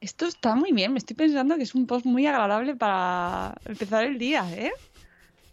Esto 0.00 0.26
está 0.26 0.56
muy 0.56 0.72
bien. 0.72 0.92
Me 0.92 0.98
estoy 0.98 1.14
pensando 1.14 1.56
que 1.56 1.62
es 1.62 1.76
un 1.76 1.86
post 1.86 2.06
muy 2.06 2.26
agradable 2.26 2.74
para 2.74 3.54
empezar 3.64 4.04
el 4.04 4.18
día, 4.18 4.44
¿eh? 4.52 4.72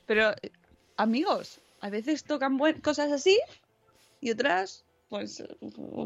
Pero, 0.07 0.32
eh, 0.41 0.51
amigos, 0.95 1.61
a 1.82 1.89
veces 1.89 2.23
tocan 2.23 2.57
buen- 2.57 2.80
cosas 2.82 3.11
así 3.11 3.39
y 4.21 4.32
otras, 4.32 4.84
pues, 5.09 5.43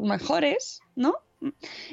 mejores, 0.02 0.80
¿no? 0.96 1.16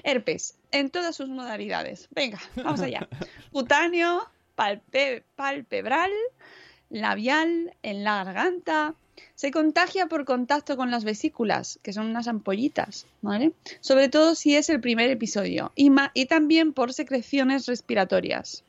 Herpes, 0.03 0.55
en 0.71 0.89
todas 0.89 1.15
sus 1.15 1.29
modalidades. 1.29 2.07
Venga, 2.11 2.39
vamos 2.55 2.81
allá. 2.81 3.07
Cutáneo, 3.51 4.21
palpe- 4.55 5.23
palpebral, 5.35 6.11
labial, 6.89 7.73
en 7.83 8.03
la 8.03 8.23
garganta. 8.23 8.93
Se 9.35 9.51
contagia 9.51 10.05
por 10.07 10.23
contacto 10.25 10.77
con 10.77 10.91
las 10.91 11.03
vesículas, 11.03 11.79
que 11.83 11.91
son 11.93 12.05
unas 12.07 12.27
ampollitas, 12.27 13.05
¿vale? 13.21 13.51
Sobre 13.81 14.07
todo 14.07 14.33
si 14.35 14.55
es 14.55 14.69
el 14.69 14.79
primer 14.79 15.09
episodio. 15.09 15.71
Y 15.75 16.25
también 16.27 16.71
por 16.73 16.93
secreciones 16.93 17.65
respiratorias. 17.65 18.63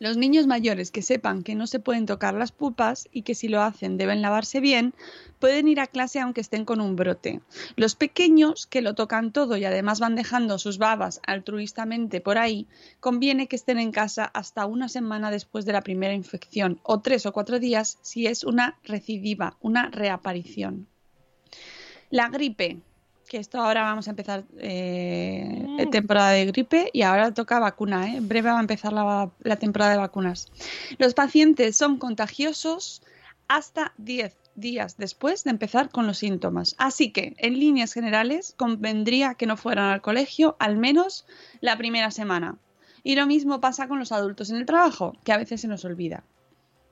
Los 0.00 0.16
niños 0.16 0.46
mayores 0.46 0.90
que 0.90 1.02
sepan 1.02 1.42
que 1.42 1.54
no 1.54 1.66
se 1.66 1.78
pueden 1.78 2.06
tocar 2.06 2.32
las 2.32 2.52
pupas 2.52 3.06
y 3.12 3.20
que 3.20 3.34
si 3.34 3.48
lo 3.48 3.60
hacen 3.60 3.98
deben 3.98 4.22
lavarse 4.22 4.58
bien, 4.58 4.94
pueden 5.38 5.68
ir 5.68 5.78
a 5.78 5.86
clase 5.86 6.20
aunque 6.20 6.40
estén 6.40 6.64
con 6.64 6.80
un 6.80 6.96
brote. 6.96 7.42
Los 7.76 7.96
pequeños 7.96 8.66
que 8.66 8.80
lo 8.80 8.94
tocan 8.94 9.30
todo 9.30 9.58
y 9.58 9.66
además 9.66 10.00
van 10.00 10.14
dejando 10.14 10.58
sus 10.58 10.78
babas 10.78 11.20
altruistamente 11.26 12.22
por 12.22 12.38
ahí, 12.38 12.66
conviene 13.00 13.46
que 13.46 13.56
estén 13.56 13.78
en 13.78 13.92
casa 13.92 14.24
hasta 14.24 14.64
una 14.64 14.88
semana 14.88 15.30
después 15.30 15.66
de 15.66 15.74
la 15.74 15.82
primera 15.82 16.14
infección 16.14 16.80
o 16.82 17.02
tres 17.02 17.26
o 17.26 17.34
cuatro 17.34 17.58
días 17.58 17.98
si 18.00 18.26
es 18.26 18.42
una 18.42 18.78
recidiva, 18.84 19.58
una 19.60 19.90
reaparición. 19.90 20.88
La 22.08 22.30
gripe, 22.30 22.80
que 23.30 23.38
esto 23.38 23.60
ahora 23.60 23.82
vamos 23.82 24.08
a 24.08 24.10
empezar 24.10 24.42
eh, 24.58 25.86
temporada 25.92 26.30
de 26.30 26.46
gripe 26.46 26.90
y 26.92 27.02
ahora 27.02 27.32
toca 27.32 27.60
vacuna, 27.60 28.08
¿eh? 28.08 28.16
en 28.16 28.26
breve 28.26 28.50
va 28.50 28.58
a 28.58 28.60
empezar 28.60 28.92
la, 28.92 29.30
la 29.44 29.54
temporada 29.54 29.92
de 29.92 29.98
vacunas. 29.98 30.50
Los 30.98 31.14
pacientes 31.14 31.76
son 31.76 31.98
contagiosos 31.98 33.02
hasta 33.46 33.94
10 33.98 34.36
días 34.56 34.96
después 34.96 35.44
de 35.44 35.50
empezar 35.50 35.90
con 35.90 36.08
los 36.08 36.18
síntomas. 36.18 36.74
Así 36.76 37.12
que, 37.12 37.34
en 37.38 37.60
líneas 37.60 37.92
generales, 37.92 38.52
convendría 38.56 39.34
que 39.36 39.46
no 39.46 39.56
fueran 39.56 39.92
al 39.92 40.00
colegio 40.00 40.56
al 40.58 40.76
menos 40.76 41.24
la 41.60 41.78
primera 41.78 42.10
semana. 42.10 42.58
Y 43.04 43.14
lo 43.14 43.28
mismo 43.28 43.60
pasa 43.60 43.86
con 43.86 44.00
los 44.00 44.10
adultos 44.10 44.50
en 44.50 44.56
el 44.56 44.66
trabajo, 44.66 45.12
que 45.22 45.32
a 45.32 45.38
veces 45.38 45.60
se 45.60 45.68
nos 45.68 45.84
olvida. 45.84 46.24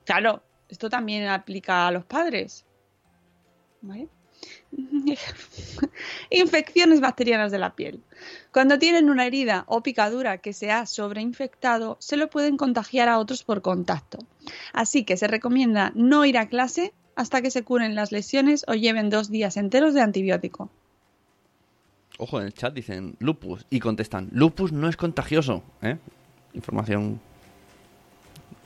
Claro, 0.05 0.41
esto 0.69 0.89
también 0.89 1.27
aplica 1.27 1.85
a 1.85 1.91
los 1.91 2.05
padres. 2.05 2.65
¿Vale? 3.81 4.07
Infecciones 6.29 7.01
bacterianas 7.01 7.51
de 7.51 7.59
la 7.59 7.75
piel. 7.75 8.01
Cuando 8.51 8.79
tienen 8.79 9.09
una 9.09 9.25
herida 9.25 9.63
o 9.67 9.81
picadura 9.81 10.37
que 10.39 10.53
se 10.53 10.71
ha 10.71 10.85
sobreinfectado, 10.85 11.97
se 11.99 12.17
lo 12.17 12.29
pueden 12.29 12.57
contagiar 12.57 13.09
a 13.09 13.19
otros 13.19 13.43
por 13.43 13.61
contacto. 13.61 14.19
Así 14.73 15.03
que 15.03 15.17
se 15.17 15.27
recomienda 15.27 15.91
no 15.95 16.25
ir 16.25 16.37
a 16.37 16.49
clase 16.49 16.93
hasta 17.15 17.41
que 17.41 17.51
se 17.51 17.63
curen 17.63 17.95
las 17.95 18.11
lesiones 18.11 18.63
o 18.67 18.73
lleven 18.73 19.09
dos 19.09 19.29
días 19.29 19.57
enteros 19.57 19.93
de 19.93 20.01
antibiótico. 20.01 20.69
Ojo, 22.17 22.39
en 22.39 22.47
el 22.47 22.53
chat 22.53 22.73
dicen 22.73 23.15
lupus 23.19 23.65
y 23.69 23.79
contestan, 23.79 24.29
lupus 24.31 24.71
no 24.71 24.89
es 24.89 24.97
contagioso, 24.97 25.63
¿eh? 25.81 25.97
Información... 26.53 27.19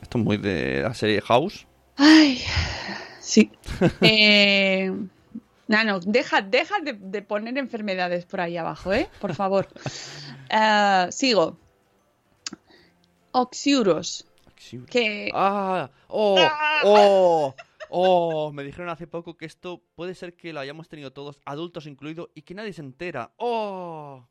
Esto 0.02 0.18
es 0.18 0.24
muy 0.24 0.38
de 0.38 0.82
la 0.82 0.94
serie 0.94 1.22
House. 1.22 1.66
Ay, 1.96 2.42
sí. 3.20 3.52
Eh, 4.02 4.92
Nano, 5.68 6.00
deja, 6.00 6.42
deja 6.42 6.80
de, 6.80 6.94
de 6.94 7.22
poner 7.22 7.58
enfermedades 7.58 8.26
por 8.26 8.42
ahí 8.42 8.58
abajo, 8.58 8.94
¿eh? 8.94 9.10
Por 9.20 9.34
favor. 9.36 9.68
Eh, 10.56 11.08
sigo. 11.10 11.58
Oxiuros. 13.32 14.28
Que... 14.90 15.32
¡Ah! 15.34 15.90
¡Oh! 16.08 16.38
¡Oh! 16.84 17.56
¡Oh! 17.90 18.52
Me 18.52 18.64
dijeron 18.64 18.90
hace 18.90 19.08
poco 19.08 19.36
que 19.36 19.46
esto 19.46 19.82
puede 19.96 20.14
ser 20.14 20.36
que 20.36 20.54
lo 20.54 20.60
hayamos 20.60 20.90
tenido 20.90 21.12
todos, 21.12 21.40
adultos 21.46 21.88
incluidos, 21.88 22.30
y 22.36 22.44
que 22.44 22.54
nadie 22.54 22.74
se 22.74 22.82
entera. 22.82 23.34
¡Oh! 23.38 24.28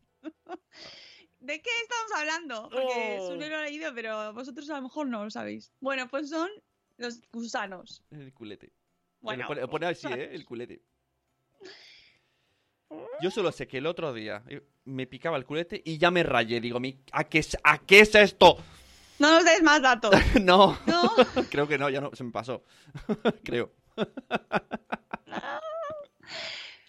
¿De 1.41 1.61
qué 1.61 1.70
estamos 1.83 2.12
hablando? 2.16 2.68
Porque 2.70 3.18
Oh. 3.20 3.28
Sune 3.28 3.49
lo 3.49 3.57
ha 3.57 3.62
leído, 3.62 3.93
pero 3.95 4.33
vosotros 4.33 4.70
a 4.70 4.76
lo 4.76 4.83
mejor 4.83 5.09
no 5.09 5.24
lo 5.24 5.30
sabéis. 5.30 5.72
Bueno, 5.80 6.09
pues 6.09 6.30
son 6.30 6.49
los 6.99 7.20
gusanos. 7.33 8.05
El 8.11 8.33
culete. 8.33 8.72
Bueno, 9.20 9.45
pone, 9.49 9.66
pone 9.66 9.87
así, 9.87 10.07
¿eh? 10.12 10.30
El 10.33 10.45
culete. 10.45 10.83
Yo 13.23 13.31
solo 13.31 13.53
sé 13.53 13.67
que 13.69 13.79
el 13.79 13.87
otro 13.87 14.13
día 14.13 14.43
eh, 14.49 14.63
me 14.85 15.07
picaba 15.07 15.37
el 15.37 15.45
culete 15.47 15.81
y 15.85 15.99
ya 15.99 16.11
me 16.11 16.23
rayé. 16.23 16.61
Digo, 16.61 16.79
"Mi- 16.81 16.99
¿a 17.13 17.25
qué, 17.25 17.39
es- 17.39 17.57
¿a 17.65 17.79
qué 17.79 18.01
es 18.01 18.15
esto? 18.15 18.59
No 19.19 19.31
nos 19.31 19.45
des 19.45 19.63
más 19.63 19.81
datos. 19.81 20.11
no. 20.43 20.79
No. 20.87 21.03
Creo 21.51 21.67
que 21.69 21.79
no, 21.79 21.89
ya 21.89 22.01
no, 22.01 22.11
se 22.15 22.25
me 22.25 22.33
pasó. 22.33 22.65
Creo. 23.45 23.73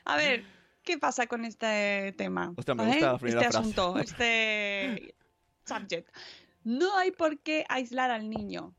A 0.06 0.18
ver, 0.18 0.44
¿qué 0.84 0.98
pasa 0.98 1.28
con 1.28 1.46
este 1.46 2.14
tema? 2.18 2.54
Hostia, 2.58 2.76
me 2.76 2.84
¿Vale? 2.84 2.94
gusta 2.96 3.12
la 3.14 3.18
primera 3.20 3.42
este 3.42 3.52
frase. 3.52 3.58
asunto, 3.60 3.98
este 4.00 5.16
subject. 5.66 6.10
No 6.64 6.98
hay 6.98 7.12
por 7.12 7.40
qué 7.40 7.66
aislar 7.70 8.12
al 8.12 8.30
niño, 8.30 8.74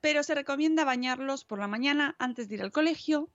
pero 0.00 0.22
se 0.22 0.34
recomienda 0.34 0.84
bañarlos 0.84 1.44
por 1.44 1.58
la 1.58 1.68
mañana 1.68 2.16
antes 2.18 2.48
de 2.48 2.56
ir 2.56 2.62
al 2.62 2.72
colegio 2.72 3.28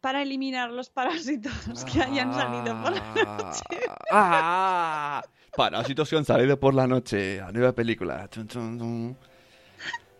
para 0.00 0.22
eliminar 0.22 0.70
los 0.70 0.90
parásitos 0.90 1.52
que 1.84 2.00
hayan 2.02 2.32
salido 2.32 2.82
por 2.82 2.92
la 2.92 3.14
noche. 3.36 3.64
¡Ah! 4.10 5.22
Parásitos 5.56 6.08
que 6.08 6.16
han 6.16 6.24
salido 6.24 6.58
por 6.60 6.74
la 6.74 6.86
noche. 6.86 7.40
A 7.40 7.50
nueva 7.50 7.72
película. 7.72 8.28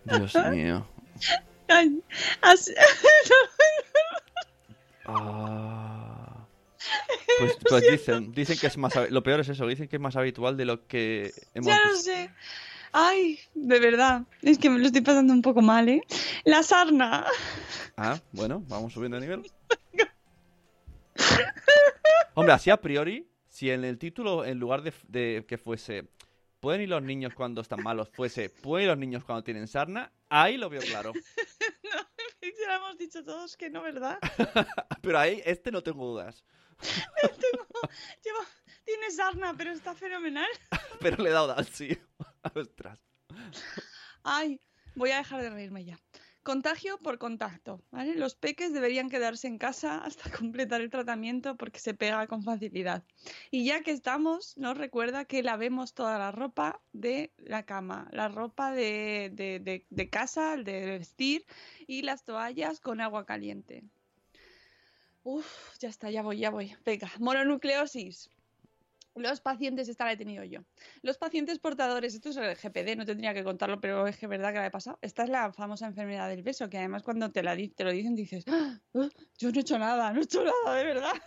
Dios 0.04 0.34
mío. 0.50 0.86
Ay, 1.68 2.02
así- 2.42 2.74
Ah. 5.06 6.46
Pues, 7.38 7.56
pues 7.68 7.90
dicen, 7.90 8.32
dicen 8.32 8.58
que 8.58 8.66
es 8.66 8.76
más 8.76 8.94
lo 9.10 9.22
peor 9.22 9.40
es 9.40 9.48
eso, 9.48 9.66
dicen 9.66 9.88
que 9.88 9.96
es 9.96 10.02
más 10.02 10.16
habitual 10.16 10.56
de 10.56 10.64
lo 10.64 10.86
que 10.86 11.32
hemos 11.54 11.66
ya 11.66 11.78
lo 11.88 11.96
sé. 11.96 12.30
Ay, 12.92 13.38
de 13.54 13.80
verdad, 13.80 14.22
es 14.42 14.58
que 14.58 14.70
me 14.70 14.78
lo 14.78 14.86
estoy 14.86 15.02
pasando 15.02 15.32
un 15.32 15.42
poco 15.42 15.60
mal, 15.62 15.88
¿eh? 15.88 16.02
La 16.44 16.62
sarna. 16.62 17.26
Ah, 17.96 18.18
bueno, 18.32 18.62
vamos 18.68 18.92
subiendo 18.92 19.16
de 19.18 19.26
nivel. 19.26 19.50
Hombre, 22.34 22.52
así 22.54 22.70
a 22.70 22.80
priori, 22.80 23.28
si 23.48 23.70
en 23.70 23.84
el 23.84 23.98
título, 23.98 24.44
en 24.44 24.58
lugar 24.58 24.82
de, 24.82 24.92
de 25.08 25.44
que 25.46 25.58
fuese 25.58 26.08
¿Pueden 26.60 26.80
ir 26.82 26.88
los 26.88 27.02
niños 27.02 27.34
cuando 27.34 27.60
están 27.60 27.82
malos? 27.82 28.08
fuese 28.12 28.50
¿Pueden 28.50 28.84
ir 28.84 28.88
los 28.90 28.98
niños 28.98 29.24
cuando 29.24 29.44
tienen 29.44 29.68
sarna? 29.68 30.10
Ahí 30.28 30.56
lo 30.56 30.68
veo 30.68 30.80
claro. 30.82 31.12
Ya 32.40 32.68
lo 32.78 32.86
hemos 32.86 32.98
dicho 32.98 33.24
todos 33.24 33.56
que 33.56 33.68
no, 33.70 33.82
¿verdad? 33.82 34.18
Pero 35.02 35.18
ahí, 35.18 35.42
este 35.44 35.70
no 35.70 35.82
tengo 35.82 36.06
dudas. 36.06 36.44
Lleva- 38.24 38.46
Tiene 38.84 39.10
sarna, 39.10 39.54
pero 39.56 39.70
está 39.72 39.94
fenomenal. 39.94 40.48
Pero 41.00 41.22
le 41.22 41.30
he 41.30 41.32
dado 41.32 41.56
al 41.56 41.66
sí. 41.66 41.96
Ostras. 42.54 43.00
Ay, 44.22 44.60
voy 44.94 45.10
a 45.10 45.18
dejar 45.18 45.42
de 45.42 45.50
reírme 45.50 45.84
ya. 45.84 45.98
Contagio 46.42 46.96
por 46.98 47.18
contacto, 47.18 47.82
¿vale? 47.90 48.14
Los 48.14 48.34
peques 48.34 48.72
deberían 48.72 49.10
quedarse 49.10 49.48
en 49.48 49.58
casa 49.58 49.98
hasta 49.98 50.30
completar 50.38 50.80
el 50.80 50.88
tratamiento 50.88 51.56
porque 51.56 51.78
se 51.78 51.92
pega 51.92 52.26
con 52.26 52.42
facilidad. 52.42 53.04
Y 53.50 53.64
ya 53.66 53.82
que 53.82 53.90
estamos, 53.90 54.56
nos 54.56 54.78
recuerda 54.78 55.26
que 55.26 55.42
lavemos 55.42 55.92
toda 55.92 56.18
la 56.18 56.32
ropa 56.32 56.80
de 56.92 57.32
la 57.36 57.64
cama, 57.64 58.08
la 58.12 58.28
ropa 58.28 58.72
de, 58.72 59.30
de- 59.34 59.60
de- 59.60 59.86
de 59.90 60.08
casa, 60.10 60.56
de 60.56 60.86
vestir 60.98 61.44
y 61.86 62.00
las 62.02 62.24
toallas 62.24 62.80
con 62.80 63.00
agua 63.02 63.26
caliente. 63.26 63.84
Uf, 65.24 65.76
ya 65.80 65.90
está, 65.90 66.10
ya 66.10 66.22
voy, 66.22 66.38
ya 66.38 66.48
voy. 66.50 66.74
Venga, 66.86 67.10
mononucleosis. 67.18 68.30
Los 69.18 69.40
pacientes, 69.40 69.88
esta 69.88 70.04
la 70.04 70.12
he 70.12 70.16
tenido 70.16 70.44
yo. 70.44 70.60
Los 71.02 71.18
pacientes 71.18 71.58
portadores, 71.58 72.14
esto 72.14 72.30
es 72.30 72.36
el 72.36 72.56
GPD, 72.56 72.96
no 72.96 73.04
tendría 73.04 73.34
que 73.34 73.44
contarlo, 73.44 73.80
pero 73.80 74.06
es 74.06 74.16
que 74.16 74.26
es 74.26 74.30
verdad 74.30 74.52
que 74.52 74.58
la 74.58 74.66
he 74.66 74.70
pasado. 74.70 74.98
Esta 75.02 75.24
es 75.24 75.30
la 75.30 75.52
famosa 75.52 75.86
enfermedad 75.86 76.28
del 76.28 76.42
beso, 76.42 76.68
que 76.68 76.78
además 76.78 77.02
cuando 77.02 77.30
te, 77.30 77.42
la, 77.42 77.56
te 77.56 77.84
lo 77.84 77.90
dicen 77.90 78.14
dices, 78.14 78.44
"Ah, 78.48 78.80
ah, 78.94 79.08
yo 79.38 79.50
no 79.50 79.58
he 79.58 79.60
hecho 79.60 79.78
nada, 79.78 80.12
no 80.12 80.20
he 80.20 80.24
hecho 80.24 80.44
nada, 80.44 80.76
de 80.76 80.84
verdad. 80.84 81.12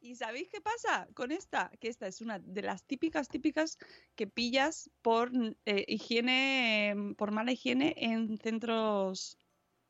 ¿Y 0.00 0.16
sabéis 0.16 0.48
qué 0.48 0.60
pasa 0.60 1.06
con 1.14 1.30
esta? 1.30 1.70
Que 1.78 1.86
esta 1.88 2.08
es 2.08 2.20
una 2.20 2.40
de 2.40 2.62
las 2.62 2.84
típicas, 2.84 3.28
típicas 3.28 3.78
que 4.16 4.26
pillas 4.26 4.90
por 5.00 5.30
eh, 5.64 5.84
higiene, 5.86 6.90
eh, 6.90 7.14
por 7.16 7.30
mala 7.30 7.52
higiene 7.52 7.94
en 7.96 8.36
centros 8.38 9.38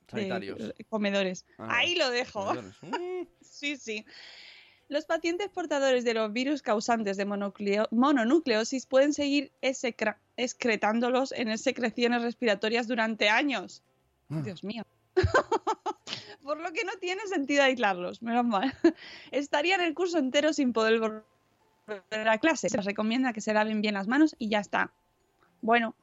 de- 0.09 0.29
Sanitarios. 0.29 0.75
comedores. 0.91 1.47
Ah, 1.57 1.79
Ahí 1.79 1.95
lo 1.95 2.11
dejo. 2.11 2.45
comedores. 2.45 2.75
Mm. 2.83 3.27
Sí, 3.41 3.77
sí. 3.77 4.05
Los 4.93 5.07
pacientes 5.07 5.49
portadores 5.49 6.05
de 6.05 6.13
los 6.13 6.31
virus 6.35 6.61
causantes 6.61 7.17
de 7.17 7.25
mononucleosis 7.25 8.85
pueden 8.85 9.15
seguir 9.15 9.51
excre- 9.63 10.17
excretándolos 10.37 11.33
en 11.33 11.57
secreciones 11.57 12.21
respiratorias 12.21 12.87
durante 12.89 13.31
años. 13.31 13.83
Ah. 14.29 14.43
Dios 14.45 14.63
mío. 14.63 14.85
Por 16.43 16.61
lo 16.61 16.73
que 16.75 16.85
no 16.85 16.93
tiene 17.01 17.23
sentido 17.27 17.63
aislarlos, 17.63 18.21
menos 18.21 18.45
mal. 18.45 18.75
Estarían 19.31 19.81
el 19.81 19.95
curso 19.95 20.19
entero 20.19 20.53
sin 20.53 20.75
poder 20.75 21.01
volver 21.01 22.29
a 22.29 22.37
clase. 22.37 22.69
Se 22.69 22.83
recomienda 22.83 23.33
que 23.33 23.41
se 23.41 23.55
laven 23.55 23.81
bien 23.81 23.95
las 23.95 24.09
manos 24.09 24.37
y 24.39 24.51
ya 24.51 24.59
está. 24.59 24.93
Bueno. 25.63 25.95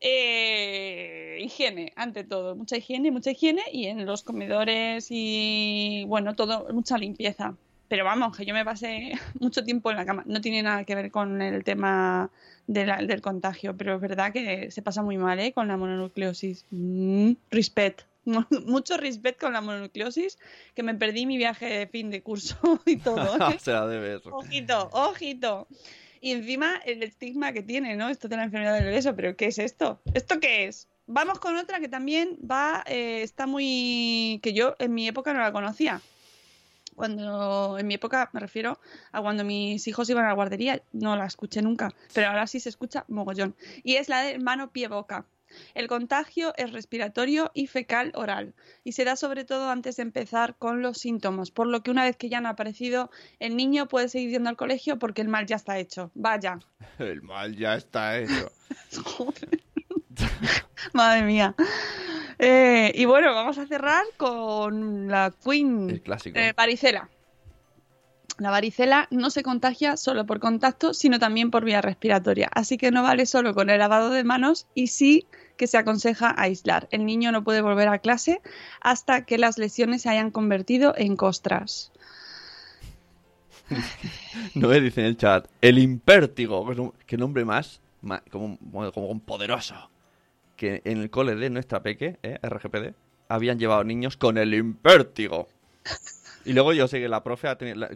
Eh, 0.00 1.38
higiene, 1.42 1.92
ante 1.96 2.24
todo. 2.24 2.54
Mucha 2.56 2.76
higiene, 2.76 3.10
mucha 3.10 3.30
higiene 3.30 3.62
y 3.72 3.86
en 3.86 4.06
los 4.06 4.22
comedores 4.22 5.06
y 5.10 6.04
bueno, 6.06 6.34
todo, 6.36 6.66
mucha 6.72 6.98
limpieza. 6.98 7.54
Pero 7.88 8.04
vamos, 8.04 8.36
que 8.36 8.44
yo 8.44 8.52
me 8.54 8.64
pasé 8.64 9.12
mucho 9.40 9.64
tiempo 9.64 9.90
en 9.90 9.96
la 9.96 10.04
cama. 10.06 10.22
No 10.26 10.40
tiene 10.40 10.62
nada 10.62 10.84
que 10.84 10.94
ver 10.94 11.10
con 11.10 11.40
el 11.40 11.64
tema 11.64 12.30
de 12.66 12.84
la- 12.86 12.98
del 13.02 13.22
contagio, 13.22 13.76
pero 13.76 13.94
es 13.94 14.00
verdad 14.00 14.32
que 14.32 14.70
se 14.70 14.82
pasa 14.82 15.02
muy 15.02 15.16
mal 15.16 15.38
¿eh? 15.40 15.52
con 15.52 15.68
la 15.68 15.76
mononucleosis. 15.76 16.66
Mm, 16.70 17.32
respect. 17.50 18.02
Mucho 18.66 18.98
respect 18.98 19.40
con 19.40 19.54
la 19.54 19.62
mononucleosis, 19.62 20.38
que 20.74 20.82
me 20.82 20.94
perdí 20.94 21.24
mi 21.24 21.38
viaje 21.38 21.64
de 21.66 21.86
fin 21.86 22.10
de 22.10 22.22
curso 22.22 22.56
y 22.86 22.96
todo. 22.98 23.36
¿eh? 23.50 23.58
Se 23.58 23.72
la 23.72 23.86
debe 23.86 24.16
eso. 24.16 24.30
Ojito, 24.36 24.90
ojito. 24.92 25.66
Y 26.20 26.32
encima 26.32 26.76
el 26.84 27.02
estigma 27.02 27.52
que 27.52 27.62
tiene, 27.62 27.96
¿no? 27.96 28.08
Esto 28.08 28.28
de 28.28 28.36
la 28.36 28.44
enfermedad 28.44 28.74
del 28.74 28.86
beso, 28.86 29.14
pero 29.14 29.36
¿qué 29.36 29.46
es 29.46 29.58
esto? 29.58 30.00
¿Esto 30.14 30.40
qué 30.40 30.66
es? 30.66 30.88
Vamos 31.06 31.38
con 31.38 31.56
otra 31.56 31.80
que 31.80 31.88
también 31.88 32.36
va, 32.38 32.84
eh, 32.86 33.22
está 33.22 33.46
muy... 33.46 34.40
que 34.42 34.52
yo 34.52 34.76
en 34.78 34.94
mi 34.94 35.08
época 35.08 35.32
no 35.32 35.40
la 35.40 35.52
conocía. 35.52 36.00
Cuando, 36.94 37.78
en 37.78 37.86
mi 37.86 37.94
época 37.94 38.28
me 38.32 38.40
refiero 38.40 38.80
a 39.12 39.22
cuando 39.22 39.44
mis 39.44 39.86
hijos 39.86 40.10
iban 40.10 40.24
a 40.24 40.28
la 40.28 40.34
guardería, 40.34 40.82
no 40.92 41.14
la 41.16 41.26
escuché 41.26 41.62
nunca, 41.62 41.94
pero 42.12 42.28
ahora 42.28 42.48
sí 42.48 42.58
se 42.58 42.68
escucha 42.68 43.04
mogollón. 43.06 43.54
Y 43.84 43.94
es 43.94 44.08
la 44.08 44.22
de 44.22 44.40
mano-pie-boca. 44.40 45.24
El 45.74 45.88
contagio 45.88 46.52
es 46.56 46.72
respiratorio 46.72 47.50
y 47.54 47.66
fecal 47.66 48.12
oral 48.14 48.54
y 48.84 48.92
se 48.92 49.04
da 49.04 49.16
sobre 49.16 49.44
todo 49.44 49.70
antes 49.70 49.96
de 49.96 50.02
empezar 50.02 50.56
con 50.56 50.82
los 50.82 50.98
síntomas, 50.98 51.50
por 51.50 51.66
lo 51.66 51.82
que 51.82 51.90
una 51.90 52.04
vez 52.04 52.16
que 52.16 52.28
ya 52.28 52.38
han 52.38 52.46
aparecido, 52.46 53.10
el 53.38 53.56
niño 53.56 53.88
puede 53.88 54.08
seguir 54.08 54.30
yendo 54.30 54.50
al 54.50 54.56
colegio 54.56 54.98
porque 54.98 55.22
el 55.22 55.28
mal 55.28 55.46
ya 55.46 55.56
está 55.56 55.78
hecho. 55.78 56.10
Vaya, 56.14 56.58
El 56.98 57.22
mal 57.22 57.56
ya 57.56 57.74
está 57.74 58.18
hecho. 58.18 58.50
madre 60.92 61.22
mía. 61.22 61.54
Eh, 62.38 62.92
y 62.94 63.04
bueno, 63.04 63.34
vamos 63.34 63.58
a 63.58 63.66
cerrar 63.66 64.04
con 64.16 65.08
la 65.08 65.32
Queen 65.44 65.90
El 65.90 66.02
clásico. 66.02 66.38
eh, 66.38 66.52
varicela. 66.56 67.08
La 68.38 68.50
varicela 68.50 69.08
no 69.10 69.30
se 69.30 69.42
contagia 69.42 69.96
solo 69.96 70.24
por 70.24 70.38
contacto, 70.38 70.94
sino 70.94 71.18
también 71.18 71.50
por 71.50 71.64
vía 71.64 71.82
respiratoria. 71.82 72.48
Así 72.54 72.78
que 72.78 72.92
no 72.92 73.02
vale 73.02 73.26
solo 73.26 73.52
con 73.52 73.68
el 73.68 73.80
lavado 73.80 74.10
de 74.10 74.22
manos 74.22 74.68
y 74.74 74.86
sí 74.86 75.26
que 75.56 75.66
se 75.66 75.76
aconseja 75.76 76.34
aislar. 76.40 76.86
El 76.92 77.04
niño 77.04 77.32
no 77.32 77.42
puede 77.42 77.62
volver 77.62 77.88
a 77.88 77.98
clase 77.98 78.40
hasta 78.80 79.24
que 79.24 79.38
las 79.38 79.58
lesiones 79.58 80.02
se 80.02 80.08
hayan 80.08 80.30
convertido 80.30 80.94
en 80.96 81.16
costras. 81.16 81.92
No 84.54 84.68
me 84.68 84.80
dice 84.80 85.00
en 85.00 85.06
el 85.08 85.16
chat. 85.16 85.48
El 85.60 85.78
impértigo. 85.78 86.94
que 87.06 87.16
nombre 87.16 87.44
más. 87.44 87.80
como, 88.30 88.56
como, 88.92 89.18
poderoso. 89.20 89.90
Que 90.56 90.80
en 90.84 90.98
el 90.98 91.10
cole 91.10 91.34
de 91.34 91.50
nuestra 91.50 91.82
peque, 91.82 92.18
¿eh? 92.22 92.38
RGPD, 92.42 92.94
habían 93.28 93.58
llevado 93.58 93.84
niños 93.84 94.16
con 94.16 94.38
el 94.38 94.54
impértigo. 94.54 95.48
Y 96.44 96.52
luego 96.52 96.72
yo 96.72 96.88
sé 96.88 97.00
que 97.00 97.08
la 97.08 97.22
profe, 97.22 97.48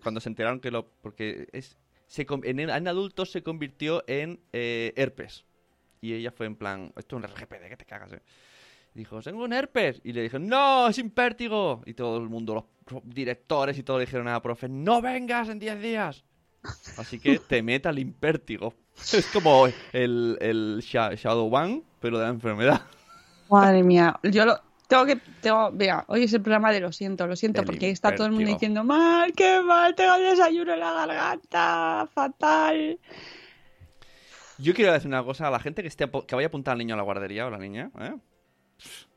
cuando 0.02 0.20
se 0.20 0.28
enteraron 0.28 0.60
que 0.60 0.70
lo. 0.70 0.86
Porque 1.00 1.48
es. 1.52 1.78
En, 2.18 2.88
adultos 2.88 3.30
se 3.30 3.42
convirtió 3.42 4.04
en 4.06 4.40
eh, 4.52 4.92
herpes. 4.96 5.44
Y 6.00 6.12
ella 6.12 6.30
fue 6.30 6.46
en 6.46 6.56
plan. 6.56 6.92
Esto 6.96 7.16
es 7.16 7.24
un 7.24 7.28
RGPD, 7.30 7.68
que 7.68 7.76
te 7.76 7.84
cagas, 7.86 8.12
eh. 8.12 8.22
Dijo, 8.94 9.22
tengo 9.22 9.44
un 9.44 9.52
herpes. 9.52 10.00
Y 10.04 10.12
le 10.12 10.22
dijeron, 10.22 10.46
no, 10.46 10.88
es 10.88 10.98
impértigo. 10.98 11.82
Y 11.86 11.94
todo 11.94 12.18
el 12.18 12.28
mundo, 12.28 12.66
los 12.90 13.02
directores 13.04 13.78
y 13.78 13.82
todo 13.82 13.98
le 13.98 14.04
dijeron 14.04 14.28
a 14.28 14.32
la 14.32 14.42
profe, 14.42 14.68
no 14.68 15.00
vengas 15.00 15.48
en 15.48 15.58
10 15.58 15.80
días. 15.80 16.24
Así 16.98 17.18
que 17.18 17.38
te 17.38 17.62
meta 17.62 17.90
el 17.90 17.98
impértigo. 17.98 18.74
Es 19.12 19.26
como 19.32 19.66
el, 19.92 20.36
el 20.40 20.80
Sha- 20.82 21.14
Shadow 21.14 21.52
One, 21.52 21.82
pero 21.98 22.18
de 22.18 22.24
la 22.24 22.30
enfermedad. 22.30 22.82
Madre 23.48 23.82
mía, 23.82 24.18
yo 24.22 24.44
lo 24.44 24.60
tengo 24.92 25.06
que 25.06 25.16
tengo, 25.40 25.70
vea, 25.72 26.04
hoy 26.08 26.24
es 26.24 26.32
el 26.32 26.42
programa 26.42 26.70
de 26.72 26.80
lo 26.80 26.92
siento, 26.92 27.26
lo 27.26 27.34
siento, 27.36 27.60
El 27.60 27.66
porque 27.66 27.90
está 27.90 28.14
todo 28.14 28.26
el 28.26 28.32
mundo 28.32 28.50
diciendo 28.50 28.84
mal, 28.84 29.32
qué 29.32 29.60
mal, 29.62 29.94
tengo 29.94 30.14
el 30.16 30.22
desayuno 30.24 30.74
en 30.74 30.80
la 30.80 30.92
garganta, 30.92 32.08
fatal. 32.12 32.98
Yo 34.58 34.74
quiero 34.74 34.92
decir 34.92 35.08
una 35.08 35.24
cosa 35.24 35.48
a 35.48 35.50
la 35.50 35.58
gente 35.58 35.82
que, 35.82 35.88
esté, 35.88 36.08
que 36.26 36.34
vaya 36.34 36.46
a 36.46 36.48
apuntar 36.48 36.72
al 36.72 36.78
niño 36.78 36.94
a 36.94 36.96
la 36.98 37.02
guardería 37.02 37.44
o 37.44 37.48
a 37.48 37.50
la 37.50 37.58
niña. 37.58 37.90
¿eh? 38.00 38.14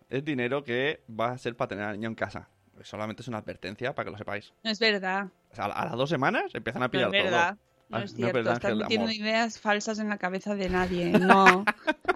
Es 0.09 0.23
dinero 0.23 0.63
que 0.63 1.03
va 1.09 1.31
a 1.31 1.37
ser 1.37 1.55
para 1.55 1.67
tener 1.69 1.83
al 1.85 1.93
niño 1.97 2.09
en 2.09 2.15
casa. 2.15 2.49
Solamente 2.81 3.21
es 3.21 3.27
una 3.27 3.37
advertencia 3.39 3.93
para 3.93 4.05
que 4.05 4.11
lo 4.11 4.17
sepáis. 4.17 4.53
No 4.63 4.71
es 4.71 4.79
verdad, 4.79 5.27
O 5.51 5.55
sea, 5.55 5.65
a 5.65 5.85
las 5.85 5.93
dos 5.95 6.09
semanas 6.09 6.45
empiezan 6.53 6.81
a 6.83 6.85
no 6.87 6.91
pillar 6.91 7.13
es 7.15 7.23
verdad. 7.23 7.49
todo. 7.55 7.65
No 7.87 7.97
Ah, 7.97 8.03
es 8.03 8.03
no 8.03 8.05
es 8.05 8.15
cierto, 8.15 8.33
verdad, 8.33 8.53
estás 8.53 8.75
metiendo 8.75 9.11
ideas 9.11 9.59
falsas 9.59 9.99
en 9.99 10.09
la 10.09 10.17
cabeza 10.17 10.55
de 10.55 10.69
nadie. 10.69 11.11
No, 11.19 11.63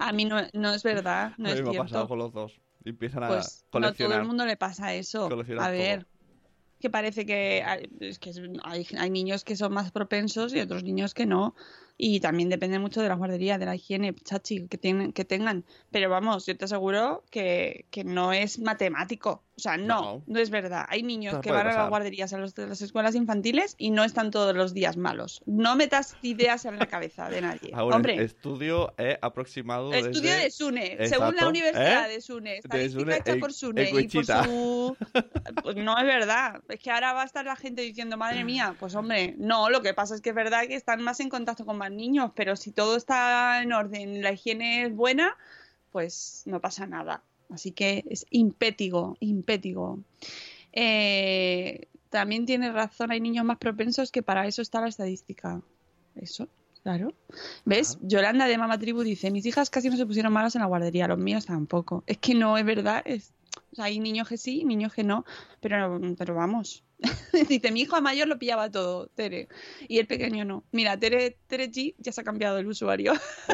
a 0.00 0.12
mí 0.12 0.24
no, 0.24 0.38
no 0.52 0.74
es 0.74 0.82
verdad, 0.82 1.32
no 1.38 1.48
a 1.48 1.52
es 1.52 1.62
mí 1.62 1.70
me 1.70 1.76
ha 1.76 1.82
pasado 1.82 2.00
cierto. 2.00 2.08
con 2.08 2.18
los 2.18 2.32
dos. 2.32 2.60
Y 2.84 2.90
empiezan 2.90 3.24
a 3.24 3.28
Pues 3.28 3.64
no 3.72 3.78
a 3.78 3.80
todo 3.80 3.82
coleccionar. 3.82 4.20
el 4.20 4.26
mundo 4.26 4.46
le 4.46 4.56
pasa 4.56 4.94
eso. 4.94 5.28
coleccionar 5.28 5.68
A 5.68 5.70
ver, 5.70 6.06
que 6.80 6.90
parece 6.90 7.26
que 7.26 7.62
hay, 7.64 7.88
es 8.00 8.18
que 8.18 8.32
hay, 8.64 8.86
hay 8.98 9.10
niños 9.10 9.44
que 9.44 9.56
son 9.56 9.72
más 9.72 9.92
propensos 9.92 10.54
y 10.54 10.60
otros 10.60 10.82
niños 10.82 11.12
que 11.14 11.26
no. 11.26 11.54
Y 12.02 12.20
también 12.20 12.48
depende 12.48 12.78
mucho 12.78 13.02
de 13.02 13.08
la 13.08 13.14
guardería, 13.14 13.58
de 13.58 13.66
la 13.66 13.74
higiene, 13.76 14.14
chachi, 14.14 14.66
que, 14.68 14.78
tienen, 14.78 15.12
que 15.12 15.26
tengan. 15.26 15.64
Pero 15.90 16.08
vamos, 16.08 16.46
yo 16.46 16.56
te 16.56 16.64
aseguro 16.64 17.24
que, 17.30 17.84
que 17.90 18.04
no 18.04 18.32
es 18.32 18.58
matemático. 18.58 19.42
O 19.56 19.60
sea, 19.62 19.76
no, 19.76 19.84
No. 20.00 20.22
no, 20.26 20.38
es 20.38 20.48
verdad. 20.48 20.86
Hay 20.88 21.02
niños 21.02 21.32
Pero 21.32 21.42
que 21.42 21.50
van 21.52 21.60
a 21.60 21.64
pasar. 21.64 21.80
las 21.82 21.90
guarderías, 21.90 22.32
a, 22.32 22.38
los- 22.38 22.58
a 22.58 22.62
las 22.66 22.80
escuelas 22.80 23.14
infantiles 23.14 23.74
y 23.76 23.90
no 23.90 24.04
están 24.04 24.30
todos 24.30 24.56
los 24.56 24.72
días 24.72 24.96
malos. 24.96 25.42
No 25.44 25.76
metas 25.76 26.16
ideas 26.22 26.64
en 26.64 26.78
la 26.78 26.86
cabeza 26.86 27.28
de 27.28 27.42
nadie. 27.42 27.70
Ahora, 27.74 27.96
Hombre, 27.96 28.22
estudio 28.24 28.94
eh, 28.96 29.18
aproximado 29.20 29.92
Estudio 29.92 30.30
desde- 30.32 30.44
de 30.44 30.50
SUNE, 30.50 30.86
según 31.06 31.26
la 31.26 31.30
Exacto. 31.32 31.48
Universidad 31.50 32.10
¿Eh? 32.10 32.14
de 32.14 32.20
SUNE, 32.22 32.50
De 32.52 32.56
estadística 32.56 33.00
SUNE 33.02 33.16
hecha 33.18 33.36
por 33.38 33.52
SUNE 33.52 33.88
en 33.90 34.00
y 34.00 34.08
por 34.08 34.24
su... 34.24 34.96
Pues 35.62 35.76
no 35.76 35.98
es 35.98 36.04
verdad, 36.04 36.62
es 36.68 36.80
que 36.80 36.90
ahora 36.90 37.12
va 37.12 37.22
a 37.22 37.26
estar 37.26 37.44
la 37.44 37.56
gente 37.56 37.82
diciendo, 37.82 38.16
madre 38.16 38.44
mía, 38.44 38.74
pues 38.80 38.94
hombre, 38.94 39.34
no, 39.36 39.68
lo 39.68 39.82
que 39.82 39.92
pasa 39.92 40.14
es 40.14 40.22
que 40.22 40.30
es 40.30 40.34
verdad 40.34 40.62
que 40.68 40.74
están 40.74 41.02
más 41.02 41.20
en 41.20 41.28
contacto 41.28 41.66
con 41.66 41.76
niños, 41.90 42.32
pero 42.34 42.56
si 42.56 42.72
todo 42.72 42.96
está 42.96 43.62
en 43.62 43.72
orden, 43.72 44.22
la 44.22 44.32
higiene 44.32 44.84
es 44.84 44.94
buena, 44.94 45.36
pues 45.92 46.42
no 46.46 46.60
pasa 46.60 46.86
nada. 46.86 47.22
Así 47.50 47.72
que 47.72 48.04
es 48.08 48.26
impétigo, 48.30 49.16
impétigo. 49.20 49.98
Eh, 50.72 51.88
también 52.10 52.46
tiene 52.46 52.72
razón, 52.72 53.10
hay 53.10 53.20
niños 53.20 53.44
más 53.44 53.58
propensos 53.58 54.10
que 54.12 54.22
para 54.22 54.46
eso 54.46 54.62
está 54.62 54.80
la 54.80 54.88
estadística. 54.88 55.60
Eso, 56.16 56.48
claro. 56.82 57.12
¿Ves? 57.64 57.98
Yolanda 58.02 58.46
de 58.46 58.58
Mama 58.58 58.78
Tribu 58.78 59.02
dice, 59.02 59.30
mis 59.30 59.46
hijas 59.46 59.70
casi 59.70 59.88
no 59.90 59.96
se 59.96 60.06
pusieron 60.06 60.32
malas 60.32 60.54
en 60.54 60.62
la 60.62 60.66
guardería, 60.66 61.08
los 61.08 61.18
míos 61.18 61.46
tampoco. 61.46 62.04
Es 62.06 62.18
que 62.18 62.34
no 62.34 62.56
es 62.56 62.64
verdad, 62.64 63.02
es... 63.04 63.32
o 63.72 63.76
sea, 63.76 63.86
hay 63.86 64.00
niños 64.00 64.28
que 64.28 64.36
sí, 64.36 64.64
niños 64.64 64.92
que 64.92 65.04
no, 65.04 65.24
pero, 65.60 66.00
pero 66.16 66.34
vamos. 66.34 66.84
dice, 67.48 67.70
mi 67.70 67.82
hijo 67.82 68.00
mayor 68.00 68.28
lo 68.28 68.38
pillaba 68.38 68.70
todo, 68.70 69.08
Tere, 69.08 69.48
y 69.88 69.98
el 69.98 70.06
pequeño 70.06 70.44
no. 70.44 70.64
Mira, 70.72 70.98
Tere, 70.98 71.38
Tere 71.46 71.70
G 71.70 71.94
ya 71.98 72.12
se 72.12 72.20
ha 72.20 72.24
cambiado 72.24 72.58
el 72.58 72.66
usuario. 72.66 73.12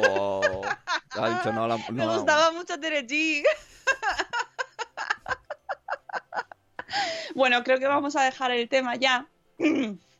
Oh, 0.08 0.62
ha 1.10 1.30
dicho 1.30 1.52
no, 1.52 1.68
la- 1.68 1.76
Me 1.92 2.06
gustaba 2.06 2.52
mucho 2.52 2.78
Tere 2.80 3.06
G. 3.06 3.44
bueno, 7.34 7.62
creo 7.62 7.78
que 7.78 7.86
vamos 7.86 8.16
a 8.16 8.24
dejar 8.24 8.50
el 8.50 8.68
tema 8.68 8.96
ya. 8.96 9.28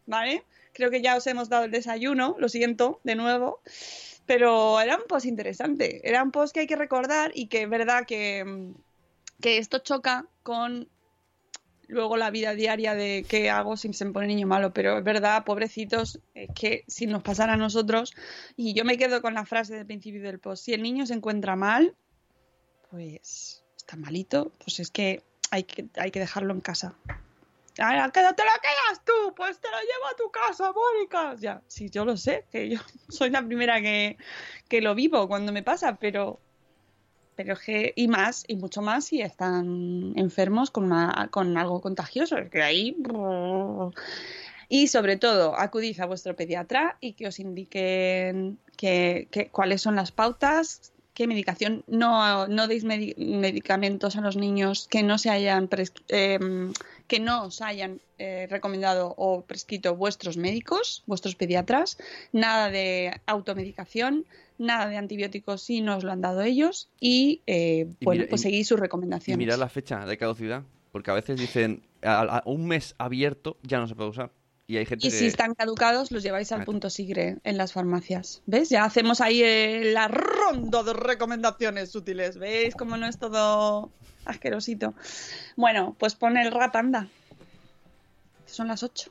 ¿Vale? 0.07 0.45
Creo 0.73 0.91
que 0.91 1.03
ya 1.03 1.17
os 1.17 1.27
hemos 1.27 1.49
dado 1.49 1.65
el 1.65 1.71
desayuno, 1.71 2.37
lo 2.39 2.49
siento, 2.49 3.01
de 3.03 3.17
nuevo. 3.17 3.61
Pero 4.27 4.81
era 4.81 4.97
un 4.97 5.05
post 5.09 5.27
interesante. 5.27 6.07
Era 6.09 6.23
un 6.23 6.31
post 6.31 6.55
que 6.55 6.61
hay 6.61 6.67
que 6.67 6.77
recordar 6.77 7.33
y 7.35 7.49
que 7.49 7.63
es 7.63 7.69
verdad 7.69 8.05
que, 8.07 8.73
que 9.41 9.59
esto 9.59 9.79
choca 9.79 10.27
con 10.43 10.89
luego 11.89 12.17
la 12.17 12.31
vida 12.31 12.55
diaria 12.55 12.95
de 12.95 13.25
qué 13.29 13.51
hago 13.51 13.77
si 13.77 13.93
se 13.93 14.05
me 14.05 14.13
pone 14.13 14.27
niño 14.27 14.47
malo. 14.47 14.73
Pero 14.73 14.99
es 14.99 15.05
verdad, 15.05 15.45
pobrecitos, 15.45 16.21
es 16.35 16.51
que 16.55 16.85
si 16.87 17.07
nos 17.07 17.23
pasara 17.23 17.55
a 17.55 17.57
nosotros, 17.57 18.15
y 18.57 18.75
yo 18.75 18.85
me 18.85 18.99
quedo 18.99 19.23
con 19.23 19.35
la 19.35 19.45
frase 19.45 19.75
del 19.75 19.87
principio 19.87 20.23
del 20.23 20.39
post, 20.39 20.65
si 20.65 20.73
el 20.73 20.83
niño 20.83 21.07
se 21.07 21.15
encuentra 21.15 21.57
mal, 21.57 21.95
pues 22.91 23.65
está 23.77 23.97
malito, 23.97 24.53
pues 24.65 24.81
es 24.81 24.91
que 24.91 25.23
hay 25.51 25.65
que, 25.65 25.87
hay 25.97 26.11
que 26.11 26.21
dejarlo 26.21 26.53
en 26.53 26.61
casa. 26.61 26.95
Ah, 27.79 28.11
que 28.13 28.21
te 28.21 28.27
lo 28.27 28.35
quedas 28.35 29.05
tú, 29.05 29.35
pues 29.35 29.61
te 29.61 29.69
lo 29.71 29.79
llevo 29.79 30.07
a 30.11 30.17
tu 30.17 30.31
casa, 30.31 30.73
Mónica. 30.73 31.35
Ya, 31.39 31.63
sí, 31.67 31.91
yo 31.91 32.07
lo 32.07 32.17
sé, 32.17 32.47
que 32.51 32.71
yo 32.71 32.79
soy 33.09 33.31
la 33.31 33.45
primera 33.45 33.81
que, 33.81 34.17
que 34.69 34.81
lo 34.81 34.95
vivo 34.95 35.29
cuando 35.29 35.53
me 35.53 35.63
pasa, 35.63 35.97
pero 35.97 36.41
pero 37.37 37.53
es 37.53 37.61
que, 37.61 37.93
y 37.95 38.09
más, 38.09 38.45
y 38.49 38.57
mucho 38.57 38.83
más 38.83 39.05
si 39.05 39.21
están 39.21 40.15
enfermos 40.17 40.71
con, 40.71 40.85
una, 40.85 41.29
con 41.31 41.57
algo 41.57 41.81
contagioso, 41.81 42.39
es 42.39 42.51
que 42.51 42.63
ahí... 42.63 42.97
Y 44.69 44.89
sobre 44.89 45.17
todo, 45.17 45.57
acudid 45.57 46.01
a 46.01 46.07
vuestro 46.07 46.35
pediatra 46.35 46.97
y 47.01 47.13
que 47.13 47.29
os 47.29 47.39
indiquen 47.39 48.59
que, 48.77 49.29
cuáles 49.53 49.81
son 49.81 49.95
las 49.95 50.11
pautas, 50.11 50.93
qué 51.17 51.27
medicación. 51.27 51.83
No, 51.89 52.47
no 52.47 52.69
deis 52.69 52.85
medi- 52.85 53.17
medicamentos 53.17 54.17
a 54.17 54.21
los 54.21 54.37
niños 54.37 54.87
que 54.93 55.03
no 55.03 55.17
se 55.17 55.31
hayan 55.31 55.69
em, 56.09 56.73
que 57.09 57.19
no 57.21 57.45
os 57.49 57.63
hayan 57.63 58.01
eh, 58.19 58.47
recomendado 58.51 59.15
o 59.17 59.43
prescrito 59.49 59.97
vuestros 59.97 60.37
médicos, 60.37 61.03
vuestros 61.07 61.35
pediatras. 61.35 61.97
Nada 62.33 62.69
de 62.71 63.19
automedicación, 63.27 64.27
nada 64.59 64.89
de 64.89 64.97
antibióticos 64.99 65.63
si 65.63 65.81
no 65.81 65.97
os 65.97 66.05
lo 66.05 66.13
han 66.13 66.21
dado 66.21 66.43
ellos 66.43 66.89
y, 67.01 67.41
eh, 67.47 67.87
Y 68.01 68.05
bueno, 68.05 68.21
mira- 68.21 68.31
pues 68.31 68.43
seguid 68.43 68.65
sus 68.65 68.79
Y 68.79 68.81
recomendaciones. 68.83 69.39
mirar 69.39 69.59
la 69.59 69.69
fecha 69.71 70.05
de 70.05 70.17
caducidad, 70.19 70.63
porque 70.93 71.11
a 71.11 71.15
veces 71.15 71.41
dicen 71.41 71.83
a, 72.03 72.21
a 72.39 72.43
un 72.45 72.67
mes 72.67 72.95
abierto 72.99 73.57
ya 73.63 73.79
no 73.79 73.87
se 73.89 73.95
puede 73.95 74.11
usar. 74.11 74.31
Y 74.67 74.79
hay 74.79 74.87
gente 74.87 75.07
Y 75.07 75.11
que... 75.11 75.17
si 75.17 75.27
están 75.27 75.55
caducados, 75.55 76.11
los 76.11 76.23
lleváis 76.23 76.51
al 76.53 76.65
punto 76.65 76.91
sigre 76.91 77.39
en 77.45 77.57
las 77.57 77.73
farmacias. 77.73 78.43
¿Ves? 78.47 78.69
Ya 78.69 78.85
hacemos 78.85 79.21
ahí 79.21 79.43
eh, 79.43 79.93
la 79.93 80.09
ronda 80.09 80.83
de 80.83 80.93
recomendaciones 80.93 81.95
útiles. 81.95 82.39
¿Veis 82.39 82.75
cómo 82.75 82.97
no 82.97 83.07
es 83.07 83.19
todo 83.19 83.91
asquerosito? 84.25 84.95
Bueno, 85.57 85.95
pues 85.99 86.17
pon 86.17 86.37
el 86.37 86.51
rap, 86.51 86.75
anda. 86.75 87.09
Son 88.47 88.69
las 88.69 88.83
8. 88.83 89.11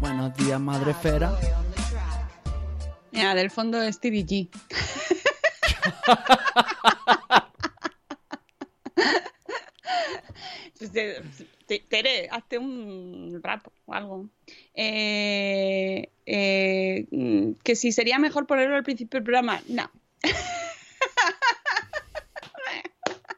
Buenos 0.00 0.34
días, 0.36 0.60
madre 0.60 0.90
esfera. 0.90 1.32
Mira, 3.12 3.34
del 3.34 3.50
fondo 3.50 3.80
es 3.82 3.96
Stevie 3.96 4.26
G. 4.26 4.48
Pues, 10.78 10.92
te- 11.66 11.78
Tere, 11.88 12.28
hazte 12.30 12.58
un 12.58 13.40
rap 13.42 13.66
o 13.86 13.94
algo. 13.94 14.28
Eh, 14.74 16.10
eh, 16.26 17.06
mm, 17.10 17.52
que 17.64 17.74
si 17.76 17.92
sería 17.92 18.18
mejor 18.18 18.46
ponerlo 18.46 18.76
al 18.76 18.84
principio 18.84 19.18
del 19.18 19.24
programa, 19.24 19.60
no. 19.68 19.90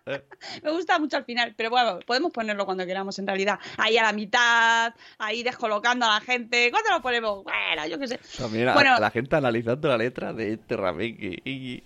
Me 0.63 0.71
gusta 0.71 0.99
mucho 0.99 1.17
al 1.17 1.25
final, 1.25 1.55
pero 1.57 1.71
bueno, 1.71 1.99
podemos 2.07 2.33
ponerlo 2.33 2.65
cuando 2.65 2.87
queramos 2.87 3.19
en 3.19 3.27
realidad. 3.27 3.59
Ahí 3.77 3.97
a 3.99 4.03
la 4.03 4.13
mitad, 4.13 4.95
ahí 5.19 5.43
descolocando 5.43 6.07
a 6.07 6.15
la 6.15 6.21
gente. 6.21 6.71
¿Cuándo 6.71 6.91
lo 6.91 7.03
ponemos? 7.03 7.45
Bueno, 7.45 7.87
yo 7.87 7.99
qué 7.99 8.09
sé. 8.09 8.21
También 8.39 8.67
la, 8.67 8.75
Bueno. 8.75 8.99
la 8.99 9.11
gente 9.11 9.37
analizando 9.37 9.89
la 9.89 9.99
letra 9.99 10.33
de 10.33 10.55
este 10.55 10.77
Rameque. 10.77 11.41
Y... 11.45 11.83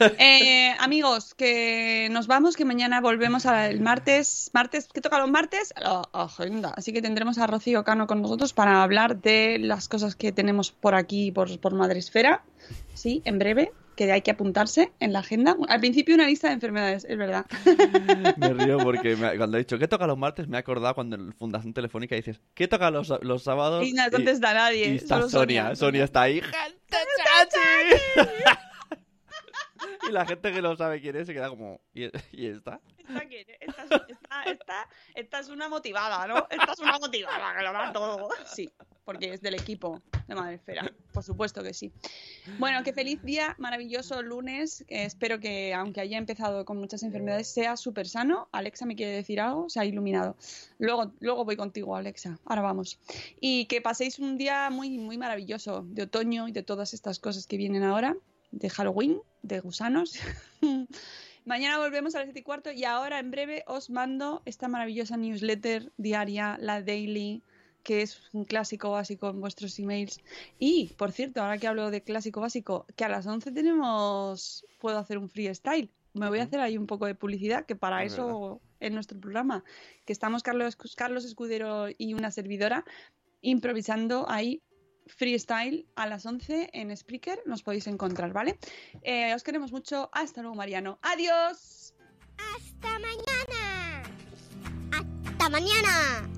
Eh, 0.00 0.76
amigos, 0.78 1.34
que 1.34 2.08
nos 2.12 2.28
vamos, 2.28 2.56
que 2.56 2.64
mañana 2.64 3.00
volvemos 3.00 3.46
al 3.46 3.80
martes. 3.80 4.50
Martes, 4.52 4.88
¿qué 4.92 5.00
toca 5.00 5.18
los 5.18 5.28
martes? 5.28 5.74
La 5.76 6.02
agenda. 6.12 6.72
Así 6.76 6.92
que 6.92 7.02
tendremos 7.02 7.38
a 7.38 7.46
Rocío 7.46 7.82
Cano 7.82 8.06
con 8.06 8.22
nosotros 8.22 8.52
para 8.52 8.82
hablar 8.82 9.20
de 9.20 9.58
las 9.58 9.88
cosas 9.88 10.14
que 10.14 10.30
tenemos 10.30 10.70
por 10.70 10.94
aquí, 10.94 11.32
por, 11.32 11.58
por 11.58 11.74
Madresfera. 11.74 12.44
Sí, 12.94 13.22
en 13.24 13.38
breve, 13.38 13.72
que 13.96 14.10
hay 14.12 14.22
que 14.22 14.30
apuntarse 14.32 14.92
en 15.00 15.12
la 15.12 15.20
agenda. 15.20 15.56
Al 15.68 15.80
principio 15.80 16.14
una 16.14 16.26
lista 16.26 16.48
de 16.48 16.54
enfermedades, 16.54 17.04
es 17.08 17.16
verdad. 17.18 17.46
Me 18.36 18.52
río 18.54 18.78
porque 18.78 19.16
me- 19.16 19.36
cuando 19.36 19.56
he 19.56 19.60
dicho 19.60 19.78
¿qué 19.78 19.86
toca 19.88 20.06
los 20.06 20.16
martes? 20.18 20.48
Me 20.48 20.56
he 20.56 20.60
acordado 20.60 20.94
cuando 20.94 21.16
en 21.16 21.32
Fundación 21.34 21.72
Telefónica 21.74 22.14
dices 22.16 22.40
¿qué 22.54 22.66
toca 22.68 22.90
los, 22.90 23.12
los 23.22 23.42
sábados? 23.42 23.86
Y 23.86 23.92
no 23.92 24.02
contesta 24.10 24.54
nadie, 24.54 24.92
Y 24.92 24.96
está 24.96 25.16
solo 25.16 25.28
Sonia. 25.28 25.62
Sonia. 25.74 25.76
Sonia 25.76 26.04
está 26.04 26.22
ahí. 26.22 26.40
Y 30.08 30.12
la 30.12 30.26
gente 30.26 30.52
que 30.52 30.62
no 30.62 30.76
sabe 30.76 31.00
quién 31.00 31.16
es 31.16 31.26
se 31.26 31.34
queda 31.34 31.48
como 31.48 31.80
¿y, 31.92 32.04
y 32.32 32.46
esta? 32.46 32.80
Esta, 35.14 35.40
es? 35.40 35.48
Una 35.48 35.68
motivada, 35.68 36.26
¿no? 36.26 36.46
Esta 36.50 36.72
es 36.72 36.78
una 36.78 36.98
motivada, 36.98 37.56
que 37.56 37.62
lo 37.62 37.72
da 37.72 37.92
todo. 37.92 38.28
Sí, 38.44 38.70
porque 39.04 39.32
es 39.32 39.40
del 39.40 39.54
equipo. 39.54 40.02
de 40.26 40.34
Madresfera. 40.34 40.92
Por 41.12 41.22
supuesto 41.22 41.62
que 41.62 41.72
sí. 41.72 41.92
Bueno, 42.58 42.82
qué 42.84 42.92
feliz 42.92 43.22
día, 43.22 43.54
maravilloso 43.58 44.20
lunes. 44.22 44.82
Eh, 44.88 45.04
espero 45.04 45.40
que, 45.40 45.72
aunque 45.74 46.00
haya 46.00 46.18
empezado 46.18 46.64
con 46.64 46.76
muchas 46.76 47.02
enfermedades, 47.02 47.48
sea 47.48 47.76
súper 47.76 48.06
sano. 48.08 48.48
Alexa 48.52 48.84
me 48.84 48.94
quiere 48.94 49.12
decir 49.12 49.40
algo, 49.40 49.68
se 49.68 49.80
ha 49.80 49.84
iluminado. 49.84 50.36
Luego, 50.78 51.12
luego 51.20 51.44
voy 51.44 51.56
contigo, 51.56 51.96
Alexa. 51.96 52.38
Ahora 52.44 52.62
vamos. 52.62 52.98
Y 53.40 53.66
que 53.66 53.80
paséis 53.80 54.18
un 54.18 54.36
día 54.36 54.68
muy, 54.70 54.98
muy 54.98 55.16
maravilloso 55.16 55.84
de 55.88 56.02
otoño 56.02 56.48
y 56.48 56.52
de 56.52 56.62
todas 56.62 56.92
estas 56.92 57.18
cosas 57.18 57.46
que 57.46 57.56
vienen 57.56 57.84
ahora, 57.84 58.16
de 58.50 58.70
Halloween, 58.70 59.20
de 59.42 59.60
gusanos. 59.60 60.18
Mañana 61.44 61.78
volvemos 61.78 62.14
a 62.14 62.18
las 62.18 62.26
7 62.26 62.40
y 62.40 62.42
cuarto 62.42 62.72
y 62.72 62.84
ahora 62.84 63.18
en 63.18 63.30
breve 63.30 63.64
os 63.66 63.88
mando 63.88 64.42
esta 64.44 64.68
maravillosa 64.68 65.16
newsletter 65.16 65.92
diaria, 65.96 66.58
la 66.60 66.82
daily, 66.82 67.42
que 67.82 68.02
es 68.02 68.20
un 68.34 68.44
clásico 68.44 68.90
básico 68.90 69.30
en 69.30 69.40
vuestros 69.40 69.78
emails. 69.78 70.20
Y, 70.58 70.92
por 70.98 71.10
cierto, 71.10 71.40
ahora 71.40 71.56
que 71.56 71.66
hablo 71.66 71.90
de 71.90 72.02
clásico 72.02 72.42
básico, 72.42 72.86
que 72.96 73.04
a 73.04 73.08
las 73.08 73.26
11 73.26 73.52
tenemos, 73.52 74.66
puedo 74.78 74.98
hacer 74.98 75.16
un 75.16 75.30
freestyle. 75.30 75.90
Me 76.12 76.28
voy 76.28 76.40
a 76.40 76.42
hacer 76.42 76.60
ahí 76.60 76.76
un 76.76 76.86
poco 76.86 77.06
de 77.06 77.14
publicidad, 77.14 77.64
que 77.64 77.76
para 77.76 78.04
Es 78.04 78.12
eso 78.12 78.60
es 78.80 78.92
nuestro 78.92 79.18
programa, 79.18 79.64
que 80.04 80.12
estamos 80.12 80.42
Carlos, 80.42 80.76
Carlos 80.96 81.24
Escudero 81.24 81.86
y 81.96 82.12
una 82.12 82.30
servidora 82.30 82.84
improvisando 83.40 84.28
ahí 84.28 84.60
freestyle 85.08 85.86
a 85.96 86.06
las 86.06 86.26
11 86.26 86.70
en 86.72 86.96
Spreaker, 86.96 87.40
nos 87.46 87.62
podéis 87.62 87.86
encontrar, 87.86 88.32
¿vale? 88.32 88.58
Eh, 89.02 89.34
os 89.34 89.42
queremos 89.42 89.72
mucho, 89.72 90.10
hasta 90.12 90.42
luego 90.42 90.56
Mariano, 90.56 90.98
adiós. 91.02 91.94
Hasta 92.36 92.98
mañana. 92.98 94.02
Hasta 94.92 95.48
mañana. 95.48 96.37